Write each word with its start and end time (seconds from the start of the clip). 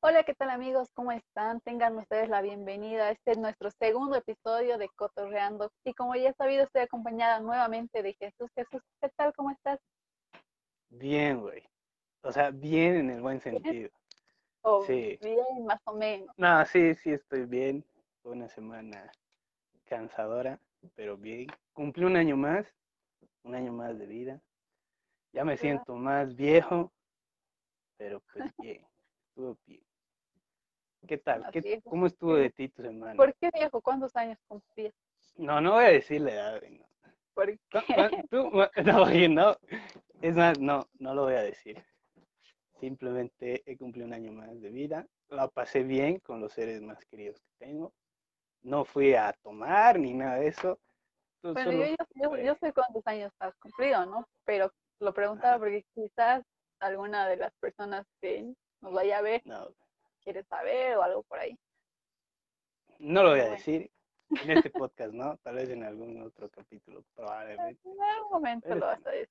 Hola, 0.00 0.24
¿qué 0.24 0.34
tal 0.34 0.50
amigos? 0.50 0.88
¿Cómo 0.94 1.12
están? 1.12 1.60
Tengan 1.60 1.96
ustedes 1.96 2.28
la 2.28 2.42
bienvenida. 2.42 3.10
Este 3.10 3.32
es 3.32 3.38
nuestro 3.38 3.70
segundo 3.78 4.16
episodio 4.16 4.78
de 4.78 4.88
Cotorreando. 4.96 5.70
Y 5.84 5.94
como 5.94 6.16
ya 6.16 6.32
sabido, 6.32 6.64
estoy 6.64 6.82
acompañada 6.82 7.38
nuevamente 7.38 8.02
de 8.02 8.14
Jesús. 8.14 8.50
Jesús, 8.56 8.82
¿qué 9.00 9.10
tal? 9.16 9.32
¿Cómo 9.34 9.52
estás? 9.52 9.78
Bien, 10.88 11.40
güey. 11.40 11.62
O 12.22 12.32
sea, 12.32 12.50
bien 12.50 12.96
en 12.96 13.10
el 13.10 13.20
buen 13.20 13.40
sentido. 13.40 13.90
Sí. 14.86 15.18
Bien, 15.22 15.64
más 15.66 15.80
o 15.84 15.94
menos. 15.94 16.28
No, 16.36 16.64
sí, 16.66 16.94
sí 16.94 17.12
estoy 17.12 17.44
bien. 17.46 17.84
Fue 18.22 18.32
una 18.32 18.48
semana 18.48 19.10
cansadora, 19.84 20.58
pero 20.94 21.16
bien. 21.16 21.46
Cumplí 21.72 22.04
un 22.04 22.16
año 22.16 22.36
más, 22.36 22.66
un 23.44 23.54
año 23.54 23.72
más 23.72 23.98
de 23.98 24.06
vida. 24.06 24.40
Ya 25.32 25.44
me 25.44 25.56
siento 25.56 25.94
más 25.94 26.34
viejo, 26.34 26.92
pero 27.96 28.22
pues 28.32 28.44
bien, 28.58 28.84
estuvo 29.28 29.56
bien. 29.66 29.82
¿Qué 31.06 31.18
tal? 31.18 31.46
¿Qué. 31.52 31.80
¿Cómo 31.84 32.06
estuvo 32.06 32.34
de 32.34 32.50
ti 32.50 32.68
tu 32.68 32.82
semana? 32.82 33.14
¿Por 33.14 33.34
qué 33.34 33.50
viejo? 33.54 33.80
¿Cuántos 33.80 34.16
años 34.16 34.38
cumplías? 34.48 34.94
No, 35.36 35.60
no 35.60 35.72
voy 35.74 35.84
a 35.84 35.88
decir 35.88 36.20
la 36.22 36.32
edad, 36.32 36.62
no. 36.70 36.84
¿Por 37.34 37.46
¿Cu- 37.46 37.58
qué? 37.86 38.24
no, 38.84 39.28
no. 39.28 39.56
Es 40.22 40.34
más, 40.34 40.58
no, 40.58 40.88
no 40.98 41.14
lo 41.14 41.24
voy 41.24 41.34
a 41.34 41.42
decir. 41.42 41.84
Simplemente 42.80 43.62
he 43.64 43.76
cumplido 43.76 44.06
un 44.06 44.12
año 44.12 44.32
más 44.32 44.60
de 44.60 44.70
vida. 44.70 45.06
La 45.28 45.48
pasé 45.48 45.82
bien 45.82 46.18
con 46.20 46.40
los 46.40 46.52
seres 46.52 46.82
más 46.82 47.04
queridos 47.06 47.40
que 47.40 47.66
tengo. 47.66 47.92
No 48.62 48.84
fui 48.84 49.14
a 49.14 49.32
tomar 49.42 49.98
ni 49.98 50.12
nada 50.12 50.36
de 50.36 50.48
eso. 50.48 50.78
Tú 51.40 51.52
Bueno, 51.52 51.72
solo 51.72 51.86
yo, 51.86 51.96
yo, 52.14 52.36
yo, 52.38 52.54
sé 52.60 52.72
cuántos 52.72 53.06
años 53.06 53.32
has 53.38 53.54
cumplido, 53.56 54.04
¿no? 54.06 54.28
Pero 54.44 54.70
lo 55.00 55.14
preguntaba 55.14 55.52
Ajá. 55.52 55.58
porque 55.58 55.84
quizás 55.94 56.42
alguna 56.80 57.28
de 57.28 57.36
las 57.36 57.52
personas 57.60 58.06
que 58.20 58.54
nos 58.80 58.92
vaya 58.92 59.18
a 59.18 59.22
ver 59.22 59.42
no, 59.44 59.70
quiere 60.22 60.42
saber 60.44 60.96
o 60.96 61.02
algo 61.02 61.22
por 61.22 61.38
ahí. 61.38 61.58
no 62.98 63.22
lo 63.22 63.30
voy 63.30 63.40
a 63.40 63.50
decir 63.50 63.90
en 64.42 64.50
este 64.50 64.70
podcast, 64.70 65.12
¿no? 65.12 65.36
Tal 65.38 65.54
vez 65.56 65.70
en 65.70 65.84
algún 65.84 66.20
otro 66.22 66.48
capítulo, 66.50 67.04
probablemente. 67.14 67.80
En 67.88 68.02
algún 68.02 68.32
momento 68.32 68.68
Pero 68.68 68.80
lo 68.80 68.86
vas 68.86 69.06
a 69.06 69.10
decir. 69.10 69.30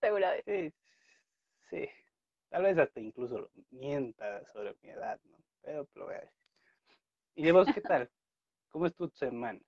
Segura 0.00 0.32
de 0.32 0.38
eso. 0.38 0.76
Sí, 1.70 1.86
sí. 1.86 2.05
Tal 2.48 2.62
vez 2.62 2.78
hasta 2.78 3.00
incluso 3.00 3.50
mienta 3.70 4.44
sobre 4.52 4.74
mi 4.82 4.90
edad, 4.90 5.20
¿no? 5.24 5.36
Pero 5.62 5.88
lo 5.94 6.06
voy 6.06 6.14
a 6.14 6.20
decir. 6.20 6.38
¿Y 7.34 7.42
de 7.44 7.52
vos 7.52 7.68
qué 7.74 7.80
tal? 7.80 8.10
¿Cómo 8.70 8.86
estuvo 8.86 9.08
tu 9.08 9.16
semana? 9.16 9.60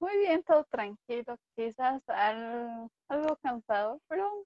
Muy 0.00 0.16
bien, 0.18 0.42
todo 0.42 0.64
tranquilo, 0.64 1.36
quizás 1.54 2.02
al- 2.08 2.88
algo 3.08 3.36
cansado, 3.36 4.00
pero 4.08 4.44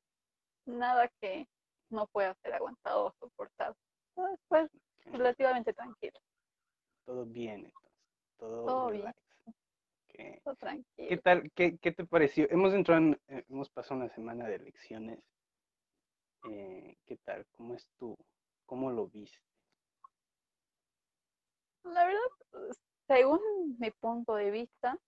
nada 0.66 1.08
que 1.20 1.46
no 1.90 2.06
pueda 2.08 2.34
ser 2.42 2.54
aguantado 2.54 3.06
o 3.06 3.12
soportado. 3.20 3.76
Todo 4.14 4.28
Después, 4.30 4.70
relativamente 5.06 5.72
tranquilo, 5.72 6.18
Todo 7.04 7.24
bien, 7.24 7.66
entonces. 7.66 7.90
Todo, 8.36 8.66
Todo 8.66 8.90
bien. 8.90 9.14
todo 10.42 10.56
¿Qué 10.56 10.56
tranquilo. 10.58 11.22
tal? 11.22 11.50
¿Qué, 11.52 11.78
qué 11.78 11.92
te 11.92 12.04
pareció? 12.06 12.50
Hemos 12.50 12.72
entrado, 12.74 13.00
en- 13.00 13.20
eh, 13.28 13.44
hemos 13.48 13.70
pasado 13.70 13.96
una 14.00 14.08
semana 14.14 14.46
de 14.48 14.56
elecciones. 14.56 15.20
Eh, 16.44 16.96
¿qué 17.06 17.16
tal? 17.24 17.46
¿Cómo 17.52 17.74
es 17.74 17.88
tú? 17.98 18.16
¿Cómo 18.66 18.90
lo 18.90 19.06
viste? 19.06 19.38
La 21.84 22.06
verdad, 22.06 22.76
según 23.06 23.40
mi 23.78 23.90
punto 23.90 24.34
de 24.34 24.50
vista, 24.50 24.98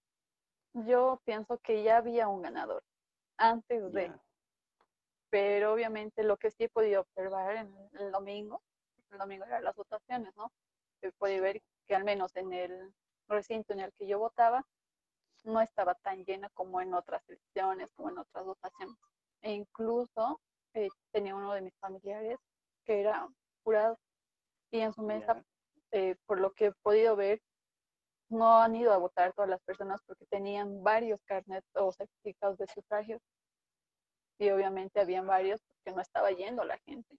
yo 0.73 1.21
pienso 1.25 1.59
que 1.59 1.83
ya 1.83 1.99
había 1.99 2.29
un 2.29 2.43
ganador 2.43 2.83
antes 3.39 3.93
de, 3.93 4.09
Ya, 4.09 4.23
pero 5.31 5.73
obviamente 5.73 6.23
lo 6.23 6.37
que 6.37 6.51
sí 6.51 6.65
he 6.65 6.69
podido 6.69 7.03
observar 7.03 7.57
en 7.57 7.75
el 7.93 8.11
domingo, 8.13 8.63
el 9.11 9.19
domingo 9.19 9.45
eran 9.45 9.65
las 9.65 9.75
votaciones, 9.75 10.35
¿no? 10.37 10.53
He 11.03 11.13
podido 11.13 11.43
ver 11.43 11.63
que 11.87 11.95
al 11.95 12.05
menos 12.05 12.35
en 12.37 12.53
el 12.53 12.95
recinto 13.29 13.73
en 13.73 13.81
el 13.81 13.93
que 13.93 14.07
yo 14.07 14.19
votaba, 14.19 14.67
no 15.45 15.61
estaba 15.61 15.95
tan 15.95 16.25
llena 16.25 16.49
como 16.51 16.81
en 16.81 16.95
otras 16.95 17.23
elecciones, 17.29 17.89
como 17.95 18.11
en 18.11 18.19
otras 18.19 18.45
votaciones. 18.45 18.97
E 19.43 19.53
incluso 19.53 20.41
eh, 20.77 20.91
tenía 21.11 21.35
uno 21.35 21.55
de 21.55 21.63
mis 21.63 21.75
familiares 21.81 22.39
que 22.85 23.01
era 23.01 23.27
jurado. 23.65 23.99
Y 24.71 24.81
en 24.81 24.93
su 24.93 25.03
mesa, 25.03 25.43
eh, 25.93 26.17
por 26.27 26.39
lo 26.39 26.53
que 26.53 26.67
he 26.67 26.73
podido 26.83 27.17
ver, 27.17 27.41
no 28.29 28.59
han 28.59 28.77
ido 28.77 28.93
a 28.93 28.99
votar 28.99 29.33
todas 29.33 29.49
las 29.49 29.63
personas 29.63 30.03
porque 30.05 30.27
tenían 30.27 30.83
varios 30.83 31.21
carnets 31.25 31.67
o 31.75 31.93
certificados 31.93 32.59
de 32.59 32.67
sufragio. 32.67 33.19
Y 34.39 34.51
obviamente 34.51 35.01
habían 35.01 35.27
varios 35.27 35.61
que 35.83 35.93
no 35.93 36.03
estaba 36.03 36.31
yendo 36.31 36.63
la 36.65 36.79
gente. 36.81 37.17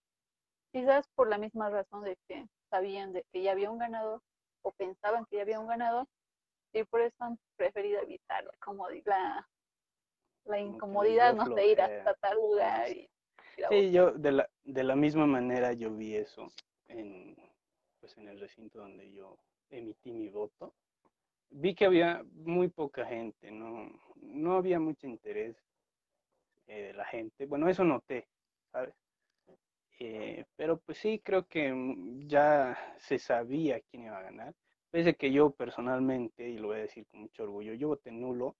Quizás 0.71 1.07
por 1.15 1.27
la 1.27 1.39
misma 1.39 1.69
razón 1.69 2.03
de 2.03 2.15
que 2.27 2.45
sabían 2.69 3.11
de 3.11 3.23
que 3.31 3.41
ya 3.41 3.53
había 3.53 3.71
un 3.71 3.79
ganador 3.79 4.21
o 4.61 4.71
pensaban 4.73 5.25
que 5.25 5.37
ya 5.37 5.41
había 5.41 5.59
un 5.59 5.67
ganador 5.67 6.05
y 6.73 6.83
por 6.83 7.01
eso 7.01 7.15
han 7.19 7.39
preferido 7.55 8.01
evitar 8.01 8.43
la, 8.43 8.53
la, 9.05 9.49
la 10.45 10.59
incomodidad, 10.59 11.33
no 11.33 11.47
sé, 11.55 11.67
ir 11.67 11.81
hasta 11.81 12.13
tal 12.15 12.35
lugar 12.35 12.91
y 12.91 13.09
Sí, 13.69 13.91
yo 13.91 14.11
de 14.11 14.31
la, 14.31 14.49
de 14.63 14.83
la 14.83 14.95
misma 14.95 15.25
manera 15.25 15.73
yo 15.73 15.93
vi 15.93 16.15
eso 16.15 16.47
en, 16.87 17.35
pues 17.99 18.17
en 18.17 18.27
el 18.27 18.39
recinto 18.39 18.79
donde 18.79 19.11
yo 19.11 19.37
emití 19.69 20.11
mi 20.11 20.29
voto. 20.29 20.73
Vi 21.49 21.73
que 21.73 21.85
había 21.85 22.23
muy 22.33 22.67
poca 22.67 23.05
gente, 23.05 23.51
no, 23.51 23.89
no 24.21 24.57
había 24.57 24.79
mucho 24.79 25.07
interés 25.07 25.55
eh, 26.67 26.83
de 26.87 26.93
la 26.93 27.05
gente. 27.05 27.45
Bueno, 27.45 27.69
eso 27.69 27.83
noté, 27.83 28.27
¿sabes? 28.71 28.93
Eh, 29.99 30.45
pero 30.55 30.77
pues 30.77 30.99
sí, 30.99 31.19
creo 31.23 31.47
que 31.47 31.73
mm, 31.73 32.27
ya 32.27 32.77
se 32.99 33.17
sabía 33.17 33.81
quién 33.89 34.03
iba 34.03 34.17
a 34.17 34.23
ganar. 34.23 34.53
Pese 34.91 35.15
que 35.15 35.31
yo 35.31 35.51
personalmente, 35.51 36.47
y 36.47 36.57
lo 36.57 36.67
voy 36.67 36.77
a 36.77 36.81
decir 36.81 37.05
con 37.07 37.21
mucho 37.21 37.43
orgullo, 37.43 37.73
yo 37.73 37.89
voté 37.89 38.11
nulo. 38.11 38.55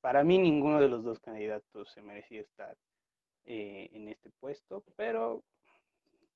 Para 0.00 0.24
mí 0.24 0.38
ninguno 0.38 0.80
de 0.80 0.88
los 0.88 1.04
dos 1.04 1.20
candidatos 1.20 1.90
se 1.90 2.02
merecía 2.02 2.40
estar 2.40 2.76
eh, 3.46 3.88
en 3.92 4.08
este 4.08 4.30
puesto, 4.40 4.82
pero 4.96 5.42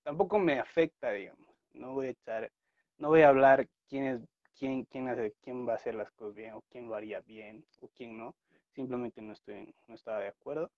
tampoco 0.03 0.39
me 0.39 0.59
afecta, 0.59 1.11
digamos. 1.11 1.49
No 1.73 1.95
voy 1.95 2.09
a 2.09 2.11
echar, 2.11 2.51
no 2.99 3.09
voy 3.09 3.23
a 3.23 3.29
hablar 3.29 3.69
quién 3.89 4.07
es, 4.07 4.21
quién, 4.59 4.85
quién 4.85 5.09
hace, 5.09 5.35
quién 5.43 5.67
va 5.67 5.73
a 5.73 5.77
hacer 5.77 5.95
las 5.95 6.11
cosas 6.13 6.35
bien, 6.35 6.55
o 6.55 6.63
quién 6.71 6.89
lo 6.89 6.95
haría 6.95 7.21
bien, 7.21 7.65
o 7.81 7.89
quién 7.89 8.17
no. 8.17 8.35
Simplemente 8.75 9.21
no 9.21 9.33
estoy, 9.33 9.75
no 9.89 9.95
estaba 9.95 10.21
de 10.21 10.29
acuerdo 10.29 10.71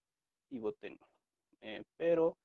y 0.51 0.59
voté 0.59 0.91
no. 0.91 1.07
Eh, 1.61 1.83
pero, 1.97 2.37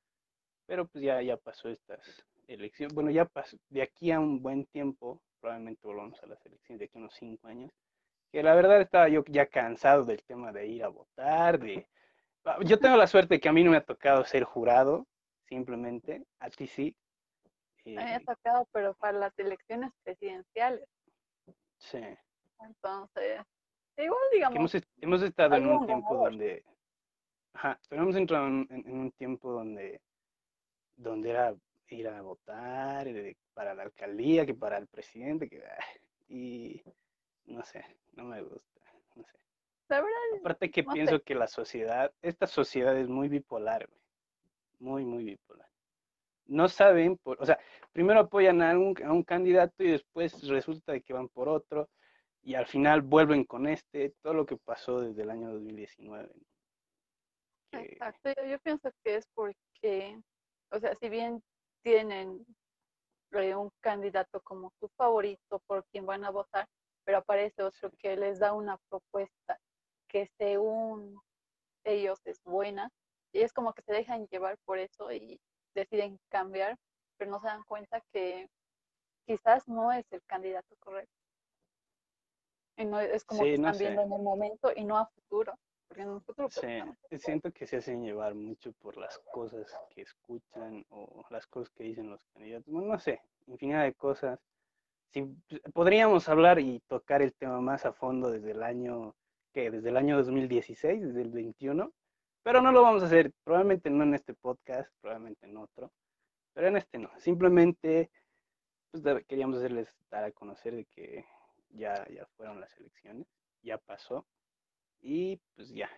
pero 0.65 0.85
pues 0.85 1.03
ya, 1.03 1.21
ya 1.21 1.37
pasó 1.37 1.69
estas 1.69 2.25
elecciones. 2.47 2.93
Bueno, 2.93 3.09
ya 3.09 3.25
pasó, 3.25 3.57
de 3.69 3.81
aquí 3.81 4.11
a 4.11 4.19
un 4.19 4.41
buen 4.41 4.65
tiempo, 4.65 5.21
probablemente 5.39 5.87
volvamos 5.87 6.21
a 6.23 6.27
las 6.27 6.45
elecciones 6.45 6.79
de 6.79 6.85
aquí 6.85 6.97
a 6.97 6.99
unos 6.99 7.15
cinco 7.15 7.47
años, 7.47 7.71
que 8.31 8.43
la 8.43 8.53
verdad 8.55 8.81
estaba 8.81 9.07
yo 9.07 9.23
ya 9.27 9.45
cansado 9.45 10.03
del 10.03 10.23
tema 10.23 10.51
de 10.51 10.67
ir 10.67 10.83
a 10.83 10.89
votar, 10.89 11.59
de 11.59 11.87
Yo 12.65 12.79
tengo 12.79 12.97
la 12.97 13.07
suerte 13.07 13.39
que 13.39 13.49
a 13.49 13.53
mí 13.53 13.63
no 13.63 13.71
me 13.71 13.77
ha 13.77 13.85
tocado 13.85 14.23
ser 14.25 14.43
jurado, 14.43 15.07
simplemente, 15.47 16.25
a 16.39 16.49
ti 16.49 16.67
sí. 16.67 16.95
Me 17.85 18.01
había 18.03 18.17
Eh, 18.17 18.25
tocado, 18.25 18.67
pero 18.71 18.93
para 18.95 19.17
las 19.17 19.39
elecciones 19.39 19.91
presidenciales. 20.03 20.87
sí. 21.77 21.99
Entonces, 22.59 23.41
igual 23.97 24.19
digamos, 24.33 24.55
hemos, 24.57 24.75
hemos 25.01 25.21
estado 25.21 25.55
en 25.55 25.65
un 25.67 25.85
tiempo 25.85 26.15
ganador. 26.15 26.31
donde, 26.31 26.63
ajá, 27.53 27.79
pero 27.89 28.03
hemos 28.03 28.15
entrado 28.15 28.47
en, 28.47 28.67
en- 28.69 28.87
en 28.87 28.97
un 28.99 29.11
tiempo 29.11 29.51
donde, 29.51 30.01
donde 30.95 31.29
era 31.31 31.55
ir 31.89 32.07
a 32.09 32.21
votar 32.21 33.07
eh, 33.07 33.37
para 33.53 33.73
la 33.73 33.83
alcaldía, 33.83 34.45
que 34.45 34.53
para 34.55 34.77
el 34.77 34.87
presidente, 34.87 35.49
que, 35.49 35.63
ah, 35.65 35.83
y 36.29 36.81
no 37.45 37.63
sé, 37.63 37.85
no 38.13 38.25
me 38.25 38.41
gusta, 38.41 38.81
no 39.15 39.23
sé. 39.23 39.37
La 39.89 40.01
verdad, 40.01 40.39
Aparte 40.39 40.71
que 40.71 40.83
no 40.83 40.91
sé. 40.91 40.95
pienso 40.95 41.21
que 41.23 41.35
la 41.35 41.47
sociedad, 41.47 42.11
esta 42.21 42.47
sociedad 42.47 42.97
es 42.97 43.07
muy 43.07 43.27
bipolar, 43.29 43.87
güey. 43.87 44.01
Muy, 44.79 45.05
muy 45.05 45.23
bipolar. 45.23 45.67
No 46.45 46.69
saben, 46.69 47.17
por, 47.17 47.41
o 47.41 47.45
sea, 47.45 47.59
primero 47.91 48.21
apoyan 48.21 48.61
a 48.61 48.77
un, 48.77 48.95
a 49.03 49.11
un 49.11 49.23
candidato 49.23 49.83
y 49.83 49.91
después 49.91 50.47
resulta 50.47 50.93
de 50.93 51.01
que 51.01 51.13
van 51.13 51.27
por 51.29 51.49
otro 51.49 51.89
y 52.41 52.55
al 52.55 52.65
final 52.65 53.01
vuelven 53.01 53.43
con 53.43 53.67
este, 53.67 54.11
todo 54.21 54.33
lo 54.33 54.45
que 54.45 54.55
pasó 54.55 55.01
desde 55.01 55.23
el 55.23 55.29
año 55.31 55.51
2019. 55.51 56.29
¿no? 56.33 56.45
Que- 57.71 57.93
Exacto, 57.93 58.31
yo, 58.37 58.45
yo 58.45 58.59
pienso 58.59 58.89
que 59.03 59.15
es 59.15 59.27
porque, 59.33 60.17
o 60.71 60.79
sea, 60.79 60.95
si 60.95 61.09
bien 61.09 61.43
tienen 61.83 62.45
eh, 63.31 63.55
un 63.55 63.69
candidato 63.81 64.39
como 64.41 64.71
su 64.79 64.87
favorito 64.95 65.59
por 65.67 65.83
quien 65.91 66.05
van 66.05 66.23
a 66.23 66.29
votar, 66.29 66.65
pero 67.03 67.17
aparece 67.17 67.63
otro 67.63 67.91
que 67.97 68.15
les 68.15 68.39
da 68.39 68.53
una 68.53 68.77
propuesta 68.89 69.59
que 70.17 70.31
según 70.37 71.21
ellos 71.83 72.19
es 72.25 72.41
buena, 72.43 72.89
y 73.31 73.41
es 73.41 73.53
como 73.53 73.73
que 73.73 73.83
se 73.83 73.93
dejan 73.93 74.27
llevar 74.27 74.57
por 74.65 74.79
eso 74.79 75.11
y 75.11 75.39
deciden 75.75 76.19
cambiar, 76.29 76.75
pero 77.17 77.29
no 77.29 77.39
se 77.39 77.47
dan 77.47 77.63
cuenta 77.63 78.01
que 78.11 78.49
quizás 79.27 79.67
no 79.67 79.91
es 79.91 80.11
el 80.11 80.23
candidato 80.23 80.75
correcto. 80.79 81.13
Y 82.77 82.85
no, 82.85 82.99
es 82.99 83.23
como 83.25 83.43
Sí, 83.43 83.51
que 83.51 83.57
no 83.59 83.69
están 83.69 83.79
viendo 83.79 84.01
en 84.01 84.13
el 84.13 84.23
momento 84.23 84.71
y 84.75 84.85
no 84.85 84.97
a 84.97 85.05
futuro. 85.05 85.53
Porque 85.87 86.01
en 86.01 86.21
futuro 86.21 86.49
pues, 86.49 86.55
Sí, 86.55 86.79
no 86.79 86.95
se 87.09 87.19
siento 87.19 87.51
que 87.51 87.67
se 87.67 87.77
hacen 87.77 88.03
llevar 88.03 88.33
mucho 88.33 88.73
por 88.73 88.97
las 88.97 89.19
cosas 89.31 89.71
que 89.91 90.01
escuchan 90.01 90.83
o 90.89 91.23
las 91.29 91.45
cosas 91.45 91.69
que 91.75 91.83
dicen 91.83 92.09
los 92.09 92.21
candidatos. 92.33 92.73
Bueno, 92.73 92.93
no 92.93 92.99
sé, 92.99 93.21
infinidad 93.45 93.83
de 93.83 93.93
cosas. 93.93 94.39
Si 95.11 95.23
podríamos 95.73 96.27
hablar 96.27 96.59
y 96.59 96.79
tocar 96.87 97.21
el 97.21 97.33
tema 97.35 97.61
más 97.61 97.85
a 97.85 97.93
fondo 97.93 98.31
desde 98.31 98.51
el 98.51 98.63
año 98.63 99.15
que 99.57 99.71
desde 99.71 99.89
el 99.89 99.97
año 99.97 100.17
2016, 100.17 101.01
desde 101.01 101.21
el 101.23 101.31
21, 101.31 101.91
pero 102.43 102.61
no 102.61 102.71
lo 102.71 102.83
vamos 102.83 103.01
a 103.01 103.07
hacer, 103.07 103.33
probablemente 103.43 103.89
no 103.89 104.03
en 104.03 104.13
este 104.13 104.35
podcast, 104.35 104.87
probablemente 105.01 105.47
en 105.47 105.57
otro, 105.57 105.91
pero 106.53 106.67
en 106.67 106.77
este 106.77 106.99
no. 106.99 107.09
Simplemente 107.17 108.11
pues, 108.91 109.03
queríamos 109.25 109.57
hacerles 109.57 109.91
dar 110.11 110.25
a 110.25 110.31
conocer 110.31 110.75
de 110.75 110.85
que 110.85 111.25
ya 111.69 112.07
ya 112.09 112.27
fueron 112.37 112.61
las 112.61 112.77
elecciones, 112.77 113.25
ya 113.63 113.79
pasó 113.79 114.27
y 115.01 115.41
pues 115.55 115.69
ya, 115.69 115.89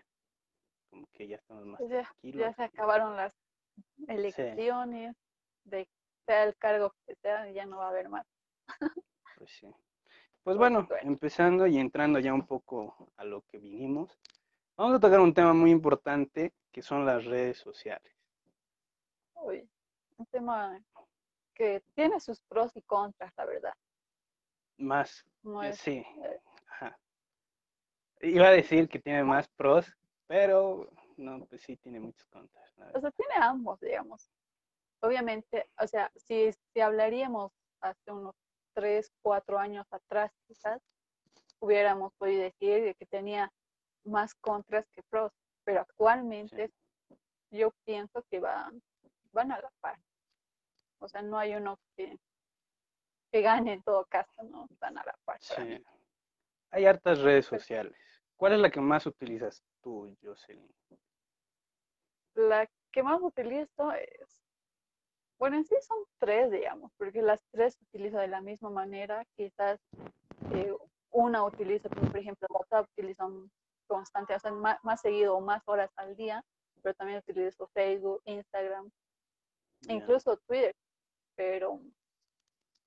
como 0.89 1.09
que 1.11 1.27
ya 1.27 1.35
estamos 1.35 1.65
más 1.65 1.81
ya, 1.81 2.03
tranquilos. 2.03 2.39
ya 2.39 2.53
se 2.53 2.63
acabaron 2.63 3.17
las 3.17 3.35
elecciones, 4.07 5.17
de 5.65 5.85
sea 6.25 6.45
el 6.45 6.55
cargo 6.55 6.95
que 7.05 7.15
sea, 7.15 7.51
ya 7.51 7.65
no 7.65 7.79
va 7.79 7.87
a 7.87 7.89
haber 7.89 8.07
más. 8.07 8.25
Pues 9.37 9.51
sí. 9.51 9.67
Pues 10.43 10.57
bueno, 10.57 10.87
empezando 11.01 11.67
y 11.67 11.77
entrando 11.77 12.19
ya 12.19 12.33
un 12.33 12.45
poco 12.45 13.11
a 13.17 13.23
lo 13.23 13.41
que 13.41 13.57
vinimos, 13.57 14.17
vamos 14.77 14.95
a 14.95 14.99
tocar 14.99 15.19
un 15.19 15.33
tema 15.33 15.53
muy 15.53 15.69
importante 15.69 16.53
que 16.71 16.81
son 16.81 17.05
las 17.05 17.25
redes 17.25 17.57
sociales. 17.57 18.15
Uy, 19.35 19.69
un 20.17 20.25
tema 20.27 20.79
que 21.53 21.83
tiene 21.93 22.19
sus 22.19 22.39
pros 22.41 22.75
y 22.75 22.81
contras, 22.81 23.33
la 23.37 23.45
verdad. 23.45 23.73
Más, 24.77 25.25
eh, 25.63 25.73
sí, 25.73 26.05
eh, 26.23 26.41
ajá. 26.67 26.97
Iba 28.21 28.47
a 28.47 28.51
decir 28.51 28.87
que 28.87 28.99
tiene 28.99 29.23
más 29.23 29.47
pros, 29.49 29.93
pero 30.25 30.89
no, 31.17 31.45
pues 31.45 31.61
sí 31.63 31.75
tiene 31.77 31.99
muchos 31.99 32.25
contras. 32.27 32.73
o 32.93 32.99
sea, 33.01 33.11
tiene 33.11 33.33
ambos, 33.39 33.79
digamos. 33.81 34.31
Obviamente, 35.01 35.69
o 35.79 35.87
sea, 35.87 36.11
si, 36.15 36.51
si 36.73 36.79
hablaríamos 36.79 37.51
hace 37.81 38.11
unos 38.11 38.35
tres, 38.79 39.11
cuatro 39.21 39.59
años 39.59 39.85
atrás, 39.91 40.31
quizás, 40.47 40.81
hubiéramos 41.59 42.13
podido 42.13 42.43
decir 42.43 42.81
de 42.81 42.95
que 42.95 43.05
tenía 43.05 43.51
más 44.05 44.33
contras 44.35 44.87
que 44.91 45.03
pros, 45.03 45.33
pero 45.65 45.81
actualmente 45.81 46.71
yo 47.51 47.71
pienso 47.83 48.23
que 48.29 48.39
van, 48.39 48.81
van 49.33 49.51
a 49.51 49.59
la 49.59 49.69
par. 49.81 49.99
O 50.99 51.09
sea, 51.09 51.21
no 51.21 51.37
hay 51.37 51.55
uno 51.55 51.77
que, 51.97 52.17
que 53.33 53.41
gane 53.41 53.73
en 53.73 53.83
todo 53.83 54.05
caso, 54.05 54.43
¿no? 54.43 54.69
Van 54.79 54.97
a 54.97 55.03
la 55.03 55.15
par. 55.25 55.39
Sí. 55.41 55.83
Hay 56.71 56.85
hartas 56.85 57.19
redes 57.19 57.47
sociales. 57.47 57.97
¿Cuál 58.37 58.53
es 58.53 58.59
la 58.59 58.71
que 58.71 58.79
más 58.79 59.05
utilizas 59.05 59.61
tú, 59.81 60.15
Jocelyn? 60.23 60.73
La 62.35 62.65
que 62.93 63.03
más 63.03 63.19
utilizo 63.21 63.91
es, 63.91 64.38
bueno, 65.39 65.55
en 65.55 65.65
sí 65.65 65.75
son 65.81 65.97
tres, 66.19 66.51
digamos, 66.51 66.91
porque 66.97 67.21
las 67.21 67.41
tres 67.51 67.77
utilizo 67.81 68.17
de 68.19 68.27
la 68.27 68.41
misma 68.41 68.69
manera. 68.69 69.25
Quizás 69.37 69.79
eh, 70.53 70.75
una 71.11 71.43
utilizo, 71.45 71.89
como 71.89 72.11
por 72.11 72.19
ejemplo, 72.19 72.47
WhatsApp 72.51 72.89
utilizo 72.91 73.25
un 73.25 73.51
constante, 73.87 74.35
o 74.35 74.39
sea, 74.39 74.51
más, 74.51 74.77
más 74.83 75.01
seguido 75.01 75.35
o 75.35 75.41
más 75.41 75.63
horas 75.65 75.89
al 75.95 76.15
día, 76.15 76.43
pero 76.83 76.93
también 76.93 77.19
utilizo 77.19 77.67
Facebook, 77.73 78.21
Instagram, 78.25 78.91
incluso 79.87 80.37
Twitter, 80.45 80.75
pero, 81.35 81.79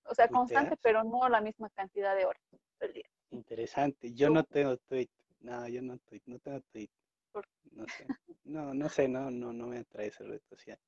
o 0.05 0.15
sea, 0.15 0.29
constante, 0.29 0.77
pero 0.83 1.03
no 1.05 1.29
la 1.31 1.41
misma 1.41 1.71
cantidad 1.71 2.15
de 2.15 2.27
horas 2.27 2.43
del 2.81 2.93
día. 2.93 3.09
Interesante. 3.31 4.13
Yo 4.13 4.29
Tú. 4.29 4.35
no 4.35 4.45
tengo 4.45 4.77
tweet. 4.77 5.09
No, 5.41 5.67
yo 5.67 5.83
no 5.83 5.99
no 6.27 6.39
tengo 6.39 6.61
tweet. 6.71 6.91
¿Por 7.33 7.47
No 7.73 7.87
sé. 7.89 8.07
No, 8.45 8.75
no 8.75 8.89
sé, 8.89 9.09
no, 9.09 9.31
no, 9.31 9.53
no 9.53 9.67
me 9.67 9.79
atrae 9.79 10.09
esa 10.09 10.25
red 10.25 10.41
social. 10.49 10.79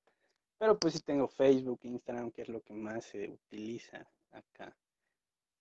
Pero 0.58 0.78
pues 0.78 0.94
sí 0.94 1.00
tengo 1.00 1.28
Facebook, 1.28 1.80
Instagram, 1.82 2.30
que 2.30 2.42
es 2.42 2.48
lo 2.48 2.60
que 2.62 2.74
más 2.74 3.04
se 3.04 3.28
utiliza 3.28 4.06
acá. 4.30 4.76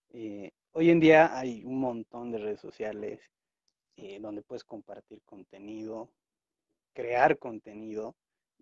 Eh, 0.09 0.51
hoy 0.71 0.89
en 0.89 0.99
día 0.99 1.37
hay 1.37 1.63
un 1.63 1.79
montón 1.79 2.31
de 2.31 2.37
redes 2.37 2.59
sociales 2.59 3.19
eh, 3.97 4.19
donde 4.19 4.41
puedes 4.41 4.63
compartir 4.63 5.21
contenido, 5.23 6.09
crear 6.93 7.37
contenido 7.37 8.15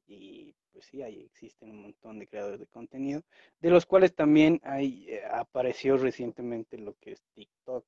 y 0.07 0.55
pues 0.71 0.85
sí, 0.85 1.01
ahí 1.01 1.21
existen 1.21 1.71
un 1.71 1.81
montón 1.81 2.19
de 2.19 2.27
creadores 2.27 2.59
de 2.59 2.67
contenido, 2.67 3.21
de 3.59 3.69
los 3.69 3.85
cuales 3.85 4.15
también 4.15 4.59
hay, 4.63 5.09
eh, 5.09 5.23
apareció 5.29 5.97
recientemente 5.97 6.77
lo 6.77 6.95
que 6.95 7.11
es 7.13 7.23
TikTok. 7.33 7.85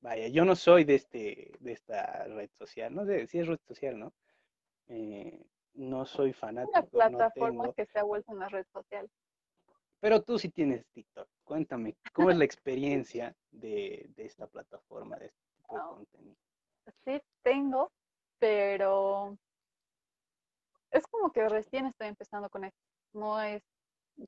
Vaya, 0.00 0.28
yo 0.28 0.44
no 0.44 0.54
soy 0.54 0.84
de 0.84 0.96
este, 0.96 1.52
de 1.60 1.72
esta 1.72 2.24
red 2.24 2.50
social, 2.58 2.94
no 2.94 3.06
sé 3.06 3.26
si 3.26 3.38
es 3.38 3.46
red 3.46 3.58
social, 3.66 3.98
¿no? 3.98 4.12
Eh, 4.88 5.42
no 5.76 6.04
soy 6.06 6.30
Una 6.30 6.38
fanático, 6.38 6.80
no 6.80 6.88
plataforma 6.88 7.62
tengo, 7.64 7.74
que 7.74 7.86
se 7.86 7.98
ha 7.98 8.02
vuelto 8.04 8.32
una 8.32 8.48
red 8.48 8.66
social. 8.72 9.08
pero 10.00 10.22
tú 10.22 10.38
sí 10.38 10.48
tienes 10.50 10.84
TikTok. 10.92 11.28
Cuéntame, 11.44 11.96
¿cómo 12.12 12.30
es 12.30 12.36
la 12.36 12.44
experiencia 12.44 13.34
de, 13.50 14.06
de 14.16 14.24
esta 14.24 14.46
plataforma, 14.46 15.16
de 15.16 15.26
este 15.26 15.40
tipo 15.56 15.74
de 15.76 15.80
contenido? 15.82 16.36
Sí 17.04 17.20
tengo, 17.42 17.90
pero 18.38 19.36
es 20.90 21.06
como 21.06 21.32
que 21.32 21.48
recién 21.48 21.86
estoy 21.86 22.08
empezando 22.08 22.48
con 22.50 22.64
esto. 22.64 22.78
No 23.12 23.40
es 23.40 23.62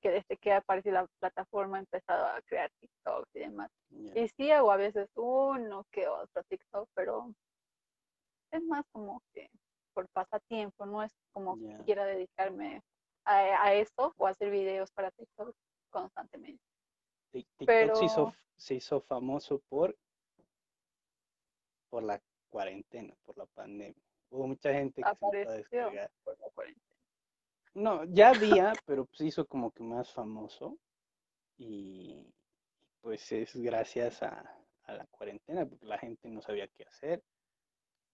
que 0.02 0.10
desde 0.10 0.36
que 0.36 0.52
apareció 0.52 0.92
la 0.92 1.06
plataforma 1.18 1.78
he 1.78 1.80
empezado 1.80 2.26
a 2.26 2.42
crear 2.42 2.70
TikToks 2.80 3.36
y 3.36 3.38
demás. 3.40 3.70
Y 4.14 4.28
sí 4.28 4.50
hago 4.50 4.70
a 4.70 4.76
veces 4.76 5.08
uno 5.14 5.86
que 5.90 6.06
otro 6.08 6.42
TikTok, 6.44 6.88
pero 6.94 7.32
es 8.50 8.62
más 8.64 8.84
como 8.92 9.22
que 9.32 9.48
por 9.98 10.08
pasatiempo, 10.10 10.86
no 10.86 11.02
es 11.02 11.12
como 11.32 11.58
que 11.58 11.66
Ya. 11.70 11.78
quiera 11.82 12.06
dedicarme 12.06 12.84
a, 13.24 13.64
a 13.64 13.74
eso 13.74 14.14
o 14.16 14.26
hacer 14.28 14.48
videos 14.48 14.92
para 14.92 15.10
TikTok 15.10 15.52
constantemente. 15.90 16.62
Tik- 17.32 17.48
TikTok 17.58 17.96
se 17.96 18.04
hizo, 18.04 18.24
pero- 18.26 18.36
se 18.56 18.74
hizo 18.76 19.00
famoso 19.00 19.60
por, 19.68 19.96
por 21.90 22.04
la 22.04 22.22
cuarentena, 22.48 23.12
por 23.24 23.36
la 23.38 23.46
pandemia. 23.46 24.00
Hubo 24.30 24.46
mucha 24.46 24.72
gente 24.72 25.02
que 25.02 25.08
se 25.08 25.10
Apareció 25.10 25.50
descargar. 25.52 26.10
por 26.22 26.38
la 26.38 26.48
cuarentena. 26.50 26.96
No, 27.74 28.04
ya 28.04 28.30
había, 28.30 28.72
pero 28.86 29.08
se 29.12 29.26
hizo 29.26 29.46
como 29.46 29.72
que 29.72 29.82
más 29.82 30.12
famoso. 30.12 30.78
Y 31.56 32.24
pues 33.00 33.32
es 33.32 33.56
gracias 33.56 34.22
a, 34.22 34.56
a 34.84 34.92
la 34.92 35.06
cuarentena, 35.06 35.66
porque 35.66 35.86
la 35.86 35.98
gente 35.98 36.28
no 36.30 36.40
sabía 36.40 36.68
qué 36.68 36.84
hacer 36.84 37.20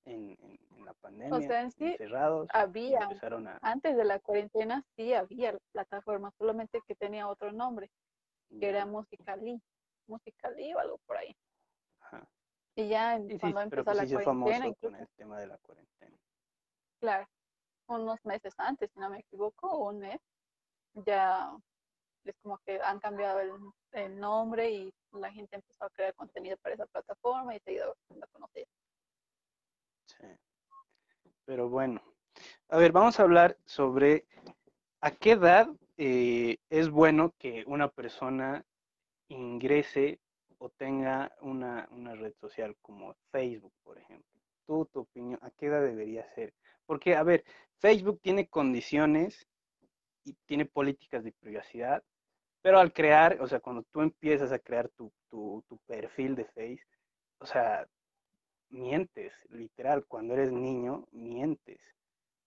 en, 0.07 0.31
en- 0.31 0.59
en 0.77 0.85
la 0.85 0.93
pandemia, 0.95 1.61
en 1.61 1.71
sí, 1.73 1.85
encerrados, 1.87 2.49
y 2.49 2.57
Había 2.57 3.01
a... 3.01 3.59
Antes 3.63 3.97
de 3.97 4.05
la 4.05 4.19
cuarentena 4.21 4.85
sí 4.97 5.15
había 5.15 5.53
la 5.53 5.59
plataforma, 5.73 6.31
solamente 6.39 6.81
que 6.87 6.95
tenía 6.95 7.29
otro 7.29 7.53
nombre, 7.53 7.91
que 8.61 8.69
era 8.69 8.81
ya, 8.81 8.87
Musicali, 8.87 9.61
Musicali 10.07 10.75
o 10.75 10.79
algo 10.79 10.99
por 11.07 11.17
ahí. 11.17 11.35
ajá. 12.01 12.29
Y 12.77 12.89
ya 12.89 13.19
sí, 13.19 13.39
cuando 13.39 13.61
pero 13.71 13.85
empezó 13.85 13.85
pues 13.85 13.97
la 13.97 14.07
cuarentena, 14.07 14.75
con 14.81 14.97
el 14.97 15.09
tema 15.17 15.41
de 15.41 15.47
la 15.47 15.59
cuarentena. 15.59 16.19
claro, 17.01 17.27
unos 17.87 18.19
meses 18.25 18.55
antes, 18.59 18.91
si 18.93 18.99
no 19.01 19.11
me 19.11 19.21
equivoco, 19.21 19.69
o 19.71 19.91
un 19.91 19.99
mes, 20.01 20.21
ya 20.95 21.57
es 22.25 22.35
como 22.43 22.59
que 22.59 22.81
han 22.81 22.99
cambiado 23.01 23.41
el, 23.41 23.53
el 23.93 24.19
nombre 24.19 24.71
y 24.71 24.93
la 25.13 25.31
gente 25.31 25.57
empezó 25.57 25.85
a 25.85 25.91
crear 25.91 26.15
contenido 26.15 26.57
para 26.59 26.75
esa 26.75 26.87
plataforma 26.87 27.55
y 27.55 27.61
se 27.61 27.71
ha 27.71 27.75
ido 27.75 27.93
a 28.23 28.27
conocer. 28.33 28.67
Sí. 30.19 30.27
Pero 31.45 31.69
bueno, 31.69 32.03
a 32.69 32.79
ver, 32.79 32.93
vamos 32.93 33.19
a 33.19 33.23
hablar 33.23 33.57
sobre 33.65 34.27
a 35.01 35.11
qué 35.11 35.33
edad 35.33 35.69
eh, 35.97 36.59
es 36.71 36.91
bueno 36.91 37.35
que 37.39 37.65
una 37.67 37.89
persona 37.89 38.65
ingrese 39.29 40.21
o 40.59 40.71
tenga 40.71 41.33
una, 41.41 41.87
una 41.91 42.15
red 42.15 42.33
social 42.41 42.77
como 42.81 43.15
Facebook, 43.31 43.73
por 43.83 43.99
ejemplo. 43.99 44.41
Tú, 44.67 44.87
tu 44.87 45.01
opinión, 45.01 45.39
¿a 45.43 45.51
qué 45.51 45.67
edad 45.67 45.83
debería 45.83 46.27
ser? 46.35 46.55
Porque, 46.87 47.15
a 47.17 47.23
ver, 47.23 47.45
Facebook 47.79 48.21
tiene 48.23 48.49
condiciones 48.49 49.47
y 50.25 50.35
tiene 50.47 50.65
políticas 50.65 51.23
de 51.23 51.33
privacidad, 51.33 52.03
pero 52.63 52.79
al 52.79 52.93
crear, 52.93 53.41
o 53.43 53.47
sea, 53.47 53.61
cuando 53.61 53.83
tú 53.93 54.01
empiezas 54.01 54.53
a 54.53 54.59
crear 54.59 54.89
tu, 54.89 55.13
tu, 55.29 55.63
tu 55.69 55.77
perfil 55.87 56.35
de 56.35 56.47
Face, 56.47 56.87
o 57.39 57.47
sea, 57.47 57.87
mientes, 58.71 59.33
literal, 59.51 60.05
cuando 60.07 60.35
eres 60.35 60.53
niño, 60.53 61.07
mientes. 61.13 61.81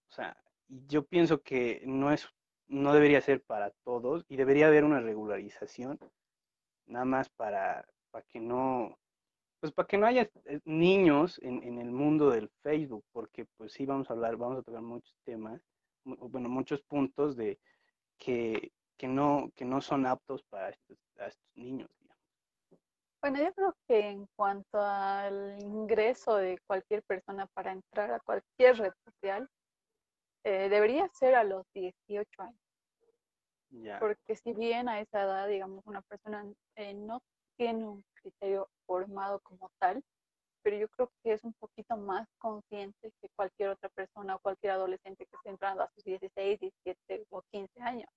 O 0.10 0.14
sea, 0.14 0.38
yo 0.68 1.04
pienso 1.06 1.42
que 1.42 1.82
no 1.86 2.12
es, 2.12 2.28
no 2.68 2.94
debería 2.94 3.22
ser 3.22 3.42
para 3.44 3.72
todos 3.84 4.26
y 4.28 4.38
debería 4.38 4.68
haber 4.68 4.84
una 4.84 5.00
regularización, 5.00 6.00
nada 6.86 7.06
más 7.06 7.30
para, 7.30 7.88
para 8.12 8.26
que 8.26 8.40
no, 8.40 8.98
pues 9.60 9.72
para 9.74 9.88
que 9.88 9.98
no 9.98 10.06
haya 10.06 10.30
eh, 10.46 10.60
niños 10.66 11.40
en, 11.42 11.80
el 11.80 11.92
mundo 11.92 12.30
del 12.30 12.50
Facebook, 12.62 13.06
porque 13.12 13.46
pues 13.58 13.74
sí 13.74 13.86
vamos 13.86 14.10
a 14.10 14.14
hablar, 14.14 14.38
vamos 14.38 14.60
a 14.60 14.64
tocar 14.64 14.82
muchos 14.82 15.16
temas, 15.24 15.62
bueno, 16.04 16.50
muchos 16.50 16.82
puntos 16.84 17.36
de 17.36 17.60
que, 18.18 18.72
que 18.98 19.08
no, 19.08 19.52
que 19.56 19.66
no 19.66 19.82
son 19.82 20.06
aptos 20.06 20.44
para 20.44 20.70
estos 20.70 20.98
niños. 21.56 21.90
Bueno, 23.30 23.44
yo 23.44 23.54
creo 23.54 23.76
que 23.90 24.00
en 24.10 24.26
cuanto 24.38 24.80
al 24.80 25.60
ingreso 25.60 26.38
de 26.38 26.62
cualquier 26.66 27.04
persona 27.04 27.46
para 27.48 27.74
entrar 27.74 28.10
a 28.14 28.22
cualquier 28.22 28.78
red 28.78 28.94
social, 29.04 29.50
eh, 30.46 30.70
debería 30.70 31.10
ser 31.10 31.36
a 31.36 31.44
los 31.44 31.66
18 31.74 32.42
años, 32.42 32.62
Ya. 33.70 34.00
porque 34.00 34.38
si 34.38 34.54
bien 34.54 34.88
a 34.88 35.02
esa 35.02 35.24
edad, 35.24 35.50
digamos, 35.50 35.86
una 35.86 36.02
persona 36.04 36.46
eh, 36.78 36.94
no 36.94 37.20
tiene 37.58 37.86
un 37.86 38.06
criterio 38.14 38.70
formado 38.86 39.42
como 39.42 39.70
tal, 39.78 40.02
pero 40.64 40.78
yo 40.78 40.88
creo 40.88 41.12
que 41.22 41.34
es 41.34 41.44
un 41.44 41.54
poquito 41.56 41.98
más 41.98 42.30
consciente 42.38 43.12
que 43.20 43.28
cualquier 43.36 43.72
otra 43.72 43.90
persona 43.90 44.36
o 44.38 44.40
cualquier 44.40 44.72
adolescente 44.72 45.26
que 45.26 45.36
esté 45.36 45.50
entrando 45.50 45.84
a 45.84 45.90
sus 45.90 46.06
16, 46.06 46.62
17 46.62 47.26
o 47.30 47.42
15 47.52 47.82
años. 47.82 48.10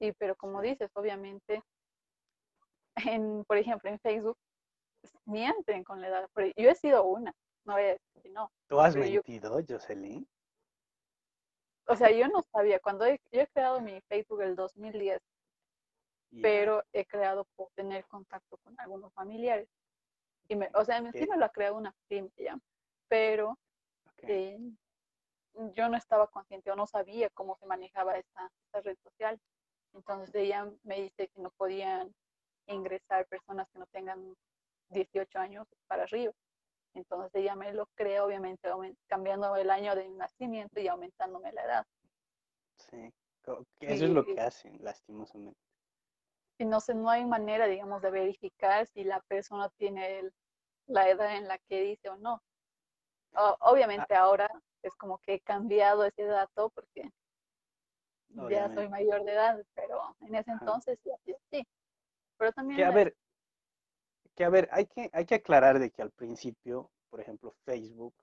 Y 0.00 0.10
pero 0.14 0.34
como 0.34 0.60
Sí. 0.62 0.70
dices, 0.70 0.90
obviamente, 0.94 1.62
en, 2.96 3.44
por 3.44 3.56
ejemplo, 3.58 3.90
en 3.90 3.98
Facebook, 4.00 4.38
mienten 5.26 5.84
con 5.84 6.00
la 6.00 6.08
edad. 6.08 6.28
Yo 6.56 6.70
he 6.70 6.74
sido 6.74 7.04
una, 7.04 7.34
no 7.64 7.74
voy 7.74 7.82
a 7.82 7.86
decir 7.86 8.22
que 8.22 8.30
no. 8.30 8.50
¿Tú 8.68 8.80
has 8.80 8.94
pero 8.94 9.06
yo- 9.06 9.22
mentido, 9.26 9.58
Jocelyn? 9.68 10.26
O 11.86 11.96
sea, 11.96 12.10
yo 12.10 12.28
no 12.28 12.42
sabía, 12.42 12.78
cuando 12.80 13.04
he, 13.04 13.20
yo 13.30 13.42
he 13.42 13.46
creado 13.48 13.80
mi 13.80 14.00
Facebook 14.02 14.40
el 14.40 14.56
2010, 14.56 15.20
Ya. 16.30 16.42
pero 16.42 16.82
he 16.92 17.04
creado 17.04 17.44
por 17.56 17.68
tener 17.74 18.06
contacto 18.06 18.56
con 18.58 18.74
algunos 18.80 19.12
familiares. 19.12 19.68
Y 20.48 20.56
me, 20.56 20.70
o 20.74 20.84
sea, 20.84 20.96
en 20.98 21.12
sí 21.12 21.26
me 21.26 21.36
lo 21.36 21.44
ha 21.44 21.50
creado 21.50 21.76
una 21.76 21.94
prima 22.08 22.28
ya, 22.36 22.58
pero 23.08 23.58
eh, 24.22 24.58
yo 25.74 25.88
no 25.88 25.96
estaba 25.96 26.26
consciente 26.28 26.70
o 26.70 26.76
no 26.76 26.86
sabía 26.86 27.28
cómo 27.30 27.56
se 27.56 27.66
manejaba 27.66 28.16
esta, 28.16 28.50
esta 28.66 28.80
red 28.80 28.96
social. 29.02 29.38
Entonces 29.92 30.34
ella 30.34 30.70
me 30.82 31.02
dice 31.02 31.28
que 31.28 31.40
no 31.40 31.50
podían 31.50 32.14
ingresar 32.66 33.26
personas 33.26 33.68
que 33.70 33.78
no 33.78 33.86
tengan 33.86 34.34
18 34.88 35.38
años 35.38 35.66
para 35.86 36.04
arriba. 36.04 36.32
Entonces 36.94 37.30
ella 37.34 37.56
me 37.56 37.72
lo 37.72 37.86
crea, 37.94 38.24
obviamente 38.24 38.68
cambiando 39.06 39.54
el 39.56 39.70
año 39.70 39.94
de 39.94 40.08
nacimiento 40.10 40.80
y 40.80 40.88
aumentándome 40.88 41.52
la 41.52 41.64
edad. 41.64 41.86
Sí. 42.76 43.12
Eso 43.80 44.04
es 44.04 44.10
lo 44.10 44.24
que 44.24 44.40
hacen, 44.40 44.78
lastimosamente. 44.82 45.58
Y 46.58 46.64
no 46.64 46.80
sé, 46.80 46.94
no 46.94 47.10
hay 47.10 47.24
manera, 47.24 47.66
digamos, 47.66 48.00
de 48.00 48.10
verificar 48.10 48.86
si 48.86 49.02
la 49.04 49.20
persona 49.22 49.68
tiene 49.70 50.20
el- 50.20 50.32
la 50.86 51.08
edad 51.08 51.36
en 51.36 51.48
la 51.48 51.58
que 51.58 51.80
dice 51.82 52.08
o 52.10 52.16
no. 52.16 52.40
O- 53.34 53.56
obviamente 53.60 54.14
ahora 54.14 54.48
es 54.82 54.94
como 54.94 55.18
que 55.18 55.34
he 55.34 55.40
cambiado 55.40 56.04
ese 56.04 56.24
dato 56.24 56.70
porque 56.70 57.10
ya 58.50 58.68
soy 58.74 58.88
mayor 58.88 59.24
de 59.24 59.32
edad, 59.32 59.64
pero 59.74 60.16
en 60.20 60.34
ese 60.36 60.50
entonces 60.60 60.98
sí. 61.50 61.66
Pero 62.36 62.52
también 62.52 62.76
Que 62.76 62.84
a 62.84 62.90
ver, 62.90 63.16
que 64.34 64.44
a 64.44 64.48
ver, 64.48 64.68
hay 64.72 64.86
que, 64.86 65.10
hay 65.12 65.26
que 65.26 65.36
aclarar 65.36 65.78
de 65.78 65.90
que 65.90 66.02
al 66.02 66.10
principio, 66.10 66.90
por 67.10 67.20
ejemplo, 67.20 67.54
Facebook 67.64 68.14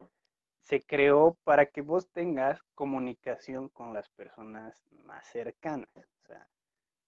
se 0.61 0.81
creó 0.81 1.37
para 1.43 1.65
que 1.65 1.81
vos 1.81 2.09
tengas 2.11 2.61
comunicación 2.75 3.69
con 3.69 3.93
las 3.93 4.09
personas 4.09 4.83
más 5.05 5.25
cercanas, 5.27 5.89
o 5.95 6.27
sea, 6.27 6.47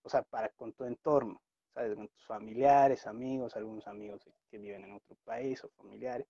o 0.02 0.10
sea, 0.10 0.24
para 0.24 0.50
con 0.50 0.74
tu 0.74 0.86
entorno, 0.86 1.42
¿sabes? 1.74 1.96
Con 1.96 2.08
tus 2.08 2.26
familiares, 2.26 3.06
amigos, 3.08 3.56
algunos 3.56 3.88
amigos 3.88 4.28
que 4.50 4.58
viven 4.58 4.84
en 4.84 4.94
otro 4.94 5.16
país 5.24 5.64
o 5.64 5.70
familiares, 5.70 6.28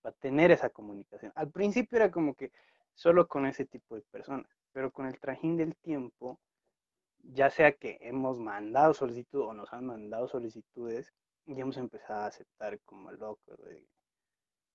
para 0.00 0.16
tener 0.16 0.50
esa 0.50 0.70
comunicación. 0.70 1.32
Al 1.34 1.50
principio 1.50 1.96
era 1.96 2.10
como 2.10 2.34
que 2.34 2.52
solo 2.94 3.26
con 3.26 3.46
ese 3.46 3.66
tipo 3.66 3.94
de 3.94 4.02
personas, 4.02 4.46
pero 4.72 4.90
con 4.90 5.06
el 5.06 5.18
trajín 5.18 5.56
del 5.56 5.76
tiempo, 5.76 6.38
ya 7.32 7.50
sea 7.50 7.72
que 7.72 7.98
hemos 8.00 8.38
mandado 8.38 8.94
solicitud 8.94 9.40
o 9.42 9.54
nos 9.54 9.72
han 9.72 9.86
mandado 9.86 10.28
solicitudes, 10.28 11.12
ya 11.46 11.62
hemos 11.62 11.76
empezado 11.76 12.22
a 12.22 12.26
aceptar 12.26 12.80
como 12.80 13.10
loco. 13.12 13.40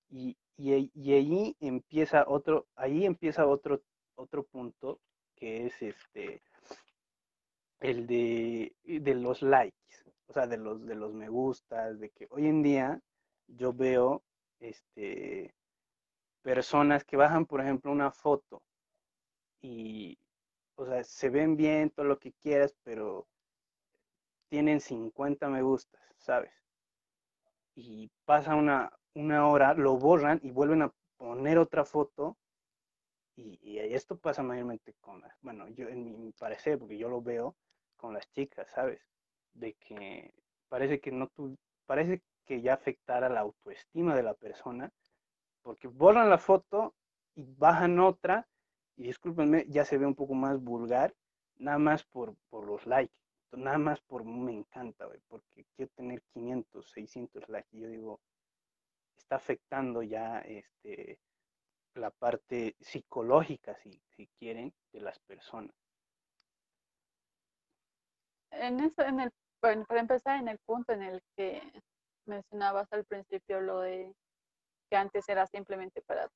Y, 0.08 0.36
y, 0.56 0.90
y 0.94 1.12
ahí 1.12 1.56
empieza 1.60 2.24
otro, 2.26 2.66
ahí 2.76 3.06
empieza 3.06 3.46
otro, 3.46 3.80
otro 4.16 4.44
punto 4.44 5.00
que 5.36 5.66
es 5.66 5.82
este 5.82 6.42
el 7.80 8.06
de, 8.06 8.74
de 8.84 9.14
los 9.14 9.40
likes, 9.40 10.04
o 10.26 10.32
sea, 10.34 10.46
de 10.46 10.58
los, 10.58 10.84
de 10.84 10.94
los 10.94 11.14
me 11.14 11.28
gustas, 11.30 11.98
de 11.98 12.10
que 12.10 12.26
hoy 12.30 12.46
en 12.46 12.62
día 12.62 13.00
yo 13.46 13.72
veo 13.72 14.22
este, 14.58 15.54
personas 16.42 17.04
que 17.04 17.16
bajan, 17.16 17.46
por 17.46 17.62
ejemplo, 17.62 17.90
una 17.90 18.10
foto 18.10 18.62
y, 19.62 20.18
o 20.80 20.86
sea, 20.86 21.04
se 21.04 21.28
ven 21.28 21.56
bien, 21.56 21.90
todo 21.90 22.06
lo 22.06 22.18
que 22.18 22.32
quieras, 22.32 22.74
pero 22.82 23.26
tienen 24.48 24.80
50 24.80 25.48
me 25.48 25.60
gustas, 25.60 26.00
¿sabes? 26.16 26.52
Y 27.74 28.10
pasa 28.24 28.54
una, 28.54 28.90
una 29.14 29.46
hora, 29.46 29.74
lo 29.74 29.98
borran 29.98 30.40
y 30.42 30.50
vuelven 30.50 30.82
a 30.82 30.92
poner 31.18 31.58
otra 31.58 31.84
foto. 31.84 32.38
Y, 33.36 33.78
esto 33.78 34.18
pasa 34.18 34.42
mayormente 34.42 34.94
con 35.00 35.22
bueno, 35.40 35.68
yo 35.68 35.88
en 35.88 36.04
mi, 36.04 36.16
mi 36.16 36.32
parecer, 36.32 36.78
porque 36.78 36.98
yo 36.98 37.08
lo 37.08 37.20
veo 37.20 37.56
con 37.96 38.14
las 38.14 38.30
chicas, 38.32 38.70
¿sabes? 38.70 39.00
De 39.52 39.74
que 39.74 40.32
parece 40.68 41.00
que 41.00 41.12
no 41.12 41.28
tu, 41.28 41.58
parece 41.84 42.22
que 42.46 42.62
ya 42.62 42.74
afectara 42.74 43.28
la 43.28 43.40
autoestima 43.40 44.14
de 44.16 44.22
la 44.22 44.34
persona, 44.34 44.90
porque 45.62 45.88
borran 45.88 46.30
la 46.30 46.38
foto 46.38 46.94
y 47.34 47.44
bajan 47.44 47.98
otra, 47.98 48.48
y 49.00 49.04
discúlpenme, 49.04 49.64
ya 49.66 49.86
se 49.86 49.96
ve 49.96 50.04
un 50.04 50.14
poco 50.14 50.34
más 50.34 50.62
vulgar, 50.62 51.14
nada 51.56 51.78
más 51.78 52.04
por, 52.04 52.36
por 52.50 52.66
los 52.66 52.84
likes, 52.86 53.14
nada 53.52 53.78
más 53.78 54.02
por 54.02 54.26
me 54.26 54.52
encanta, 54.52 55.06
güey, 55.06 55.18
porque 55.26 55.64
quiero 55.74 55.90
tener 55.96 56.20
500, 56.34 56.90
600 56.90 57.48
likes, 57.48 57.68
y 57.72 57.80
yo 57.80 57.88
digo, 57.88 58.20
está 59.16 59.36
afectando 59.36 60.02
ya 60.02 60.40
este, 60.40 61.18
la 61.94 62.10
parte 62.10 62.76
psicológica, 62.78 63.74
si, 63.76 64.02
si 64.14 64.26
quieren, 64.38 64.70
de 64.92 65.00
las 65.00 65.18
personas. 65.20 65.74
en 68.50 68.80
eso, 68.80 69.00
en 69.00 69.20
el, 69.20 69.30
bueno, 69.62 69.86
para 69.86 70.00
empezar 70.00 70.38
en 70.40 70.48
el 70.48 70.58
punto 70.58 70.92
en 70.92 71.04
el 71.04 71.22
que 71.34 71.62
mencionabas 72.26 72.92
al 72.92 73.06
principio 73.06 73.62
lo 73.62 73.80
de 73.80 74.14
que 74.90 74.96
antes 74.96 75.26
era 75.26 75.46
simplemente 75.46 76.02
para 76.02 76.30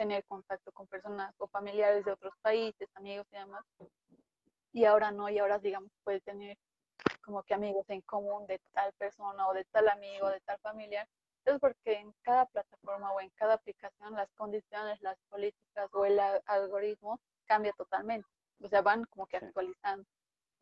tener 0.00 0.24
contacto 0.24 0.72
con 0.72 0.86
personas 0.86 1.34
o 1.36 1.46
familiares 1.46 2.06
de 2.06 2.12
otros 2.12 2.32
países, 2.40 2.88
amigos 2.94 3.26
y 3.32 3.36
demás, 3.36 3.62
y 4.72 4.86
ahora 4.86 5.10
no, 5.10 5.28
y 5.28 5.38
ahora 5.38 5.58
digamos 5.58 5.90
puede 6.02 6.22
tener 6.22 6.56
como 7.22 7.42
que 7.42 7.52
amigos 7.52 7.84
en 7.90 8.00
común 8.00 8.46
de 8.46 8.58
tal 8.72 8.94
persona 8.94 9.46
o 9.46 9.52
de 9.52 9.66
tal 9.66 9.90
amigo, 9.90 10.30
de 10.30 10.40
tal 10.40 10.58
familiar, 10.60 11.06
es 11.44 11.58
porque 11.58 11.98
en 11.98 12.14
cada 12.22 12.46
plataforma 12.46 13.12
o 13.12 13.20
en 13.20 13.28
cada 13.34 13.52
aplicación 13.52 14.14
las 14.14 14.32
condiciones, 14.36 15.02
las 15.02 15.18
políticas 15.28 15.90
o 15.92 16.06
el 16.06 16.18
algoritmo 16.46 17.20
cambia 17.44 17.74
totalmente, 17.74 18.26
o 18.62 18.68
sea, 18.68 18.80
van 18.80 19.04
como 19.04 19.26
que 19.26 19.36
actualizando. 19.36 20.08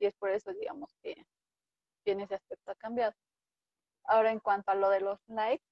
Y 0.00 0.06
es 0.06 0.16
por 0.16 0.30
eso, 0.30 0.52
digamos, 0.52 0.92
que, 1.00 1.14
que 2.04 2.10
en 2.10 2.22
ese 2.22 2.34
aspecto 2.34 2.72
ha 2.72 2.74
cambiado. 2.74 3.14
Ahora, 4.02 4.32
en 4.32 4.40
cuanto 4.40 4.72
a 4.72 4.74
lo 4.74 4.90
de 4.90 5.00
los 5.00 5.20
likes, 5.28 5.64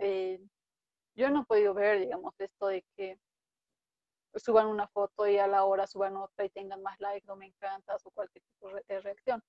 eh, 0.00 0.40
yo 1.14 1.30
no 1.30 1.42
he 1.42 1.44
podido 1.44 1.74
ver, 1.74 2.00
digamos, 2.00 2.34
esto 2.38 2.66
de 2.68 2.84
que 2.96 3.18
suban 4.36 4.66
una 4.66 4.88
foto 4.88 5.26
y 5.28 5.38
a 5.38 5.46
la 5.46 5.64
hora 5.64 5.86
suban 5.86 6.16
otra 6.16 6.44
y 6.44 6.50
tengan 6.50 6.82
más 6.82 6.98
likes 7.00 7.30
o 7.30 7.36
me 7.36 7.46
encantas 7.46 8.04
o 8.04 8.10
cualquier 8.10 8.42
tipo 8.44 8.68
de 8.88 9.00
reacción. 9.00 9.42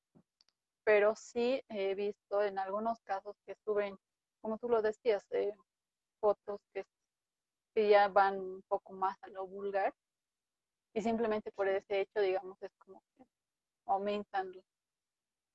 Pero 0.84 1.15
sí 1.15 1.62
he 1.69 1.95
visto 1.95 2.43
en 2.43 2.60
algunos 2.60 3.00
casos 3.01 3.36
que 3.45 3.55
suben, 3.65 3.98
como 4.41 4.57
tú 4.60 4.69
lo 4.69 4.81
decías, 4.84 5.25
eh, 5.31 5.53
fotos 6.19 6.62
que, 6.72 6.86
que 7.74 7.89
ya 7.89 8.07
van 8.10 8.39
un 8.39 8.62
poco 8.67 8.93
más 8.93 9.17
a 9.24 9.27
lo 9.29 9.48
vulgar 9.48 9.93
y 10.93 11.01
simplemente 11.01 11.51
por 11.51 11.67
ese 11.67 12.01
hecho, 12.01 12.22
digamos, 12.22 12.62
es 12.62 12.72
como 12.77 13.01
que 13.17 13.25
aumentan 13.88 14.51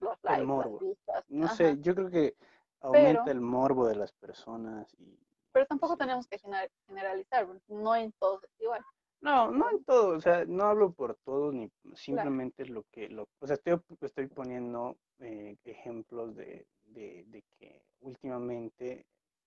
los 0.01 0.19
likes, 0.23 0.39
las 0.41 0.47
morbo. 0.47 0.79
vistas. 0.81 1.25
No 1.29 1.47
ajá. 1.47 1.55
sé, 1.55 1.77
yo 1.81 1.95
creo 1.95 2.11
que 2.11 2.37
aumenta 2.81 3.25
Pero- 3.25 3.33
el 3.39 3.41
morbo 3.41 3.87
de 3.87 3.95
las 3.95 4.13
personas 4.13 4.93
y 4.99 5.17
Pero 5.53 5.67
tampoco 5.67 5.97
tenemos 5.97 6.27
que 6.27 6.39
gener- 6.39 6.71
generalizar, 6.87 7.47
no 7.69 7.97
en 7.97 8.13
todos 8.13 8.45
es 8.45 8.61
igual. 8.61 8.85
No, 9.21 9.51
no 9.51 9.69
en 9.71 9.85
todo, 9.85 10.17
o 10.17 10.21
sea, 10.21 10.45
no 10.47 10.65
hablo 10.65 10.93
por 10.93 11.15
todos, 11.25 11.53
ni 11.53 11.71
simplemente 11.95 12.65
lo 12.67 12.85
que, 12.91 13.09
lo, 13.09 13.29
o 13.41 13.47
sea, 13.47 13.55
estoy, 13.57 13.79
estoy 14.01 14.29
poniendo 14.29 14.97
eh, 15.19 15.57
ejemplos 15.65 16.35
de, 16.37 16.67
de, 16.87 17.25
de 17.27 17.45
que 17.59 17.83
últimamente, 18.01 19.05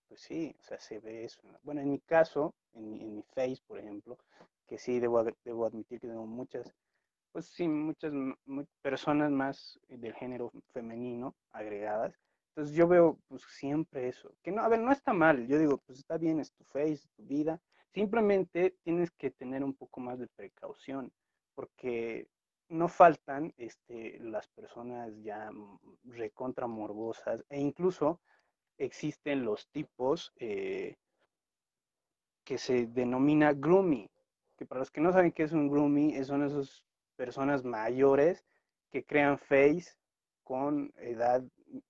pues 0.08 0.22
sí, 0.22 0.56
o 0.60 0.64
sea, 0.64 0.80
se 0.80 1.00
ve 1.00 1.24
eso. 1.24 1.40
¿no? 1.44 1.58
Bueno, 1.64 1.82
en 1.82 1.90
mi 1.90 2.00
caso, 2.00 2.54
en, 2.74 2.92
mi- 2.92 3.02
en 3.02 3.16
mi 3.16 3.24
Face, 3.34 3.62
por 3.66 3.80
ejemplo, 3.80 4.18
que 4.68 4.78
sí 4.78 5.00
debo, 5.00 5.24
debo 5.44 5.66
admitir 5.66 6.00
que 6.00 6.08
tengo 6.08 6.28
muchas, 6.28 6.72
pues 7.32 7.48
sí, 7.48 7.68
muchas 7.68 8.12
m- 8.14 8.36
mu- 8.46 8.66
personas 8.84 9.32
más 9.32 9.80
del 9.88 10.14
género 10.14 10.52
femenino 10.72 11.34
agregadas. 11.52 12.14
Entonces 12.56 12.76
yo 12.76 12.88
veo 12.88 13.20
pues 13.28 13.44
siempre 13.44 14.08
eso, 14.08 14.32
que 14.44 14.52
no, 14.52 14.62
a 14.62 14.70
ver, 14.70 14.80
no 14.80 14.92
está 14.92 15.14
mal, 15.14 15.48
yo 15.48 15.58
digo, 15.58 15.80
pues 15.80 16.00
está 16.00 16.18
bien, 16.18 16.40
es 16.40 16.54
tu 16.54 16.64
face, 16.66 17.08
tu 17.16 17.24
vida, 17.24 17.60
Simplemente 17.94 18.76
tienes 18.82 19.12
que 19.12 19.30
tener 19.30 19.64
un 19.64 19.76
poco 19.76 20.02
más 20.02 20.18
de 20.18 20.28
precaución, 20.28 21.14
porque 21.54 22.28
no 22.70 22.88
faltan 22.88 23.54
este, 23.56 24.18
las 24.20 24.48
personas 24.48 25.14
ya 25.22 25.52
mm, 25.52 25.80
recontra 26.06 26.66
morbosas 26.66 27.46
e 27.50 27.60
incluso 27.62 28.20
existen 28.80 29.46
los 29.46 29.68
tipos 29.70 30.34
eh, 30.38 30.96
que 32.44 32.58
se 32.58 32.88
denomina 32.88 33.54
grooming, 33.54 34.10
que 34.58 34.66
para 34.66 34.80
los 34.80 34.90
que 34.90 35.02
no 35.02 35.12
saben 35.12 35.32
qué 35.32 35.44
es 35.44 35.52
un 35.52 35.70
grooming, 35.70 36.26
son 36.26 36.44
esas 36.44 36.84
personas 37.16 37.64
mayores 37.64 38.44
que 38.90 39.06
crean 39.06 39.38
face 39.38 39.94
con 40.44 40.92
edad 40.98 41.44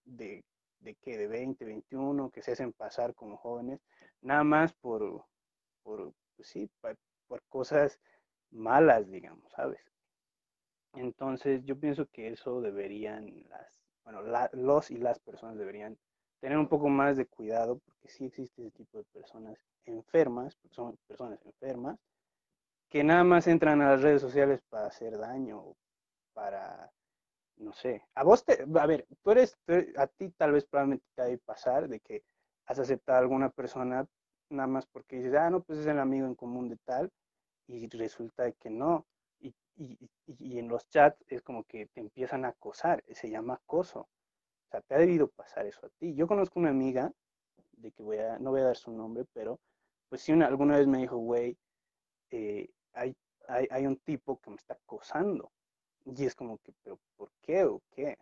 de, 0.04 0.44
de 0.84 0.96
que 0.96 1.18
de 1.18 1.28
20, 1.28 1.66
21, 1.66 2.30
que 2.30 2.42
se 2.42 2.52
hacen 2.52 2.74
pasar 2.74 3.16
como 3.16 3.38
jóvenes, 3.38 3.80
nada 4.22 4.44
más 4.44 4.74
por, 4.74 5.26
por 5.84 6.14
pues 6.36 6.48
sí, 6.48 6.70
por 7.28 7.42
cosas 7.50 8.00
malas, 8.52 9.10
digamos, 9.10 9.52
¿sabes? 9.54 9.82
Entonces 10.94 11.64
yo 11.66 11.80
pienso 11.80 12.06
que 12.08 12.28
eso 12.28 12.62
deberían 12.62 13.48
las, 13.50 13.82
bueno, 14.04 14.22
los 14.54 14.92
y 14.92 14.98
las 14.98 15.20
personas 15.20 15.58
deberían 15.58 15.98
tener 16.40 16.58
un 16.58 16.68
poco 16.68 16.90
más 16.90 17.18
de 17.18 17.26
cuidado 17.26 17.80
porque 17.80 18.10
sí 18.10 18.26
existe 18.26 18.62
ese 18.62 18.72
tipo 18.72 18.98
de 18.98 19.06
personas 19.06 19.58
enfermas, 19.86 20.58
son 20.70 20.98
personas 21.08 21.40
enfermas, 21.46 21.98
que 22.90 23.04
nada 23.04 23.24
más 23.24 23.48
entran 23.48 23.82
a 23.82 23.92
las 23.92 24.02
redes 24.02 24.22
sociales 24.22 24.62
para 24.70 24.88
hacer 24.88 25.18
daño, 25.18 25.76
para, 26.34 26.92
no 27.64 27.74
sé, 27.74 28.04
a 28.16 28.24
vos 28.24 28.44
te, 28.46 28.64
a 28.64 28.86
ver, 28.86 29.08
tú 29.24 29.32
eres, 29.32 29.58
a 29.98 30.08
ti 30.08 30.30
tal 30.32 30.52
vez 30.52 30.66
probablemente 30.66 31.06
te 31.16 31.24
debe 31.24 31.38
pasar 31.40 31.88
de 31.88 32.00
que 32.00 32.24
has 32.66 32.80
aceptado 32.80 33.18
a 33.18 33.22
alguna 33.22 33.50
persona 33.50 34.08
nada 34.50 34.68
más 34.68 34.86
porque 34.86 35.18
dices, 35.18 35.34
ah, 35.36 35.50
no, 35.50 35.64
pues 35.64 35.80
es 35.80 35.88
el 35.88 36.00
amigo 36.00 36.28
en 36.28 36.36
común 36.36 36.70
de 36.70 36.78
tal, 36.86 37.12
y 37.68 37.88
resulta 37.90 38.52
que 38.52 38.70
no. 38.70 39.06
Y, 39.40 39.54
y, 39.76 39.98
y, 40.28 40.60
en 40.60 40.68
los 40.68 40.88
chats 40.90 41.24
es 41.28 41.42
como 41.42 41.64
que 41.64 41.88
te 41.88 42.02
empiezan 42.02 42.46
a 42.46 42.50
acosar, 42.50 43.04
se 43.10 43.30
llama 43.30 43.56
acoso. 43.56 44.02
O 44.02 44.70
sea, 44.70 44.82
te 44.82 44.96
ha 44.96 45.00
debido 45.00 45.28
pasar 45.30 45.66
eso 45.66 45.86
a 45.86 45.90
ti. 45.90 46.14
Yo 46.16 46.28
conozco 46.28 46.60
una 46.60 46.70
amiga, 46.70 47.12
de 47.74 47.92
que 47.92 48.04
voy 48.04 48.18
a, 48.18 48.40
no 48.40 48.52
voy 48.52 48.62
a 48.62 48.66
dar 48.66 48.78
su 48.78 48.92
nombre, 48.92 49.26
pero 49.34 49.60
pues 50.10 50.22
sí, 50.22 50.32
una, 50.32 50.48
alguna 50.48 50.78
vez 50.78 50.88
me 50.88 51.00
dijo, 51.00 51.18
güey, 51.18 51.58
eh, 52.32 52.70
hay, 52.94 53.16
hay, 53.48 53.68
hay 53.72 53.88
un 53.88 53.98
tipo 53.98 54.40
que 54.40 54.52
me 54.52 54.58
está 54.58 54.76
acosando. 54.76 55.52
Y 56.06 56.26
es 56.26 56.36
como 56.36 56.58
que, 56.60 56.74
pero 56.84 57.00
¿por 57.16 57.32
qué 57.42 57.64
o 57.64 57.82
qué? 57.92 58.18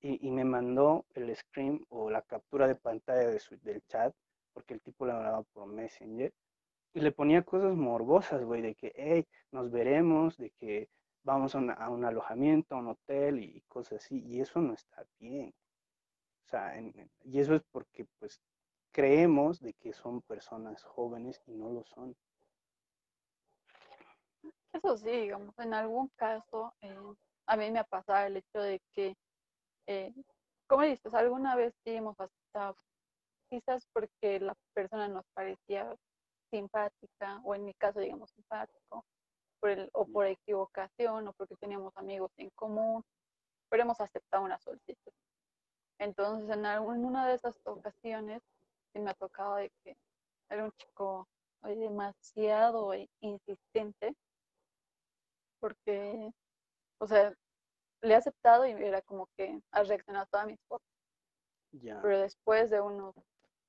Y, 0.00 0.30
me 0.30 0.44
mandó 0.44 1.06
el 1.14 1.34
screen 1.34 1.84
o 1.88 2.10
la 2.10 2.20
captura 2.22 2.68
de 2.68 2.74
pantalla 2.74 3.28
de 3.28 3.38
su, 3.40 3.56
del 3.60 3.82
chat, 3.86 4.14
porque 4.52 4.74
el 4.74 4.82
tipo 4.82 5.06
la 5.06 5.16
hablaba 5.16 5.42
por 5.44 5.66
Messenger, 5.66 6.30
y 6.92 7.00
le 7.00 7.10
ponía 7.10 7.42
cosas 7.42 7.74
morbosas, 7.74 8.44
güey, 8.44 8.60
de 8.60 8.74
que, 8.74 8.92
hey, 8.96 9.26
nos 9.50 9.70
veremos, 9.70 10.36
de 10.36 10.50
que 10.50 10.88
vamos 11.22 11.54
a, 11.54 11.58
a, 11.58 11.88
un 11.88 12.04
alojamiento, 12.04 12.74
a 12.74 12.78
un 12.78 12.88
hotel 12.88 13.42
y 13.42 13.62
cosas 13.62 14.04
así, 14.04 14.22
y 14.26 14.40
eso 14.40 14.60
no 14.60 14.74
está 14.74 15.06
bien. 15.18 15.54
O 16.46 16.48
sea, 16.48 16.74
y 17.24 17.40
eso 17.40 17.54
es 17.54 17.62
porque, 17.72 18.06
pues, 18.18 18.40
creemos 18.92 19.60
de 19.60 19.72
que 19.74 19.92
son 19.92 20.22
personas 20.22 20.84
jóvenes 20.84 21.42
y 21.46 21.52
no 21.52 21.70
lo 21.70 21.84
son. 21.84 22.14
Eso 24.74 24.96
sí, 24.96 25.08
digamos, 25.08 25.56
en 25.58 25.72
algún 25.72 26.08
caso, 26.16 26.74
eh, 26.80 26.98
a 27.46 27.56
mí 27.56 27.70
me 27.70 27.78
ha 27.78 27.84
pasado 27.84 28.26
el 28.26 28.38
hecho 28.38 28.58
de 28.60 28.80
que, 28.92 29.14
eh, 29.86 30.12
como 30.66 30.82
dices, 30.82 31.14
alguna 31.14 31.54
vez 31.54 31.72
sí 31.84 31.92
hemos 31.92 32.18
aceptado, 32.18 32.76
quizás 33.48 33.86
porque 33.92 34.40
la 34.40 34.56
persona 34.74 35.06
nos 35.06 35.24
parecía 35.32 35.94
simpática, 36.50 37.40
o 37.44 37.54
en 37.54 37.64
mi 37.64 37.74
caso, 37.74 38.00
digamos, 38.00 38.30
simpático, 38.32 39.04
por 39.60 39.70
el, 39.70 39.90
o 39.92 40.06
por 40.06 40.26
equivocación, 40.26 41.28
o 41.28 41.32
porque 41.34 41.54
teníamos 41.60 41.96
amigos 41.96 42.32
en 42.36 42.50
común, 42.56 43.04
pero 43.70 43.84
hemos 43.84 44.00
aceptado 44.00 44.42
una 44.42 44.58
solicitud. 44.58 45.12
Entonces, 46.00 46.50
en, 46.50 46.66
en 46.66 47.04
una 47.04 47.28
de 47.28 47.34
esas 47.34 47.56
ocasiones, 47.64 48.42
sí 48.92 48.98
me 48.98 49.12
ha 49.12 49.14
tocado 49.14 49.54
de 49.54 49.70
que 49.84 49.96
era 50.50 50.64
un 50.64 50.72
chico 50.72 51.28
demasiado 51.62 52.90
insistente, 53.20 54.16
porque, 55.64 56.30
o 56.98 57.06
sea, 57.06 57.34
le 58.02 58.12
he 58.12 58.16
aceptado 58.16 58.66
y 58.66 58.72
era 58.72 59.00
como 59.00 59.28
que 59.34 59.62
ha 59.70 59.82
reaccionado 59.82 60.24
a 60.24 60.28
todas 60.28 60.46
mis 60.46 60.60
fotos. 60.68 60.86
Pero 62.02 62.18
después 62.18 62.68
de 62.68 62.82
unos 62.82 63.14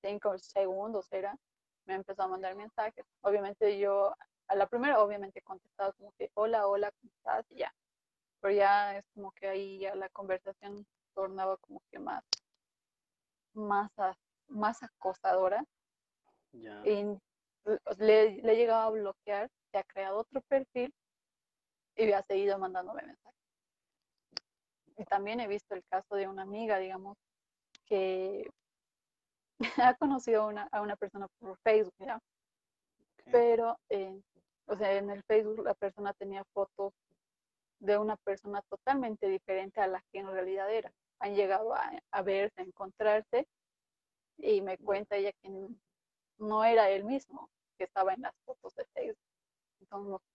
cinco 0.01 0.37
segundos 0.37 1.09
era, 1.13 1.37
me 1.85 1.93
empezó 1.93 2.23
a 2.23 2.27
mandar 2.27 2.53
mensajes. 2.57 3.05
Obviamente 3.21 3.79
yo, 3.79 4.13
a 4.49 4.55
la 4.55 4.67
primera, 4.67 5.01
obviamente 5.01 5.39
he 5.39 5.41
contestado 5.41 5.93
como 5.93 6.11
que, 6.17 6.29
hola, 6.33 6.67
hola, 6.67 6.91
¿cómo 6.99 7.13
estás? 7.15 7.49
Y 7.49 7.59
ya. 7.59 7.73
Pero 8.41 8.53
ya 8.53 8.97
es 8.97 9.05
como 9.13 9.31
que 9.31 9.47
ahí 9.47 9.79
ya 9.79 9.95
la 9.95 10.09
conversación 10.09 10.85
tornaba 11.13 11.55
como 11.55 11.81
que 11.89 11.99
más, 11.99 12.25
más, 13.53 13.89
más 14.49 14.83
acosadora. 14.83 15.63
Y 16.51 17.05
le, 17.99 18.31
le 18.41 18.51
he 18.51 18.57
llegado 18.57 18.81
a 18.81 18.89
bloquear, 18.89 19.49
se 19.71 19.77
ha 19.77 19.83
creado 19.85 20.17
otro 20.17 20.41
perfil 20.41 20.93
y 21.95 22.11
ha 22.11 22.21
seguido 22.23 22.57
mandándome 22.57 23.03
mensajes. 23.03 23.39
Y 24.97 25.05
también 25.05 25.39
he 25.39 25.47
visto 25.47 25.75
el 25.75 25.83
caso 25.85 26.15
de 26.15 26.27
una 26.27 26.43
amiga, 26.43 26.77
digamos, 26.77 27.17
que 27.85 28.49
ha 29.83 29.95
conocido 29.95 30.43
a 30.43 30.47
una, 30.47 30.69
a 30.71 30.81
una 30.81 30.95
persona 30.95 31.27
por 31.39 31.57
Facebook, 31.59 31.93
¿ya? 31.99 32.19
Pero, 33.31 33.77
eh, 33.89 34.21
o 34.67 34.75
sea, 34.77 34.93
en 34.93 35.09
el 35.09 35.23
Facebook 35.23 35.63
la 35.63 35.73
persona 35.73 36.13
tenía 36.13 36.43
fotos 36.53 36.93
de 37.79 37.97
una 37.97 38.15
persona 38.17 38.61
totalmente 38.69 39.27
diferente 39.27 39.81
a 39.81 39.87
la 39.87 40.01
que 40.11 40.19
en 40.19 40.27
realidad 40.27 40.71
era. 40.71 40.91
Han 41.19 41.35
llegado 41.35 41.73
a, 41.73 41.91
a 42.11 42.21
verse, 42.21 42.61
a 42.61 42.63
encontrarse, 42.63 43.47
y 44.37 44.61
me 44.61 44.77
cuenta 44.77 45.15
ella 45.15 45.31
que 45.41 45.49
no 46.37 46.63
era 46.63 46.89
él 46.89 47.03
mismo 47.03 47.49
que 47.77 47.85
estaba 47.85 48.13
en 48.13 48.21
las 48.21 48.33
fotos 48.45 48.75
de 48.75 48.85
Facebook. 48.93 49.24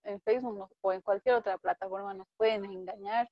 En 0.04 0.20
Facebook 0.20 0.70
o 0.80 0.92
en 0.92 1.00
cualquier 1.00 1.36
otra 1.36 1.58
plataforma 1.58 2.14
nos 2.14 2.28
pueden 2.36 2.64
engañar, 2.64 3.30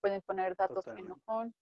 pueden 0.00 0.22
poner 0.22 0.54
datos 0.56 0.84
que 0.84 1.02
no 1.02 1.18
son 1.26 1.54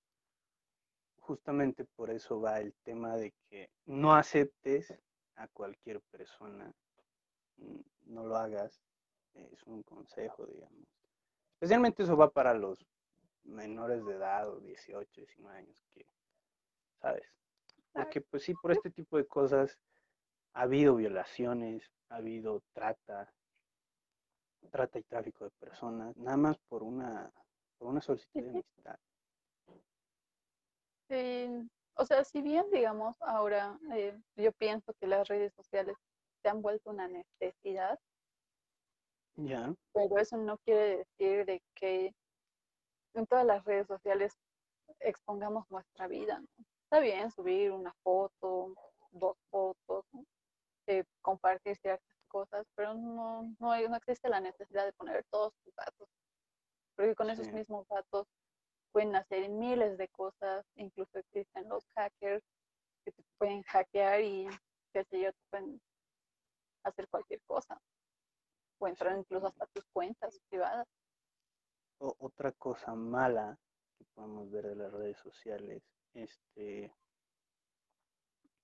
justamente 1.27 1.85
por 1.85 2.11
eso 2.11 2.41
va 2.41 2.61
el 2.61 2.73
tema 2.85 3.17
de 3.17 3.35
que 3.51 3.69
no 3.85 4.15
aceptes 4.15 4.95
a 5.35 5.49
cualquier 5.49 6.01
persona, 6.03 6.73
mm, 7.57 7.81
no 8.15 8.25
lo 8.25 8.37
hagas, 8.37 8.81
es 9.35 9.63
un 9.65 9.83
consejo, 9.83 10.47
digamos. 10.47 10.87
Especialmente 11.55 12.05
eso 12.05 12.17
va 12.17 12.31
para 12.31 12.55
los 12.55 12.87
menores 13.43 14.05
de 14.07 14.15
edad, 14.15 14.49
o 14.49 14.61
18, 14.61 15.21
19 15.21 15.59
años, 15.59 15.85
que, 15.93 16.07
¿sabes? 17.01 17.27
Porque 17.93 18.21
pues 18.21 18.45
sí, 18.45 18.55
por 18.55 18.71
este 18.71 18.91
tipo 18.91 19.17
de 19.17 19.27
cosas 19.27 19.79
ha 20.57 20.63
habido 20.63 20.97
violaciones, 20.97 21.93
ha 22.09 22.17
habido 22.17 22.63
trata, 22.73 23.31
trata 24.71 24.99
y 24.99 25.03
tráfico 25.03 25.45
de 25.45 25.51
personas, 25.61 26.17
nada 26.17 26.39
más 26.39 26.57
por 26.69 26.83
una, 26.83 27.31
por 27.77 27.89
una 27.89 28.01
solicitud 28.01 28.41
de 28.41 28.51
amistad. 28.51 28.99
Sí, 31.11 31.69
o 31.97 32.07
sea, 32.07 32.25
si 32.25 32.41
bien, 32.41 32.65
digamos, 32.73 33.21
ahora 33.21 33.79
eh, 33.93 34.19
yo 34.37 34.51
pienso 34.53 34.95
que 34.95 35.07
las 35.07 35.29
redes 35.29 35.53
sociales 35.53 35.95
se 36.43 36.49
han 36.49 36.63
vuelto 36.63 36.89
una 36.89 37.07
necesidad, 37.07 37.99
ya. 39.37 39.75
pero 39.93 40.17
eso 40.19 40.39
no 40.39 40.57
quiere 40.59 41.05
decir 41.05 41.45
de 41.45 41.63
que 41.75 42.15
en 43.13 43.27
todas 43.27 43.45
las 43.45 43.63
redes 43.67 43.87
sociales 43.87 44.33
expongamos 45.01 45.71
nuestra 45.71 46.09
vida. 46.09 46.43
Está 46.85 47.01
bien 47.01 47.31
subir 47.31 47.73
una 47.73 47.93
foto, 48.03 48.75
dos 49.11 49.37
fotos, 49.51 50.07
eh, 50.87 51.05
compartir 51.23 51.77
ciertas 51.77 52.17
cosas, 52.29 52.67
pero 52.75 52.95
no, 52.95 53.55
no, 53.59 53.89
no 53.89 53.97
existe 53.97 54.29
la 54.29 54.41
necesidad 54.41 54.85
de 54.85 54.93
poner 54.93 55.25
todos 55.31 55.53
tus 55.65 55.75
datos, 55.75 56.09
porque 56.95 57.15
con 57.15 57.31
esos 57.31 57.53
mismos 57.53 57.87
datos 57.89 58.27
pueden 58.93 59.15
hacer 59.15 59.49
miles 59.49 59.99
de 59.99 60.09
cosas, 60.09 60.65
incluso 60.77 61.19
existen 61.19 61.69
los 61.69 61.87
hackers 61.95 62.45
que 63.05 63.13
te 63.13 63.23
pueden 63.39 63.63
hackear 63.63 64.21
y 64.23 64.49
qué 64.93 65.05
sé 65.05 65.21
yo, 65.21 65.33
te 65.33 65.43
pueden 65.51 65.81
hacer 66.83 67.09
cualquier 67.09 67.43
cosa. 67.43 67.81
O 68.79 68.89
entrar 68.89 69.17
incluso 69.19 69.47
hasta 69.47 69.67
tus 69.67 69.85
cuentas 69.93 70.39
privadas. 70.49 70.87
otra 71.99 72.53
cosa 72.53 72.95
mala 72.95 73.59
que 73.99 74.05
podemos 74.15 74.51
ver 74.51 74.67
de 74.67 74.77
las 74.77 74.93
redes 74.93 75.19
sociales, 75.19 75.83
este 76.13 76.93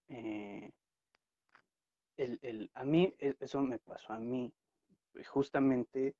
eh, 0.08 0.70
el, 2.16 2.38
el, 2.42 2.70
a 2.74 2.84
mí, 2.84 3.14
e, 3.18 3.34
eso 3.40 3.60
me 3.60 3.78
pasó 3.78 4.12
a 4.12 4.18
mí, 4.18 4.52
justamente 5.26 6.14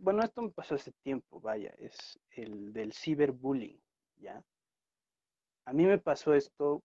bueno, 0.00 0.22
esto 0.22 0.42
me 0.42 0.50
pasó 0.50 0.74
hace 0.74 0.92
tiempo, 1.02 1.40
vaya, 1.40 1.72
es 1.78 2.18
el 2.30 2.72
del 2.72 2.92
ciberbullying, 2.92 3.80
¿ya? 4.16 4.42
A 5.64 5.72
mí 5.72 5.84
me 5.84 5.98
pasó 5.98 6.34
esto, 6.34 6.82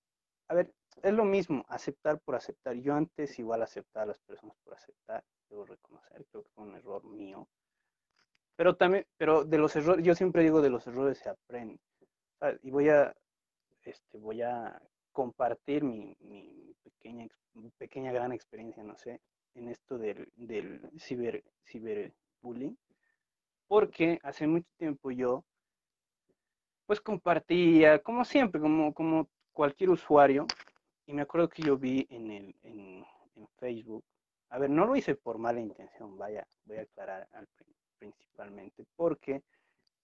a 0.48 0.56
ver, 0.56 0.74
es 1.02 1.14
lo 1.14 1.26
mismo, 1.26 1.66
aceptar 1.68 2.20
por 2.20 2.36
aceptar. 2.36 2.76
Yo 2.76 2.94
antes 2.94 3.38
igual 3.40 3.62
aceptaba 3.62 4.04
a 4.04 4.08
las 4.08 4.20
personas 4.20 4.56
por 4.64 4.74
aceptar, 4.74 5.24
debo 5.50 5.66
reconocer, 5.66 6.26
creo 6.32 6.44
que 6.44 6.50
fue 6.50 6.64
un 6.66 6.76
error 6.76 7.04
mío. 7.04 7.48
Pero 8.56 8.76
también, 8.76 9.06
pero 9.18 9.46
de 9.46 9.58
los 9.58 9.76
errores, 9.76 10.06
yo 10.06 10.14
siempre 10.14 10.44
digo 10.44 10.62
de 10.62 10.70
los 10.70 10.86
errores 10.86 11.18
se 11.18 11.30
aprende. 11.30 11.80
Y 12.64 12.72
voy 12.72 12.90
a, 12.90 13.16
este, 13.84 14.18
voy 14.18 14.42
a 14.42 14.82
compartir 15.12 15.84
mi, 15.84 16.16
mi 16.20 16.71
pequeña, 16.84 17.28
pequeña 17.78 18.12
gran 18.12 18.32
experiencia, 18.32 18.84
no 18.84 18.96
sé, 18.96 19.22
en 19.56 19.68
esto 19.70 19.98
del, 19.98 20.30
del 20.36 20.82
ciber, 21.00 21.44
ciberbullying, 21.66 22.78
porque 23.68 24.20
hace 24.24 24.48
mucho 24.48 24.68
tiempo 24.78 25.12
yo, 25.12 25.44
pues 26.86 27.00
compartía, 27.02 28.00
como 28.00 28.26
siempre, 28.26 28.60
como, 28.60 28.94
como 28.94 29.30
cualquier 29.54 29.90
usuario, 29.90 30.46
y 31.06 31.14
me 31.14 31.22
acuerdo 31.24 31.50
que 31.50 31.64
yo 31.64 31.78
vi 31.78 32.06
en, 32.10 32.32
el, 32.32 32.56
en, 32.64 33.06
Facebook, 33.58 34.04
a 34.50 34.58
ver, 34.58 34.70
no 34.70 34.86
lo 34.86 34.96
hice 34.96 35.16
por 35.16 35.38
mala 35.38 35.60
intención, 35.60 36.18
vaya, 36.18 36.46
voy 36.66 36.78
a 36.78 36.82
aclarar 36.82 37.28
al 37.32 37.48
pri- 37.48 37.76
principalmente, 37.98 38.86
porque 38.96 39.44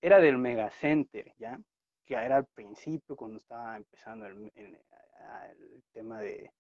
era 0.02 0.20
del 0.20 0.38
Megacenter, 0.38 1.34
¿ya? 1.38 1.60
Que 2.06 2.14
era 2.16 2.38
al 2.38 2.46
principio, 2.46 3.16
cuando 3.16 3.40
estaba 3.40 3.76
empezando 3.78 4.28
el, 4.28 4.52
el 4.56 5.84
tema 5.92 6.20
de, 6.22 6.52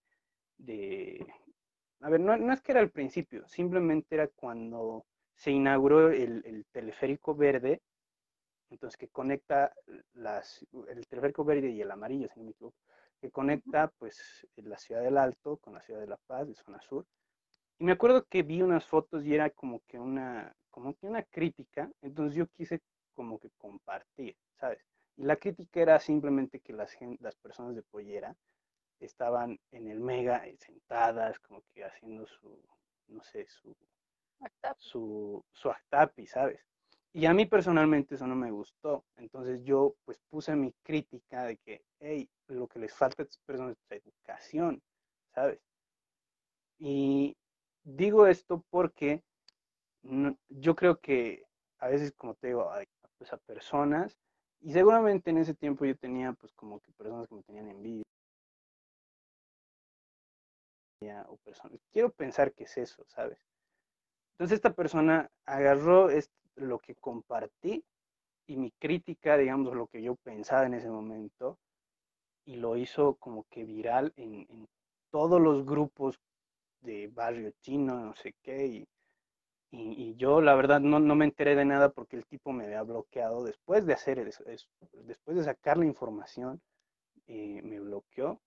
de... 0.57 1.25
A 2.01 2.09
ver, 2.09 2.19
no, 2.19 2.37
no 2.37 2.53
es 2.53 2.61
que 2.61 2.71
era 2.73 2.81
al 2.81 2.91
principio, 2.91 3.47
simplemente 3.47 4.15
era 4.15 4.27
cuando 4.27 5.05
se 5.33 5.51
inauguró 5.51 6.09
el, 6.09 6.43
el 6.45 6.65
teleférico 6.71 7.35
verde, 7.35 7.81
entonces 8.69 8.97
que 8.97 9.07
conecta 9.07 9.73
las, 10.13 10.65
el 10.89 11.07
teleférico 11.07 11.43
verde 11.43 11.69
y 11.69 11.81
el 11.81 11.91
amarillo, 11.91 12.27
si 12.33 12.39
no 12.39 12.45
me 12.45 12.53
que 13.19 13.31
conecta 13.31 13.91
pues 13.97 14.47
la 14.57 14.77
ciudad 14.77 15.01
del 15.01 15.17
Alto 15.17 15.57
con 15.57 15.73
la 15.73 15.81
ciudad 15.81 15.99
de 15.99 16.07
La 16.07 16.17
Paz, 16.17 16.47
de 16.47 16.55
zona 16.55 16.79
sur. 16.81 17.05
Y 17.79 17.83
me 17.83 17.91
acuerdo 17.91 18.25
que 18.25 18.43
vi 18.43 18.61
unas 18.61 18.85
fotos 18.85 19.25
y 19.25 19.33
era 19.33 19.49
como 19.49 19.81
que 19.87 19.99
una, 19.99 20.55
como 20.69 20.95
que 20.95 21.07
una 21.07 21.23
crítica, 21.23 21.89
entonces 22.01 22.35
yo 22.35 22.47
quise 22.47 22.81
como 23.15 23.39
que 23.39 23.49
compartir, 23.57 24.35
¿sabes? 24.59 24.83
Y 25.15 25.23
la 25.23 25.35
crítica 25.35 25.81
era 25.81 25.99
simplemente 25.99 26.59
que 26.59 26.73
las, 26.73 26.95
las 27.19 27.35
personas 27.35 27.75
de 27.75 27.81
Pollera 27.81 28.35
estaban 29.05 29.60
en 29.71 29.88
el 29.88 29.99
mega 29.99 30.45
eh, 30.47 30.57
sentadas, 30.60 31.39
como 31.39 31.62
que 31.73 31.83
haciendo 31.83 32.25
su, 32.27 32.60
no 33.07 33.23
sé, 33.23 33.45
su, 33.47 33.75
Acta- 34.39 34.75
su, 34.79 35.43
su 35.51 35.69
actapi, 35.69 36.27
¿sabes? 36.27 36.60
Y 37.13 37.25
a 37.25 37.33
mí 37.33 37.45
personalmente 37.47 38.15
eso 38.15 38.27
no 38.27 38.36
me 38.36 38.51
gustó. 38.51 39.03
Entonces 39.15 39.63
yo 39.63 39.95
pues 40.05 40.19
puse 40.29 40.55
mi 40.55 40.71
crítica 40.83 41.45
de 41.45 41.57
que, 41.57 41.81
hey, 41.99 42.29
lo 42.47 42.67
que 42.67 42.79
les 42.79 42.93
falta 42.93 43.23
a 43.23 43.25
estas 43.25 43.39
personas 43.45 43.75
es 43.89 44.03
educación, 44.03 44.81
¿sabes? 45.33 45.60
Y 46.79 47.36
digo 47.83 48.27
esto 48.27 48.63
porque 48.69 49.23
no- 50.03 50.38
yo 50.49 50.75
creo 50.75 50.99
que 50.99 51.43
a 51.79 51.88
veces, 51.88 52.13
como 52.13 52.36
te 52.36 52.47
digo, 52.47 52.71
hay 52.71 52.86
pues, 53.17 53.33
a 53.33 53.38
personas, 53.38 54.17
y 54.62 54.71
seguramente 54.73 55.29
en 55.29 55.38
ese 55.39 55.53
tiempo 55.53 55.86
yo 55.86 55.95
tenía 55.95 56.33
pues 56.33 56.53
como 56.53 56.79
que 56.79 56.91
personas 56.93 57.27
que 57.27 57.36
me 57.36 57.43
tenían 57.43 57.69
envidia 57.69 58.03
o 61.29 61.38
personas, 61.38 61.79
quiero 61.91 62.12
pensar 62.12 62.53
que 62.53 62.63
es 62.65 62.77
eso, 62.77 63.03
¿sabes? 63.07 63.39
Entonces 64.33 64.57
esta 64.57 64.73
persona 64.73 65.29
agarró 65.45 66.10
lo 66.55 66.79
que 66.79 66.95
compartí 66.95 67.83
y 68.47 68.57
mi 68.57 68.71
crítica, 68.71 69.38
digamos, 69.38 69.75
lo 69.75 69.88
que 69.88 70.01
yo 70.03 70.15
pensaba 70.17 70.65
en 70.65 70.75
ese 70.75 70.89
momento, 70.89 71.60
y 72.45 72.57
lo 72.57 72.77
hizo 72.77 73.15
como 73.17 73.45
que 73.49 73.65
viral 73.65 74.13
en, 74.17 74.45
en 74.49 74.67
todos 75.12 75.41
los 75.41 75.65
grupos 75.65 76.19
de 76.81 77.07
barrio 77.10 77.51
chino, 77.62 77.99
no 77.99 78.15
sé 78.15 78.33
qué, 78.43 78.67
y, 78.67 78.88
y- 79.71 80.10
y 80.12 80.15
yo 80.17 80.41
la 80.41 80.55
verdad 80.55 80.79
no, 80.81 80.99
no 80.99 81.15
me 81.15 81.25
enteré 81.25 81.55
de 81.55 81.65
nada 81.65 81.89
porque 81.91 82.17
el 82.17 82.25
tipo 82.25 82.53
me 82.53 82.65
había 82.65 82.83
bloqueado 82.83 83.43
después 83.43 83.86
de 83.86 83.93
hacer 83.93 84.19
eso, 84.19 84.45
eso, 84.47 84.67
después 85.05 85.38
de 85.38 85.43
sacar 85.45 85.77
la 85.77 85.86
información, 85.86 86.62
eh, 87.27 87.62
me 87.63 87.79
bloqueó. 87.79 88.41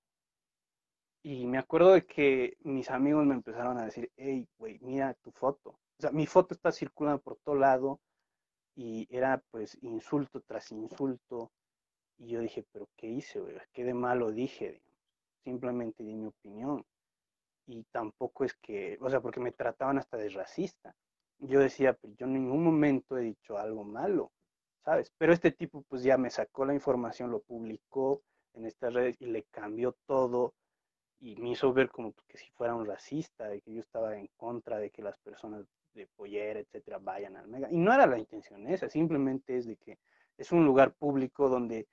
Y 1.22 1.46
me 1.46 1.58
acuerdo 1.58 1.92
de 1.92 2.06
que 2.06 2.56
mis 2.60 2.90
amigos 2.90 3.26
me 3.26 3.34
empezaron 3.34 3.78
a 3.78 3.84
decir, 3.84 4.10
hey, 4.16 4.48
güey, 4.56 4.78
mira 4.80 5.14
tu 5.22 5.30
foto. 5.32 5.70
O 5.70 6.00
sea, 6.00 6.10
mi 6.12 6.26
foto 6.26 6.54
está 6.54 6.72
circulando 6.72 7.20
por 7.20 7.36
todo 7.44 7.56
lado 7.56 8.00
y 8.74 9.06
era 9.10 9.42
pues 9.50 9.76
insulto 9.82 10.40
tras 10.40 10.72
insulto. 10.72 11.52
Y 12.16 12.28
yo 12.28 12.40
dije, 12.40 12.64
pero 12.72 12.88
¿qué 12.96 13.06
hice, 13.06 13.40
güey? 13.40 13.56
¿Qué 13.72 13.84
de 13.84 13.92
malo 13.92 14.30
dije? 14.32 14.80
Simplemente 15.44 16.02
di 16.02 16.14
mi 16.14 16.28
opinión. 16.28 16.84
Y 17.66 17.84
tampoco 17.92 18.44
es 18.44 18.54
que, 18.54 18.96
o 19.00 19.10
sea, 19.10 19.20
porque 19.20 19.40
me 19.40 19.52
trataban 19.52 19.98
hasta 19.98 20.16
de 20.16 20.30
racista. 20.30 20.94
Yo 21.38 21.60
decía, 21.60 21.92
pues 21.94 22.14
yo 22.16 22.26
en 22.26 22.32
ningún 22.34 22.64
momento 22.64 23.18
he 23.18 23.22
dicho 23.22 23.58
algo 23.58 23.84
malo, 23.84 24.32
¿sabes? 24.84 25.12
Pero 25.18 25.34
este 25.34 25.52
tipo 25.52 25.82
pues 25.82 26.02
ya 26.02 26.16
me 26.16 26.30
sacó 26.30 26.64
la 26.64 26.74
información, 26.74 27.30
lo 27.30 27.40
publicó 27.40 28.22
en 28.54 28.66
estas 28.66 28.94
redes 28.94 29.16
y 29.20 29.26
le 29.26 29.44
cambió 29.44 29.94
todo 30.06 30.54
y 31.20 31.36
me 31.36 31.50
hizo 31.50 31.72
ver 31.72 31.90
como 31.90 32.14
que 32.28 32.38
si 32.38 32.50
fuera 32.52 32.74
un 32.74 32.86
racista, 32.86 33.48
de 33.48 33.60
que 33.60 33.74
yo 33.74 33.80
estaba 33.80 34.16
en 34.18 34.28
contra 34.36 34.78
de 34.78 34.90
que 34.90 35.02
las 35.02 35.18
personas 35.18 35.64
de 35.94 36.06
Pollera, 36.06 36.60
etcétera, 36.60 36.98
vayan 36.98 37.36
al 37.36 37.48
Mega. 37.48 37.68
Y 37.70 37.76
no 37.78 37.92
era 37.92 38.06
la 38.06 38.18
intención 38.18 38.66
esa, 38.68 38.88
simplemente 38.88 39.56
es 39.56 39.66
de 39.66 39.76
que 39.76 39.98
es 40.38 40.52
un 40.52 40.64
lugar 40.64 40.92
público 40.94 41.48
donde 41.48 41.86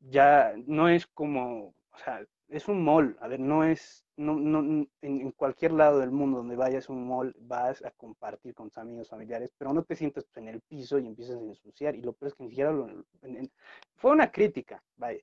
ya 0.00 0.54
no 0.66 0.88
es 0.88 1.06
como, 1.06 1.74
o 1.92 1.98
sea, 1.98 2.24
es 2.48 2.68
un 2.68 2.82
mall, 2.84 3.16
a 3.20 3.28
ver, 3.28 3.40
no 3.40 3.64
es, 3.64 4.04
no, 4.16 4.34
no, 4.36 4.60
en, 4.60 4.88
en 5.02 5.32
cualquier 5.32 5.72
lado 5.72 5.98
del 5.98 6.10
mundo 6.10 6.38
donde 6.38 6.56
vayas 6.56 6.88
a 6.88 6.92
un 6.92 7.06
mall, 7.08 7.34
vas 7.40 7.84
a 7.84 7.90
compartir 7.92 8.54
con 8.54 8.68
tus 8.68 8.78
amigos, 8.78 9.08
familiares, 9.08 9.50
pero 9.58 9.72
no 9.72 9.82
te 9.82 9.96
sientas 9.96 10.26
en 10.36 10.48
el 10.48 10.60
piso 10.60 10.98
y 10.98 11.06
empiezas 11.06 11.36
a 11.38 11.40
ensuciar, 11.40 11.96
y 11.96 12.02
lo 12.02 12.12
peor 12.12 12.28
es 12.30 12.34
que 12.34 12.44
ni 12.44 12.50
siquiera 12.50 12.72
lo, 12.72 12.88
en- 12.88 13.04
en- 13.22 13.52
fue 13.96 14.12
una 14.12 14.30
crítica, 14.30 14.82
vaya, 14.96 15.20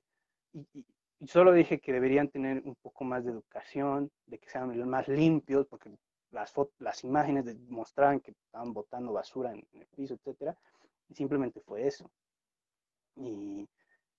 y, 0.52 0.60
y- 0.74 0.86
y 1.20 1.28
solo 1.28 1.52
dije 1.52 1.80
que 1.80 1.92
deberían 1.92 2.28
tener 2.28 2.62
un 2.64 2.74
poco 2.76 3.04
más 3.04 3.24
de 3.24 3.32
educación, 3.32 4.10
de 4.26 4.38
que 4.38 4.48
sean 4.48 4.88
más 4.88 5.08
limpios, 5.08 5.66
porque 5.66 5.90
las, 6.30 6.52
las 6.78 7.04
imágenes 7.04 7.44
mostraban 7.68 8.20
que 8.20 8.32
estaban 8.32 8.72
botando 8.72 9.12
basura 9.12 9.52
en, 9.52 9.66
el 9.72 9.86
piso, 9.94 10.14
etcétera, 10.14 10.56
y 11.08 11.14
simplemente 11.14 11.60
fue 11.60 11.86
eso. 11.86 12.10
Y, 13.16 13.68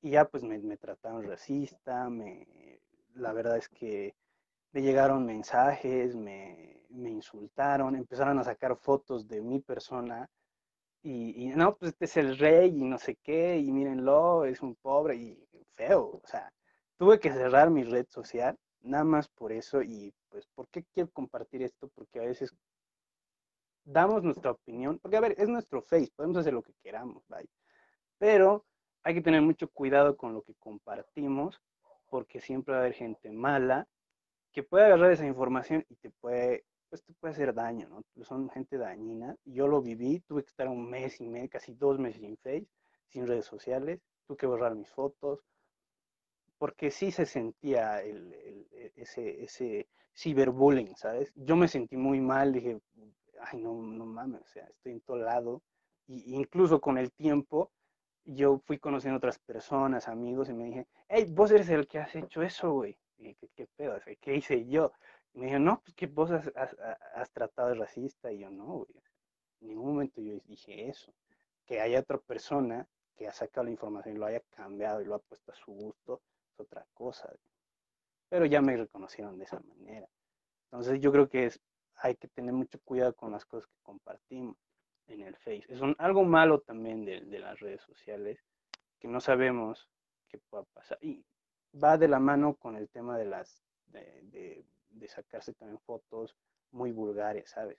y 0.01 0.11
ya 0.11 0.25
pues 0.25 0.43
me, 0.43 0.57
me 0.59 0.77
trataron 0.77 1.23
racista, 1.23 2.09
me, 2.09 2.47
la 3.15 3.33
verdad 3.33 3.57
es 3.57 3.69
que 3.69 4.15
me 4.71 4.81
llegaron 4.81 5.25
mensajes, 5.25 6.15
me, 6.15 6.81
me 6.89 7.09
insultaron, 7.09 7.95
empezaron 7.95 8.39
a 8.39 8.43
sacar 8.43 8.75
fotos 8.77 9.27
de 9.27 9.41
mi 9.41 9.59
persona 9.59 10.29
y, 11.01 11.51
no, 11.55 11.75
pues 11.77 11.91
este 11.91 12.05
es 12.05 12.17
el 12.17 12.37
rey 12.39 12.69
y 12.69 12.83
no 12.83 12.97
sé 12.97 13.15
qué, 13.17 13.59
y 13.59 13.71
mírenlo, 13.71 14.43
es 14.43 14.61
un 14.61 14.75
pobre 14.75 15.15
y 15.15 15.47
feo, 15.75 16.19
o 16.23 16.27
sea, 16.27 16.51
tuve 16.97 17.19
que 17.19 17.31
cerrar 17.31 17.69
mi 17.69 17.83
red 17.83 18.05
social, 18.09 18.57
nada 18.81 19.03
más 19.03 19.27
por 19.27 19.51
eso, 19.51 19.81
y 19.81 20.13
pues, 20.29 20.47
¿por 20.55 20.67
qué 20.69 20.83
quiero 20.93 21.09
compartir 21.11 21.63
esto? 21.63 21.89
Porque 21.95 22.19
a 22.19 22.23
veces 22.23 22.53
damos 23.83 24.23
nuestra 24.23 24.51
opinión, 24.51 24.99
porque 24.99 25.17
a 25.17 25.21
ver, 25.21 25.35
es 25.37 25.47
nuestro 25.47 25.81
face, 25.81 26.11
podemos 26.15 26.37
hacer 26.37 26.53
lo 26.53 26.63
que 26.63 26.73
queramos, 26.81 27.23
¿vale? 27.27 27.47
pero 28.17 28.65
hay 29.03 29.13
que 29.13 29.21
tener 29.21 29.41
mucho 29.41 29.69
cuidado 29.69 30.17
con 30.17 30.33
lo 30.33 30.41
que 30.41 30.55
compartimos, 30.55 31.61
porque 32.09 32.39
siempre 32.39 32.73
va 32.73 32.79
a 32.79 32.81
haber 32.81 32.93
gente 32.93 33.31
mala 33.31 33.87
que 34.51 34.63
puede 34.63 34.85
agarrar 34.85 35.11
esa 35.11 35.25
información 35.25 35.85
y 35.89 35.95
te 35.95 36.09
puede, 36.09 36.65
pues 36.89 37.03
te 37.03 37.13
puede 37.13 37.33
hacer 37.33 37.53
daño, 37.53 37.89
¿no? 37.89 38.23
Son 38.23 38.49
gente 38.49 38.77
dañina. 38.77 39.35
Yo 39.43 39.67
lo 39.67 39.81
viví, 39.81 40.21
tuve 40.21 40.43
que 40.43 40.49
estar 40.49 40.67
un 40.69 40.89
mes 40.89 41.19
y 41.19 41.27
medio, 41.27 41.49
casi 41.49 41.73
dos 41.73 41.99
meses 41.99 42.21
sin 42.21 42.37
Face, 42.37 42.67
sin 43.09 43.27
redes 43.27 43.45
sociales, 43.45 44.01
tuve 44.25 44.37
que 44.37 44.47
borrar 44.47 44.75
mis 44.75 44.89
fotos, 44.89 45.41
porque 46.57 46.91
sí 46.91 47.11
se 47.11 47.25
sentía 47.25 48.01
el, 48.01 48.33
el, 48.33 48.91
ese, 48.95 49.43
ese 49.43 49.87
ciberbullying, 50.15 50.95
¿sabes? 50.95 51.31
Yo 51.35 51.55
me 51.55 51.67
sentí 51.67 51.97
muy 51.97 52.21
mal, 52.21 52.53
dije, 52.53 52.79
ay, 53.41 53.59
no, 53.59 53.73
no 53.73 54.05
mames, 54.05 54.41
o 54.41 54.47
sea, 54.47 54.65
estoy 54.65 54.93
en 54.93 55.01
todo 55.01 55.17
lado, 55.17 55.61
y 56.07 56.35
incluso 56.35 56.79
con 56.79 56.97
el 56.97 57.11
tiempo, 57.11 57.71
yo 58.23 58.59
fui 58.65 58.79
conociendo 58.79 59.17
otras 59.17 59.39
personas, 59.39 60.07
amigos, 60.07 60.49
y 60.49 60.53
me 60.53 60.65
dije, 60.65 60.87
hey, 61.09 61.27
vos 61.29 61.51
eres 61.51 61.69
el 61.69 61.87
que 61.87 61.99
has 61.99 62.15
hecho 62.15 62.41
eso, 62.41 62.71
güey. 62.71 62.97
¿qué, 63.17 63.49
qué 63.55 63.67
pedo? 63.75 63.99
¿Qué 64.21 64.35
hice 64.35 64.65
yo? 64.67 64.91
Y 65.33 65.39
me 65.39 65.45
dijeron, 65.45 65.65
no, 65.65 65.81
pues 65.81 65.95
que 65.95 66.07
vos 66.07 66.31
has, 66.31 66.51
has, 66.55 66.75
has, 67.15 67.31
tratado 67.31 67.69
de 67.69 67.75
racista. 67.75 68.31
Y 68.31 68.39
yo, 68.39 68.49
no, 68.49 68.65
güey. 68.65 68.95
En 69.61 69.69
ningún 69.69 69.87
momento 69.87 70.21
yo 70.21 70.39
dije 70.45 70.89
eso. 70.89 71.13
Que 71.65 71.81
haya 71.81 71.99
otra 71.99 72.17
persona 72.17 72.87
que 73.15 73.27
ha 73.27 73.33
sacado 73.33 73.65
la 73.65 73.71
información 73.71 74.15
y 74.15 74.19
lo 74.19 74.25
haya 74.25 74.41
cambiado 74.55 75.01
y 75.01 75.05
lo 75.05 75.15
ha 75.15 75.19
puesto 75.19 75.51
a 75.51 75.55
su 75.55 75.71
gusto, 75.71 76.21
es 76.55 76.59
otra 76.59 76.85
cosa. 76.93 77.31
Pero 78.29 78.45
ya 78.45 78.61
me 78.61 78.75
reconocieron 78.75 79.37
de 79.37 79.45
esa 79.45 79.59
manera. 79.59 80.07
Entonces 80.65 80.99
yo 80.99 81.11
creo 81.11 81.29
que 81.29 81.45
es, 81.45 81.59
hay 81.95 82.15
que 82.15 82.27
tener 82.27 82.53
mucho 82.53 82.79
cuidado 82.83 83.13
con 83.13 83.31
las 83.31 83.45
cosas 83.45 83.67
que 83.67 83.77
compartimos 83.83 84.57
en 85.07 85.21
el 85.21 85.35
Face. 85.37 85.65
Es 85.69 85.81
un, 85.81 85.95
algo 85.99 86.23
malo 86.23 86.61
también 86.61 87.05
de, 87.05 87.21
de 87.21 87.39
las 87.39 87.59
redes 87.59 87.81
sociales, 87.81 88.43
que 88.99 89.07
no 89.07 89.19
sabemos 89.19 89.89
qué 90.27 90.39
pueda 90.49 90.63
pasar. 90.73 90.97
Y 91.01 91.23
va 91.81 91.97
de 91.97 92.07
la 92.07 92.19
mano 92.19 92.55
con 92.55 92.75
el 92.75 92.89
tema 92.89 93.17
de 93.17 93.25
las 93.25 93.63
de, 93.87 94.21
de, 94.23 94.65
de, 94.89 95.07
sacarse 95.07 95.53
también 95.53 95.79
fotos 95.79 96.35
muy 96.71 96.91
vulgares, 96.91 97.49
¿sabes? 97.49 97.77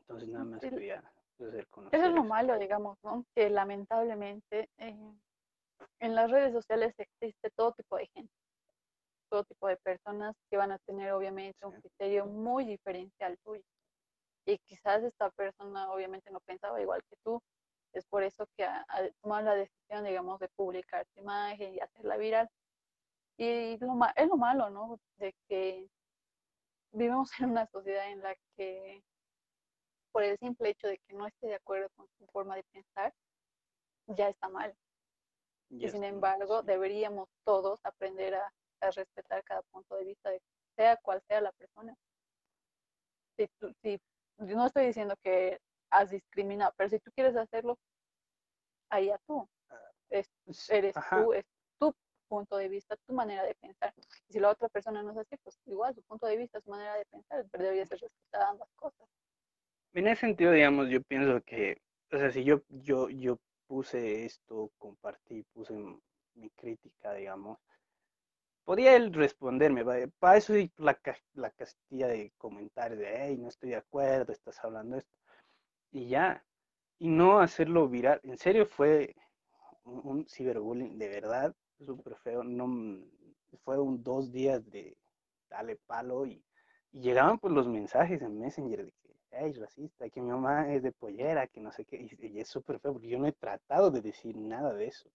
Entonces 0.00 0.28
nada 0.28 0.44
más 0.44 0.60
quería 0.60 1.02
hacer 1.38 1.66
conocer 1.68 1.98
Eso 1.98 2.08
es 2.08 2.14
lo 2.14 2.24
malo, 2.24 2.58
digamos, 2.58 2.98
¿no? 3.02 3.24
Que 3.34 3.50
lamentablemente 3.50 4.70
eh, 4.78 5.12
en 6.00 6.14
las 6.14 6.30
redes 6.30 6.52
sociales 6.52 6.94
existe 6.98 7.50
todo 7.50 7.72
tipo 7.72 7.96
de 7.96 8.06
gente, 8.08 8.32
todo 9.30 9.44
tipo 9.44 9.68
de 9.68 9.76
personas 9.78 10.34
que 10.50 10.56
van 10.56 10.72
a 10.72 10.78
tener 10.80 11.12
obviamente 11.12 11.66
un 11.66 11.80
criterio 11.80 12.26
muy 12.26 12.64
diferente 12.64 13.24
al 13.24 13.38
tuyo. 13.38 13.64
Y 14.46 14.58
quizás 14.58 15.02
esta 15.02 15.30
persona 15.30 15.90
obviamente 15.90 16.30
no 16.30 16.40
pensaba 16.40 16.80
igual 16.80 17.02
que 17.10 17.16
tú. 17.24 17.42
Es 17.92 18.06
por 18.06 18.22
eso 18.22 18.46
que 18.56 18.64
ha, 18.64 18.84
ha 18.88 19.10
tomado 19.22 19.46
la 19.46 19.54
decisión, 19.54 20.04
digamos, 20.04 20.38
de 20.38 20.48
publicar 20.50 21.06
tu 21.14 21.20
imagen 21.22 21.74
y 21.74 21.80
hacerla 21.80 22.16
viral. 22.16 22.48
Y 23.38 23.76
lo, 23.78 23.98
es 24.14 24.28
lo 24.28 24.36
malo, 24.36 24.70
¿no? 24.70 24.98
De 25.16 25.34
que 25.48 25.88
vivimos 26.92 27.30
en 27.40 27.50
una 27.50 27.66
sociedad 27.66 28.10
en 28.10 28.22
la 28.22 28.34
que 28.56 29.02
por 30.12 30.22
el 30.22 30.38
simple 30.38 30.70
hecho 30.70 30.88
de 30.88 30.98
que 30.98 31.14
no 31.14 31.26
esté 31.26 31.48
de 31.48 31.56
acuerdo 31.56 31.90
con 31.94 32.08
su 32.18 32.26
forma 32.28 32.56
de 32.56 32.64
pensar, 32.72 33.12
ya 34.06 34.28
está 34.28 34.48
mal. 34.48 34.74
Ya 35.70 35.88
Y 35.88 35.90
sin 35.90 36.04
embargo, 36.04 36.60
sí. 36.60 36.66
deberíamos 36.66 37.28
todos 37.44 37.80
aprender 37.84 38.34
a, 38.34 38.52
a 38.80 38.90
respetar 38.90 39.42
cada 39.44 39.62
punto 39.62 39.96
de 39.96 40.04
vista, 40.04 40.30
de 40.30 40.40
sea 40.76 40.96
cual 40.98 41.22
sea 41.28 41.40
la 41.40 41.52
persona. 41.52 41.94
Si 43.36 43.48
tú- 43.58 43.72
si- 43.82 44.00
yo 44.38 44.56
no 44.56 44.66
estoy 44.66 44.86
diciendo 44.86 45.14
que 45.22 45.58
has 45.90 46.10
discriminado, 46.10 46.72
pero 46.76 46.90
si 46.90 46.98
tú 46.98 47.10
quieres 47.14 47.36
hacerlo, 47.36 47.78
ahí 48.90 49.10
a 49.10 49.18
tú. 49.26 49.48
Es, 50.10 50.30
eres 50.70 50.94
ajá. 50.96 51.24
tú, 51.24 51.32
es 51.32 51.44
tu 51.78 51.94
punto 52.28 52.56
de 52.56 52.68
vista, 52.68 52.96
tu 53.06 53.12
manera 53.14 53.44
de 53.44 53.54
pensar. 53.56 53.92
Y 54.28 54.32
si 54.32 54.40
la 54.40 54.50
otra 54.50 54.68
persona 54.68 55.02
no 55.02 55.10
es 55.12 55.18
así, 55.18 55.36
pues 55.42 55.58
igual 55.66 55.94
su 55.94 56.02
punto 56.02 56.26
de 56.26 56.36
vista, 56.36 56.60
su 56.60 56.70
manera 56.70 56.94
de 56.96 57.04
pensar, 57.06 57.44
pero 57.50 57.64
debería 57.64 57.86
ser 57.86 58.00
respetada 58.00 58.50
ambas 58.50 58.68
cosas. 58.76 59.08
En 59.94 60.06
ese 60.06 60.20
sentido, 60.20 60.52
digamos, 60.52 60.88
yo 60.90 61.00
pienso 61.02 61.40
que, 61.42 61.78
o 62.12 62.18
sea, 62.18 62.30
si 62.30 62.44
yo, 62.44 62.60
yo, 62.68 63.08
yo 63.08 63.38
puse 63.66 64.24
esto, 64.26 64.70
compartí, 64.78 65.42
puse 65.54 65.74
mi 66.34 66.50
crítica, 66.50 67.14
digamos, 67.14 67.58
podía 68.64 68.96
él 68.96 69.12
responderme, 69.14 69.84
para 70.18 70.36
eso 70.36 70.52
hay 70.54 70.70
la, 70.76 70.98
la 71.34 71.50
castilla 71.50 72.08
de 72.08 72.32
comentarios 72.38 72.98
de, 73.00 73.06
hey, 73.16 73.36
no 73.38 73.48
estoy 73.48 73.70
de 73.70 73.76
acuerdo, 73.76 74.32
estás 74.32 74.62
hablando 74.64 74.96
esto, 74.96 75.10
y 75.92 76.08
ya, 76.08 76.44
y 77.00 77.08
no 77.08 77.40
hacerlo 77.40 77.88
viral. 77.88 78.20
En 78.24 78.38
serio 78.38 78.66
fue 78.66 79.14
un, 79.84 80.26
ciberbullying, 80.28 80.98
de 80.98 81.08
verdad, 81.08 81.54
súper 81.84 82.16
feo, 82.16 82.44
no, 82.44 82.64
m- 82.66 83.04
fue 83.64 83.78
un 83.78 84.02
dos 84.02 84.32
días 84.32 84.64
de 84.70 84.96
dale 85.50 85.76
palo 85.86 86.26
y, 86.26 86.44
y 86.92 87.00
llegaban 87.02 87.38
pues 87.38 87.54
los 87.54 87.68
mensajes 87.68 88.22
en 88.22 88.38
Messenger 88.40 88.84
de 88.86 88.92
que, 89.02 89.05
hey, 89.38 89.52
racista, 89.52 90.08
que 90.08 90.20
mi 90.20 90.30
mamá 90.30 90.72
es 90.72 90.82
de 90.82 90.92
pollera, 90.92 91.46
que 91.46 91.60
no 91.60 91.72
sé 91.72 91.84
qué, 91.84 91.96
y, 91.96 92.26
y 92.26 92.40
es 92.40 92.48
súper 92.48 92.78
feo, 92.80 92.92
porque 92.92 93.08
yo 93.08 93.18
no 93.18 93.26
he 93.26 93.32
tratado 93.32 93.90
de 93.90 94.00
decir 94.00 94.36
nada 94.36 94.72
de 94.74 94.86
eso, 94.86 95.10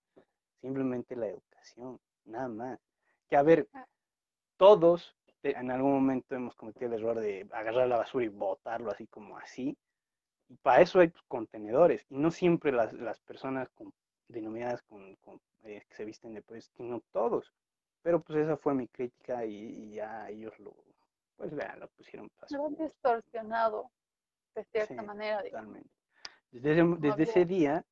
simplemente 0.61 1.15
la 1.15 1.27
educación, 1.27 1.99
nada 2.25 2.47
más. 2.47 2.79
Que 3.27 3.35
a 3.35 3.43
ver, 3.43 3.67
todos 4.57 5.15
eh, 5.43 5.53
en 5.57 5.71
algún 5.71 5.93
momento 5.93 6.35
hemos 6.35 6.55
cometido 6.55 6.87
el 6.87 6.99
error 6.99 7.19
de 7.19 7.47
agarrar 7.51 7.87
la 7.87 7.97
basura 7.97 8.25
y 8.25 8.29
botarlo 8.29 8.91
así 8.91 9.07
como 9.07 9.37
así, 9.37 9.77
y 10.49 10.55
para 10.57 10.81
eso 10.81 10.99
hay 10.99 11.09
pues, 11.09 11.23
contenedores, 11.27 12.05
y 12.09 12.17
no 12.17 12.31
siempre 12.31 12.71
las, 12.71 12.93
las 12.93 13.19
personas 13.21 13.69
con, 13.69 13.93
denominadas 14.27 14.81
con, 14.83 15.15
con, 15.17 15.39
eh, 15.63 15.83
que 15.87 15.95
se 15.95 16.05
visten 16.05 16.33
de 16.33 16.41
pues, 16.41 16.71
no 16.77 17.01
todos. 17.11 17.53
Pero 18.03 18.19
pues 18.19 18.39
esa 18.39 18.57
fue 18.57 18.73
mi 18.73 18.87
crítica 18.87 19.45
y, 19.45 19.55
y 19.55 19.93
ya 19.93 20.27
ellos 20.27 20.57
lo, 20.57 20.73
pues 21.37 21.53
vean, 21.55 21.79
lo 21.79 21.87
pusieron 21.89 22.31
Lo 22.49 22.65
han 22.65 22.75
distorsionado 22.75 23.91
de 24.55 24.63
cierta 24.65 24.93
Sí, 25.01 25.05
manera. 25.07 25.41
digamos. 25.41 25.67
totalmente. 25.67 25.89
Desde 26.51 26.71
ese, 26.73 26.83
desde 26.99 27.23
ese 27.23 27.45
día, 27.45 27.85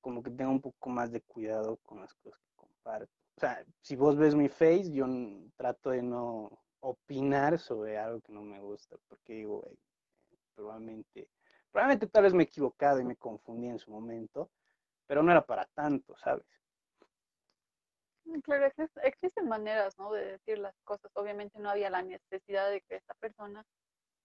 como 0.00 0.22
que 0.22 0.30
tengo 0.30 0.50
un 0.50 0.60
poco 0.60 0.90
más 0.90 1.10
de 1.12 1.20
cuidado 1.22 1.76
con 1.78 2.00
las 2.00 2.12
cosas 2.14 2.38
que 2.40 2.54
comparto. 2.56 3.12
O 3.36 3.40
sea, 3.40 3.64
si 3.80 3.96
vos 3.96 4.16
ves 4.16 4.34
mi 4.34 4.48
face, 4.48 4.92
yo 4.92 5.06
trato 5.56 5.90
de 5.90 6.02
no 6.02 6.50
opinar 6.80 7.58
sobre 7.58 7.96
algo 7.98 8.20
que 8.20 8.32
no 8.32 8.42
me 8.42 8.60
gusta, 8.60 8.96
porque 9.08 9.34
digo, 9.34 9.60
"Güey, 9.60 9.78
probablemente, 10.54 11.28
probablemente 11.70 12.06
tal 12.08 12.24
vez 12.24 12.34
me 12.34 12.42
he 12.42 12.46
equivocado 12.46 13.00
y 13.00 13.04
me 13.04 13.16
confundí 13.16 13.68
en 13.68 13.78
su 13.78 13.90
momento, 13.90 14.50
pero 15.06 15.22
no 15.22 15.30
era 15.32 15.44
para 15.44 15.64
tanto, 15.66 16.14
¿sabes? 16.16 16.44
Mm, 18.24 18.40
Claro, 18.40 18.66
exis- 18.66 19.00
existen 19.02 19.48
maneras, 19.48 19.96
¿no? 19.98 20.12
de 20.12 20.32
decir 20.32 20.58
las 20.58 20.74
cosas. 20.84 21.10
Obviamente 21.14 21.58
no 21.58 21.70
había 21.70 21.90
la 21.90 22.02
necesidad 22.02 22.70
de 22.70 22.80
que 22.82 22.96
esta 22.96 23.14
persona 23.14 23.64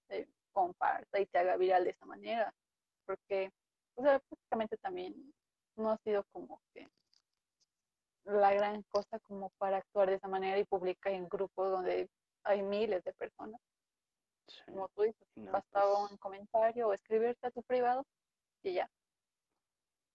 eh, 0.10 0.28
comparta 0.58 1.20
y 1.20 1.28
te 1.28 1.38
haga 1.38 1.56
viral 1.56 1.84
de 1.84 1.92
esa 1.92 2.08
manera, 2.08 2.52
porque, 3.06 3.52
o 3.94 4.02
sea, 4.02 4.20
prácticamente 4.20 4.76
también 4.78 5.14
no 5.76 5.92
ha 5.92 5.98
sido 6.00 6.24
como 6.32 6.60
que 6.74 6.88
la 8.24 8.52
gran 8.56 8.82
cosa 8.90 9.20
como 9.20 9.52
para 9.60 9.78
actuar 9.78 10.10
de 10.10 10.16
esa 10.16 10.28
manera 10.28 10.58
y 10.58 10.66
publicar 10.66 11.14
en 11.14 11.30
grupos 11.30 11.70
donde 11.70 12.10
hay 12.44 12.64
miles 12.64 13.04
de 13.04 13.14
personas. 13.14 13.62
Sí, 14.48 14.62
Como 14.66 14.88
tú 14.96 15.04
dices, 15.04 15.28
no, 15.36 15.52
bastaba 15.52 15.94
pues, 16.00 16.12
un 16.12 16.18
comentario 16.18 16.88
o 16.88 16.94
escribirte 16.94 17.46
a 17.46 17.52
tu 17.52 17.62
privado 17.62 18.04
y 18.64 18.74
ya. 18.74 18.90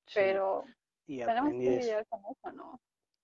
sí, 0.07 0.15
Pero 0.15 0.65
y 1.07 1.19
tenemos 1.25 1.53
que 1.53 1.71
lidiar 1.71 2.07
con 2.09 2.21
eso, 2.27 2.53
¿no? 2.53 2.81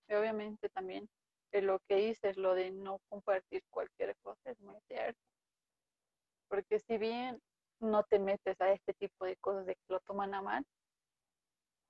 Y 0.07 0.13
obviamente 0.13 0.69
también 0.69 1.09
eh, 1.51 1.61
lo 1.61 1.79
que 1.79 1.95
dices, 1.95 2.37
lo 2.37 2.55
de 2.55 2.71
no 2.71 2.99
compartir 3.09 3.61
cualquier 3.69 4.15
cosa 4.23 4.51
es 4.51 4.59
muy 4.61 4.79
cierto. 4.87 5.19
Porque 6.49 6.79
si 6.79 6.97
bien 6.97 7.41
no 7.79 8.03
te 8.03 8.19
metes 8.19 8.59
a 8.59 8.71
este 8.73 8.93
tipo 8.93 9.25
de 9.25 9.37
cosas 9.37 9.65
de 9.65 9.75
que 9.75 9.93
lo 9.93 9.99
toman 10.01 10.33
a 10.33 10.41
mal, 10.41 10.65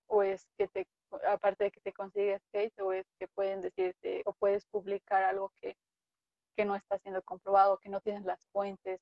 o 0.08 0.22
es 0.22 0.48
que 0.58 0.67
te, 0.67 0.88
aparte 1.28 1.65
de 1.65 1.72
que 1.72 1.80
te 1.82 1.93
consigues 1.93 2.41
hate, 2.54 2.80
o 2.82 2.91
es 2.93 3.08
que 3.17 3.28
pueden 3.28 3.62
decirte, 3.62 4.22
o 4.26 4.34
puedes 4.34 4.65
publicar 4.65 5.24
algo 5.24 5.52
que, 5.62 5.78
que 6.56 6.65
no 6.65 6.76
está 6.76 7.00
siendo 7.00 7.22
comprobado, 7.24 7.78
que 7.78 7.89
no 7.89 8.02
tienes 8.02 8.26
las 8.26 8.45
fuentes 8.48 9.02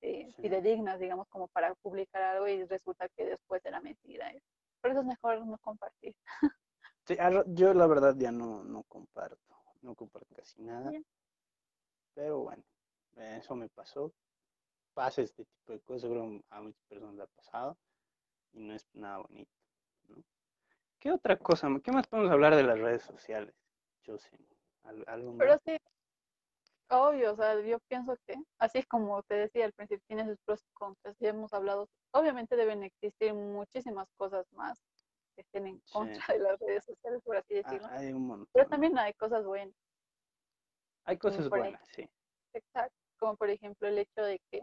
eh, 0.00 0.28
Sí. 0.34 0.42
fidedignas, 0.42 0.98
digamos, 0.98 1.28
como 1.28 1.46
para 1.48 1.74
publicar 1.76 2.22
algo 2.22 2.48
y 2.48 2.64
resulta 2.64 3.08
que 3.10 3.24
después 3.24 3.64
era 3.64 3.80
mentira. 3.80 4.32
Por 4.80 4.90
eso 4.90 5.00
es 5.00 5.06
mejor 5.06 5.46
no 5.46 5.58
compartir. 5.58 6.16
Sí, 7.06 7.16
yo 7.46 7.74
la 7.74 7.86
verdad 7.86 8.14
ya 8.16 8.32
no, 8.32 8.64
no 8.64 8.82
comparto, 8.84 9.56
no 9.80 9.94
comparto 9.94 10.34
casi 10.34 10.62
nada, 10.62 10.90
Bien. 10.90 11.04
pero 12.14 12.40
bueno, 12.40 12.62
eh, 13.16 13.36
eso 13.40 13.54
me 13.54 13.68
pasó. 13.68 14.12
Pasa 14.94 15.22
este 15.22 15.44
tipo 15.44 15.72
de 15.72 15.80
cosas, 15.80 16.02
seguro 16.02 16.40
a 16.50 16.60
muchas 16.60 16.82
personas 16.84 17.14
le 17.14 17.22
ha 17.22 17.26
pasado 17.26 17.76
y 18.52 18.60
no 18.60 18.74
es 18.74 18.86
nada 18.94 19.18
bonito. 19.18 19.50
¿no? 20.08 20.22
¿Qué 20.98 21.10
otra 21.10 21.36
cosa, 21.38 21.68
qué 21.82 21.92
más 21.92 22.06
podemos 22.06 22.30
hablar 22.30 22.54
de 22.54 22.62
las 22.62 22.78
redes 22.78 23.02
sociales? 23.02 23.54
Yo 24.04 24.18
sé, 24.18 24.38
¿al- 24.82 25.04
algo 25.06 25.32
Pero 25.34 25.52
más? 25.52 25.60
sí, 25.64 25.76
obvio, 26.90 27.32
o 27.32 27.36
sea, 27.36 27.58
yo 27.62 27.78
pienso 27.88 28.14
que, 28.26 28.34
así 28.58 28.82
como 28.82 29.22
te 29.22 29.34
decía 29.34 29.64
al 29.64 29.72
principio, 29.72 30.04
tiene 30.06 30.26
sus 30.26 30.38
pros 30.44 30.60
y 30.62 30.68
contras, 30.74 31.16
ya 31.18 31.30
hemos 31.30 31.52
hablado, 31.54 31.88
obviamente 32.12 32.54
deben 32.56 32.82
existir 32.82 33.32
muchísimas 33.32 34.08
cosas 34.18 34.46
más 34.52 34.78
que 35.34 35.40
estén 35.40 35.66
en 35.68 35.80
Sí. 35.86 35.92
contra 35.92 36.34
de 36.34 36.38
las 36.40 36.58
redes 36.60 36.84
sociales, 36.84 37.22
por 37.24 37.36
así 37.38 37.54
Ah, 37.54 37.62
decirlo. 37.62 37.88
hay 37.88 38.12
un 38.12 38.26
montón. 38.26 38.48
Pero 38.52 38.68
también 38.68 38.98
hay 38.98 39.14
cosas 39.14 39.44
buenas, 39.46 39.74
Hay 41.04 41.16
cosas 41.16 41.48
buenas, 41.48 41.80
sí. 41.88 42.08
exacto, 42.52 42.94
como 43.18 43.36
por 43.36 43.48
ejemplo 43.50 43.88
el 43.88 43.98
hecho 43.98 44.22
de 44.22 44.38
que 44.50 44.60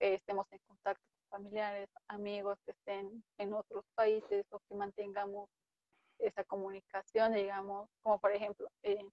eh, 0.00 0.14
estemos 0.14 0.46
en 0.52 0.58
contacto 0.66 1.02
con 1.16 1.40
familiares, 1.40 1.88
amigos 2.08 2.58
que 2.64 2.72
estén 2.72 3.24
en 3.38 3.52
otros 3.52 3.84
países 3.94 4.46
o 4.50 4.60
que 4.60 4.74
mantengamos 4.74 5.48
esa 6.18 6.44
comunicación, 6.44 7.32
digamos, 7.34 7.88
como 8.02 8.18
por 8.18 8.32
ejemplo, 8.32 8.68
eh, 8.82 9.04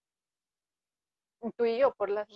tú 1.58 1.66
y 1.66 1.80
yo, 1.80 1.94
por 1.96 2.10
las, 2.10 2.28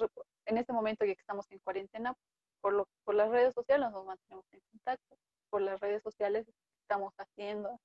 en 0.45 0.58
este 0.58 0.73
momento 0.73 1.05
que 1.05 1.12
estamos 1.12 1.49
en 1.51 1.60
cuarentena, 1.60 2.15
por, 2.62 2.73
lo, 2.73 2.88
por 3.03 3.15
las 3.15 3.29
redes 3.29 3.53
sociales 3.53 3.91
nos 3.91 4.05
mantenemos 4.05 4.45
en 4.51 4.60
contacto, 4.71 5.17
por 5.49 5.62
las 5.62 5.79
redes 5.79 6.01
sociales 6.01 6.47
estamos 6.81 7.13
haciendo 7.17 7.79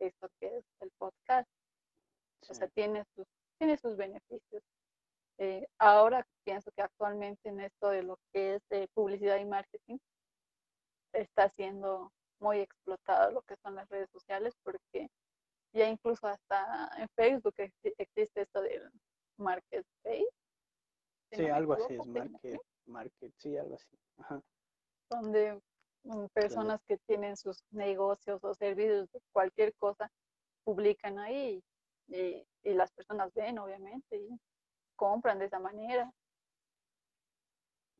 esto 0.00 0.28
que 0.40 0.58
es 0.58 0.64
el 0.80 0.90
podcast, 0.98 1.48
o 2.48 2.54
sea, 2.54 2.68
tiene 2.68 3.04
sus, 3.14 3.26
tiene 3.58 3.78
sus 3.78 3.96
beneficios. 3.96 4.62
Eh, 5.38 5.66
ahora 5.78 6.26
pienso 6.44 6.70
que 6.72 6.82
actualmente 6.82 7.48
en 7.48 7.60
esto 7.60 7.88
de 7.88 8.02
lo 8.04 8.18
que 8.32 8.54
es 8.54 8.62
de 8.68 8.88
publicidad 8.94 9.38
y 9.38 9.44
marketing 9.44 9.98
está 11.12 11.48
siendo 11.50 12.12
muy 12.40 12.60
explotado 12.60 13.30
lo 13.32 13.42
que 13.42 13.56
son 13.56 13.74
las 13.74 13.88
redes 13.88 14.10
sociales 14.10 14.54
porque 14.62 15.08
ya 15.72 15.88
incluso 15.88 16.26
hasta 16.26 16.88
en 16.98 17.08
Facebook 17.16 17.54
exi- 17.56 17.94
existe 17.98 18.42
esto 18.42 18.60
del 18.62 18.90
marketplace. 19.38 20.28
si 21.30 21.36
Sí, 21.36 21.46
no 21.48 21.54
algo 21.54 21.74
así 21.74 21.94
es, 21.94 22.06
market, 22.06 22.60
market, 22.86 23.32
sí, 23.38 23.56
algo 23.56 23.74
así. 23.74 23.96
Ajá. 24.18 24.40
donde 25.10 25.60
mm, 26.04 26.26
personas 26.32 26.80
que 26.86 26.96
tienen 26.98 27.36
sus 27.36 27.64
negocios 27.70 28.42
o 28.44 28.54
servicios 28.54 29.10
de 29.10 29.20
cualquier 29.32 29.74
cosa 29.74 30.10
publican 30.64 31.18
ahí 31.18 31.62
y, 32.08 32.46
y 32.62 32.74
las 32.74 32.92
personas 32.92 33.32
ven 33.34 33.58
obviamente 33.58 34.16
y 34.16 34.38
compran 34.96 35.38
de 35.38 35.46
esa 35.46 35.58
manera. 35.58 36.12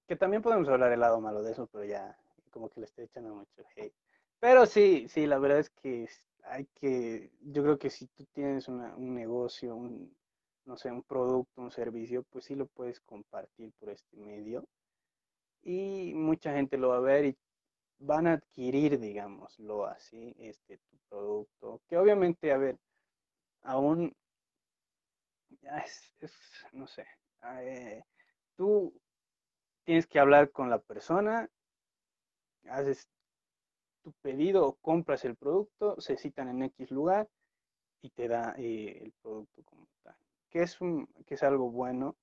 Que 0.06 0.16
también 0.16 0.42
podemos 0.42 0.68
hablar 0.68 0.92
el 0.92 1.00
lado 1.00 1.20
malo 1.20 1.42
de 1.42 1.52
eso, 1.52 1.66
pero 1.66 1.84
ya 1.84 2.16
como 2.50 2.68
que 2.68 2.80
le 2.80 2.86
estoy 2.86 3.04
echando 3.04 3.34
mucho 3.34 3.64
hate. 3.76 3.94
Pero 4.40 4.66
sí, 4.66 5.06
sí, 5.08 5.26
la 5.26 5.38
verdad 5.38 5.60
es 5.60 5.70
que 5.70 6.08
hay 6.44 6.66
que, 6.74 7.30
yo 7.40 7.62
creo 7.62 7.78
que 7.78 7.90
si 7.90 8.06
tú 8.08 8.24
tienes 8.32 8.68
una- 8.68 8.94
un 8.96 9.14
negocio, 9.14 9.74
un, 9.74 10.14
no 10.66 10.76
sé, 10.76 10.90
un 10.92 11.02
producto, 11.02 11.62
un 11.62 11.70
servicio, 11.70 12.22
pues 12.24 12.44
sí 12.44 12.54
lo 12.54 12.66
puedes 12.66 13.00
compartir 13.00 13.72
por 13.78 13.90
este 13.90 14.16
medio 14.16 14.66
y 15.62 16.12
mucha 16.14 16.52
gente 16.54 16.76
lo 16.76 16.90
va 16.90 16.98
a 16.98 17.00
ver 17.00 17.24
y 17.26 17.36
van 17.98 18.26
a 18.26 18.34
adquirir, 18.34 18.98
digámoslo 19.00 19.86
así, 19.86 20.34
este 20.38 20.78
tu 20.78 20.98
producto, 21.08 21.80
que 21.88 21.96
obviamente, 21.96 22.52
a 22.52 22.58
ver, 22.58 22.78
aún 23.62 24.14
es, 25.62 26.14
es, 26.20 26.32
no 26.72 26.86
sé, 26.86 27.06
eh, 27.60 28.02
tú 28.56 28.92
tienes 29.84 30.06
que 30.06 30.20
hablar 30.20 30.50
con 30.52 30.70
la 30.70 30.80
persona, 30.80 31.48
haces 32.68 33.08
tu 34.02 34.12
pedido 34.22 34.66
o 34.66 34.74
compras 34.76 35.24
el 35.24 35.36
producto, 35.36 36.00
se 36.00 36.16
citan 36.16 36.48
en 36.48 36.62
X 36.64 36.90
lugar 36.90 37.28
y 38.02 38.10
te 38.10 38.28
da 38.28 38.54
eh, 38.58 39.00
el 39.04 39.12
producto 39.22 39.62
como 39.64 39.86
tal, 40.02 40.16
que 40.50 40.62
es 40.62 40.80
un, 40.80 41.06
que 41.26 41.34
es 41.34 41.42
algo 41.42 41.70
bueno 41.70 42.16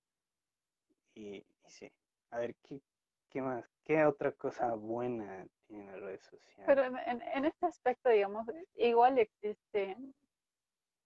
y, 1.15 1.45
sí, 1.67 1.91
a 2.31 2.39
ver, 2.39 2.55
¿qué, 2.63 2.81
qué 3.29 3.41
más? 3.41 3.65
¿Qué 3.83 4.03
otra 4.05 4.31
cosa 4.33 4.73
buena 4.75 5.45
tienen 5.67 5.87
las 5.87 5.99
redes 6.01 6.23
sociales? 6.25 6.67
Pero 6.67 6.83
en, 6.83 7.21
en- 7.21 7.45
este 7.45 7.65
aspecto, 7.67 8.09
digamos, 8.09 8.47
igual 8.75 9.19
existe 9.19 9.95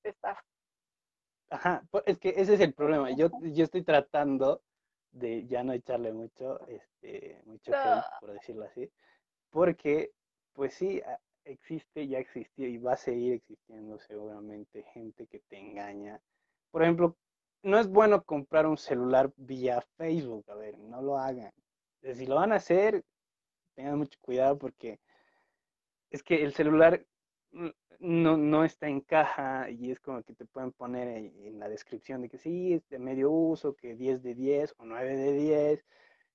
estafa. 0.04 0.44
Ajá, 1.50 1.84
es 2.06 2.18
que 2.18 2.30
ese 2.30 2.56
es 2.56 2.60
el 2.60 2.74
problema. 2.74 3.12
Yo, 3.12 3.30
yo 3.42 3.64
estoy 3.64 3.84
tratando 3.84 4.62
de 5.12 5.46
ya 5.48 5.64
no 5.64 5.74
echarle 5.74 6.12
mucho, 6.12 6.66
este, 6.68 7.42
mucho 7.46 7.72
hate, 7.72 8.04
Ah. 8.04 8.18
por 8.20 8.34
decirlo 8.34 8.66
así, 8.66 8.92
porque, 9.50 10.12
pues 10.54 10.74
sí, 10.74 11.02
existe, 11.46 12.08
ya 12.08 12.20
existió 12.20 12.68
y 12.68 12.78
va 12.78 12.94
a 12.94 12.98
seguir 12.98 13.34
existiendo 13.34 14.00
seguramente 14.00 14.84
gente 14.94 15.28
que 15.28 15.40
te 15.40 15.58
engaña. 15.58 16.20
Por 16.72 16.82
ejemplo, 16.84 17.16
no 17.64 17.80
es 17.80 17.88
bueno 17.88 18.24
comprar 18.24 18.66
un 18.66 18.78
celular 18.78 19.32
vía 19.38 19.82
Facebook, 19.98 20.50
a 20.50 20.56
ver, 20.56 20.78
no 20.78 21.02
lo 21.02 21.18
hagan. 21.18 21.52
Si 22.02 22.26
lo 22.26 22.36
van 22.36 22.52
a 22.52 22.56
hacer, 22.56 23.04
tengan 23.76 23.98
mucho 23.98 24.20
cuidado 24.22 24.58
porque 24.58 25.00
es 26.12 26.22
que 26.24 26.44
el 26.44 26.54
celular 26.54 27.06
no, 28.00 28.38
no 28.38 28.64
está 28.64 28.88
en 28.88 29.02
caja 29.02 29.70
y 29.70 29.92
es 29.92 30.00
como 30.00 30.24
que 30.24 30.34
te 30.34 30.46
pueden 30.46 30.72
poner 30.72 31.08
en, 31.08 31.60
la 31.60 31.70
descripción 31.70 32.22
de 32.22 32.30
que 32.30 32.38
sí, 32.38 32.74
es 32.74 32.88
de 32.90 33.00
medio 33.00 33.32
uso, 33.32 33.76
que 33.76 33.96
10 33.96 34.22
de 34.24 34.36
10 34.36 34.76
o 34.78 34.86
9 34.86 35.16
de 35.16 35.34
10, 35.34 35.86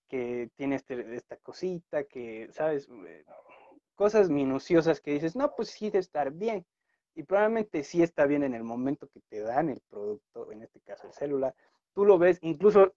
que 0.09 0.51
tiene 0.57 0.77
este, 0.77 1.15
esta 1.15 1.37
cosita, 1.37 2.05
que, 2.05 2.49
¿sabes? 2.53 2.89
Eh, 3.07 3.25
Cosas 3.95 4.31
minuciosas 4.31 5.01
que 5.01 5.13
dices, 5.13 5.37
no, 5.37 5.55
pues 5.55 5.69
sí 5.71 5.91
de 5.91 5.99
estar 5.99 6.33
bien. 6.33 6.65
Y 7.15 7.25
probablemente 7.25 7.85
sí 7.85 8.03
está 8.03 8.25
bien 8.25 8.43
en 8.43 8.55
el 8.55 8.65
momento 8.65 9.09
que 9.09 9.21
te 9.29 9.41
dan 9.41 9.69
el 9.69 9.81
producto, 9.91 10.51
en 10.53 10.63
este 10.63 10.81
caso 10.81 11.07
el 11.07 11.13
celular. 11.13 11.55
Tú 11.93 12.07
lo 12.07 12.17
ves, 12.17 12.39
incluso 12.41 12.95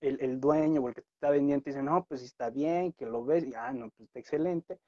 el, 0.00 0.18
el 0.22 0.40
dueño 0.40 0.80
o 0.80 0.88
el 0.88 0.94
que 0.94 1.02
te 1.02 1.10
está 1.12 1.28
vendiendo 1.28 1.64
te 1.64 1.70
dice, 1.70 1.82
no, 1.82 2.04
pues 2.06 2.22
está 2.22 2.48
bien, 2.48 2.92
que 2.94 3.04
lo 3.04 3.24
ves, 3.24 3.44
y 3.44 3.54
ah, 3.54 3.72
no, 3.72 3.90
pues 3.90 4.08
está 4.08 4.20
excelente 4.20 4.80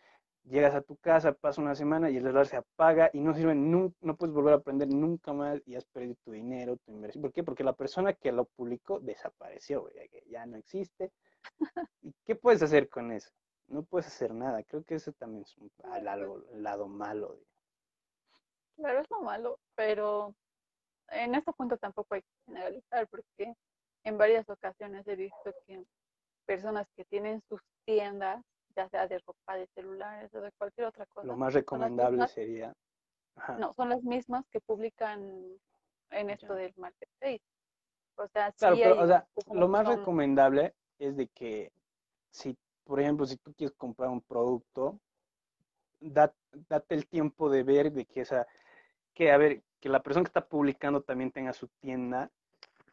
llegas 0.44 0.74
a 0.74 0.82
tu 0.82 0.96
casa, 0.96 1.32
pasa 1.32 1.60
una 1.62 1.74
semana 1.74 2.10
y 2.10 2.16
el 2.16 2.22
celular 2.22 2.46
se 2.46 2.56
apaga 2.56 3.10
y 3.12 3.20
no 3.20 3.34
sirve, 3.34 3.54
nun- 3.54 3.94
no 4.00 4.16
puedes 4.16 4.34
volver 4.34 4.54
a 4.54 4.56
aprender 4.58 4.88
nunca 4.88 5.32
más 5.32 5.60
y 5.66 5.74
has 5.74 5.84
perdido 5.86 6.14
tu 6.24 6.32
dinero, 6.32 6.76
tu 6.78 6.92
inversión. 6.92 7.22
¿Por 7.22 7.32
qué? 7.32 7.42
Porque 7.42 7.64
la 7.64 7.72
persona 7.72 8.12
que 8.14 8.32
lo 8.32 8.44
publicó 8.44 9.00
desapareció, 9.00 9.82
güey, 9.82 9.94
ya 10.26 10.46
no 10.46 10.56
existe. 10.56 11.12
¿Y 12.02 12.12
qué 12.24 12.36
puedes 12.36 12.62
hacer 12.62 12.88
con 12.88 13.12
eso? 13.12 13.30
No 13.68 13.82
puedes 13.82 14.06
hacer 14.06 14.34
nada. 14.34 14.62
Creo 14.64 14.84
que 14.84 14.96
eso 14.96 15.12
también 15.12 15.42
es 15.42 15.56
un, 15.56 15.70
el 15.94 16.62
lado 16.62 16.88
malo. 16.88 17.28
güey. 17.28 17.46
Claro, 18.76 19.00
es 19.00 19.10
lo 19.10 19.22
malo, 19.22 19.58
pero 19.74 20.34
en 21.08 21.34
este 21.34 21.52
punto 21.52 21.76
tampoco 21.76 22.14
hay 22.14 22.22
que 22.22 22.28
generalizar, 22.46 23.08
porque 23.08 23.54
en 24.04 24.18
varias 24.18 24.48
ocasiones 24.48 25.06
he 25.06 25.16
visto 25.16 25.54
que 25.66 25.84
personas 26.44 26.86
que 26.96 27.04
tienen 27.04 27.40
sus 27.48 27.60
tiendas, 27.86 28.44
ya 28.76 28.88
sea 28.88 29.06
de 29.08 29.18
ropa, 29.20 29.56
de 29.56 29.66
celulares 29.68 30.32
o 30.34 30.40
de 30.40 30.52
cualquier 30.52 30.86
otra 30.88 31.06
cosa, 31.06 31.26
Lo 31.26 31.36
más 31.36 31.54
recomendable 31.54 32.18
mismas- 32.18 32.32
sería... 32.32 32.72
Ajá, 33.36 33.58
no, 33.58 33.72
son 33.74 33.88
las 33.88 34.02
mismas 34.02 34.44
que 34.50 34.60
publican 34.60 35.20
en 36.10 36.30
esto 36.30 36.48
Ya. 36.48 36.54
del 36.54 36.74
marketplace. 36.76 37.42
O 38.16 38.28
sea, 38.28 38.52
Claro, 38.52 38.76
sí 38.76 38.82
pero, 38.82 38.94
hay 38.94 39.00
o 39.02 39.06
sea, 39.08 39.26
lo 39.52 39.68
más 39.68 39.86
son- 39.86 39.96
recomendable 39.98 40.74
es 40.98 41.16
de 41.16 41.26
que 41.28 41.72
si, 42.30 42.56
por 42.84 43.00
ejemplo, 43.00 43.26
si 43.26 43.36
tú 43.36 43.52
quieres 43.54 43.74
comprar 43.76 44.08
un 44.10 44.20
producto, 44.20 45.00
da- 46.00 46.34
date 46.68 46.94
el 46.94 47.06
tiempo 47.08 47.50
de 47.50 47.62
ver 47.64 47.90
de 47.92 48.04
que 48.04 48.20
esa, 48.20 48.46
que 49.14 49.32
a 49.32 49.36
ver, 49.36 49.62
que 49.80 49.88
la 49.88 50.02
persona 50.02 50.24
que 50.24 50.28
está 50.28 50.46
publicando 50.46 51.02
también 51.02 51.30
tenga 51.32 51.52
su 51.52 51.68
tienda 51.80 52.30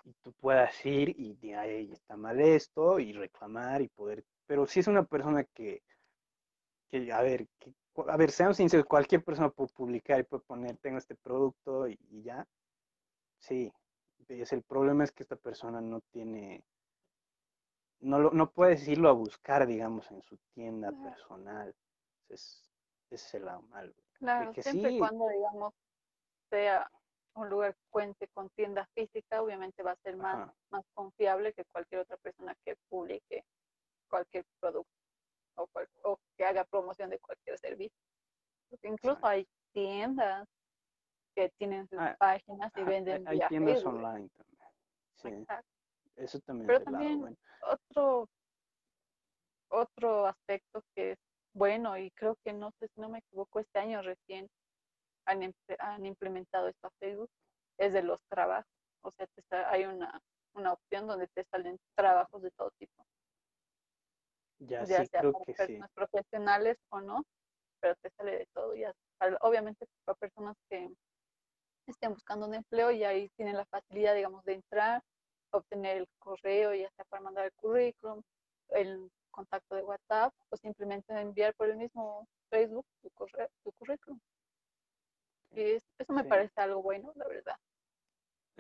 y 0.06 0.14
tú 0.24 0.32
puedas 0.34 0.84
ir 0.86 1.10
y 1.20 1.36
de 1.36 1.56
ahí 1.56 1.92
está 1.92 2.18
mal 2.18 2.40
esto 2.40 3.00
y 3.00 3.14
reclamar 3.14 3.82
y 3.82 3.88
poder, 3.90 4.24
pero 4.52 4.68
si 4.68 4.82
es 4.82 4.88
una 4.88 5.06
persona 5.06 5.46
que, 5.46 5.82
que 6.90 7.10
a 7.14 7.22
ver, 7.22 7.48
que, 7.58 7.74
a 8.06 8.18
ver, 8.18 8.32
seamos 8.32 8.58
sinceros, 8.58 8.86
cualquier 8.86 9.24
persona 9.24 9.50
puede 9.50 9.70
publicar 9.70 10.20
y 10.20 10.24
puede 10.24 10.44
poner, 10.44 10.76
tengo 10.76 10.98
este 10.98 11.16
producto 11.16 11.88
y, 11.88 11.98
y 12.10 12.24
ya, 12.24 12.46
sí, 13.40 13.72
es 14.28 14.52
el 14.52 14.62
problema 14.64 15.06
es 15.06 15.14
que 15.14 15.24
esta 15.24 15.38
persona 15.38 15.80
no 15.80 16.02
tiene, 16.12 16.66
no, 18.02 18.20
lo, 18.20 18.32
no 18.32 18.52
puedes 18.52 18.86
irlo 18.90 19.08
a 19.08 19.14
buscar, 19.14 19.66
digamos, 19.66 20.12
en 20.12 20.22
su 20.22 20.36
tienda 20.54 20.90
Claro. 20.90 21.12
personal. 21.12 21.74
Es, 22.28 22.70
ese 23.10 23.28
es 23.28 23.34
el 23.36 23.46
lado 23.46 23.62
malo. 23.62 23.94
Claro, 24.20 24.52
que 24.52 24.64
siempre 24.64 24.92
y 24.92 24.94
sí. 24.96 25.00
cuando, 25.00 25.30
digamos, 25.30 25.74
sea 26.50 26.92
un 27.36 27.50
lugar 27.50 27.74
que 27.74 27.86
cuente 27.90 28.28
con 28.34 28.50
tienda 28.50 28.86
física, 28.96 29.42
obviamente 29.42 29.82
va 29.82 29.92
a 29.92 30.04
ser 30.04 30.18
más, 30.18 30.36
Ajá. 30.36 30.54
más 30.72 30.84
confiable 30.94 31.54
que 31.54 31.64
cualquier 31.72 32.02
otra 32.02 32.18
persona 32.18 32.54
que 32.66 32.76
publique 32.90 33.46
cualquier 34.12 34.46
producto 34.60 34.92
o, 35.56 35.68
cual- 35.68 35.90
o 36.04 36.20
que 36.38 36.46
haga 36.46 36.64
promoción 36.66 37.10
de 37.10 37.20
cualquier 37.20 37.58
servicio. 37.58 37.98
Porque 38.70 38.88
incluso 38.90 39.26
hay 39.26 39.48
tiendas 39.74 40.48
que 41.36 41.50
tienen 41.58 41.88
sus 41.88 41.98
Ah, 42.00 42.16
páginas 42.20 42.72
y 42.76 42.84
venden 42.84 43.28
Hay 43.28 43.38
vía 43.38 43.48
tiendas 43.48 43.86
online 43.86 44.30
también. 44.30 44.70
Sí, 45.16 45.28
Exacto. 45.30 45.70
eso 46.18 46.40
también 46.42 46.68
Pero 46.68 46.80
es 46.80 46.86
también 46.86 47.20
bueno. 47.22 47.38
otro, 47.62 48.28
otro 49.70 50.28
aspecto 50.28 50.84
que 50.94 51.12
es 51.14 51.18
bueno 51.54 51.98
y 51.98 52.12
creo 52.12 52.36
que 52.44 52.54
no 52.54 52.72
sé 52.80 52.88
si 52.94 53.00
no 53.02 53.10
me 53.10 53.20
equivoco, 53.20 53.60
este 53.60 53.80
año 53.80 54.02
recién 54.02 54.50
han, 55.26 55.54
han 55.80 56.06
implementado 56.06 56.68
esto 56.68 56.88
a 56.88 56.92
Facebook, 57.00 57.30
es 57.78 57.94
de 57.94 58.04
los 58.04 58.22
trabajos. 58.30 58.72
O 59.04 59.12
sea, 59.12 59.28
te 59.28 59.56
hay 59.56 59.86
una, 59.86 60.22
una 60.54 60.74
opción 60.74 61.08
donde 61.08 61.28
te 61.28 61.44
salen 61.46 61.78
trabajos 61.96 62.42
de 62.42 62.52
todo 62.52 62.72
tipo, 62.78 63.06
Ya 64.70 64.86
ya 64.88 65.04
sí, 65.04 65.10
sea 65.12 65.24
creo 65.24 65.34
para 65.34 65.46
que 65.46 65.54
sí. 65.56 65.74
personas 65.74 65.92
profesionales 65.94 66.78
o 66.90 67.02
no, 67.02 67.24
pero 67.82 67.96
te 67.98 68.10
sale 68.18 68.32
de 68.40 68.48
todo. 68.54 68.76
Ya, 68.76 68.94
para- 69.20 69.38
obviamente 69.42 69.88
para 70.06 70.18
personas 70.18 70.58
que 70.70 70.90
estén 71.88 72.14
buscando 72.14 72.48
un 72.48 72.56
empleo 72.56 72.92
y 72.92 73.04
ahí 73.04 73.30
tienen 73.38 73.58
la 73.58 73.66
facilidad, 73.66 74.16
digamos, 74.16 74.44
de 74.46 74.54
entrar, 74.54 75.02
obtener 75.52 75.98
el 75.98 76.08
correo, 76.20 76.74
ya 76.74 76.90
sea 76.96 77.06
para 77.06 77.22
mandar 77.24 77.46
el 77.46 77.54
currículum, 77.54 78.22
el 78.70 79.12
contacto 79.32 79.76
de 79.76 79.84
WhatsApp 79.84 80.34
o 80.50 80.58
simplemente 80.58 81.14
enviar 81.14 81.54
por 81.56 81.70
el 81.70 81.78
mismo 81.78 82.28
Facebook 82.50 82.86
tu, 83.02 83.10
correo, 83.12 83.48
tu 83.64 83.72
currículum. 83.74 84.20
Y 85.52 85.62
es- 85.62 85.84
eso 85.98 86.14
me 86.14 86.24
Sí. 86.24 86.30
parece 86.30 86.60
algo 86.60 86.82
bueno, 86.82 87.12
la 87.16 87.28
verdad. 87.28 87.56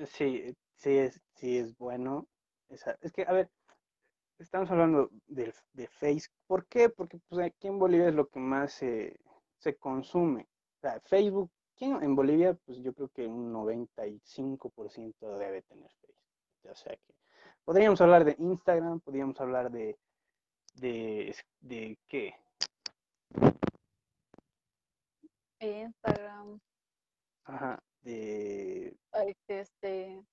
Sí, 0.08 0.54
sí 0.76 0.98
es, 0.98 1.22
sí 1.36 1.58
es 1.58 1.78
bueno. 1.78 2.28
Esa- 2.70 2.98
es 3.02 3.12
que, 3.14 3.24
a 3.24 3.32
ver, 3.34 3.50
estamos 4.41 4.69
hablando 4.71 5.10
del- 5.27 5.54
de, 5.73 5.88
Facebook. 5.88 6.36
¿Por 6.47 6.65
qué? 6.67 6.89
Porque 6.89 7.19
pues, 7.30 7.45
aquí 7.45 7.67
en 7.67 7.80
Bolivia 7.80 8.10
es 8.10 8.15
lo 8.15 8.27
que 8.27 8.39
más 8.39 8.73
se, 8.73 9.19
se 9.58 9.75
consume. 9.77 10.48
O 10.77 10.79
sea, 10.81 11.00
Facebook, 11.02 11.52
¿quién 11.75 12.02
en 12.02 12.15
Bolivia? 12.15 12.54
Pues 12.65 12.79
yo 12.81 12.94
creo 12.94 13.10
que 13.10 13.27
un 13.27 13.52
95% 13.54 15.37
debe 15.37 15.62
tener 15.63 15.92
Facebook. 15.92 16.15
O 16.69 16.75
sea 16.75 16.96
que 16.96 17.13
podríamos 17.65 18.02
hablar 18.02 18.23
de 18.25 18.35
Instagram, 18.37 19.00
podríamos 19.00 19.39
hablar 19.39 19.71
de, 19.71 19.98
de, 20.75 21.35
de 21.60 21.98
qué? 22.08 22.35
Instagram, 25.60 26.60
Ajá, 27.44 27.79
de 28.02 28.96
este, 29.48 30.23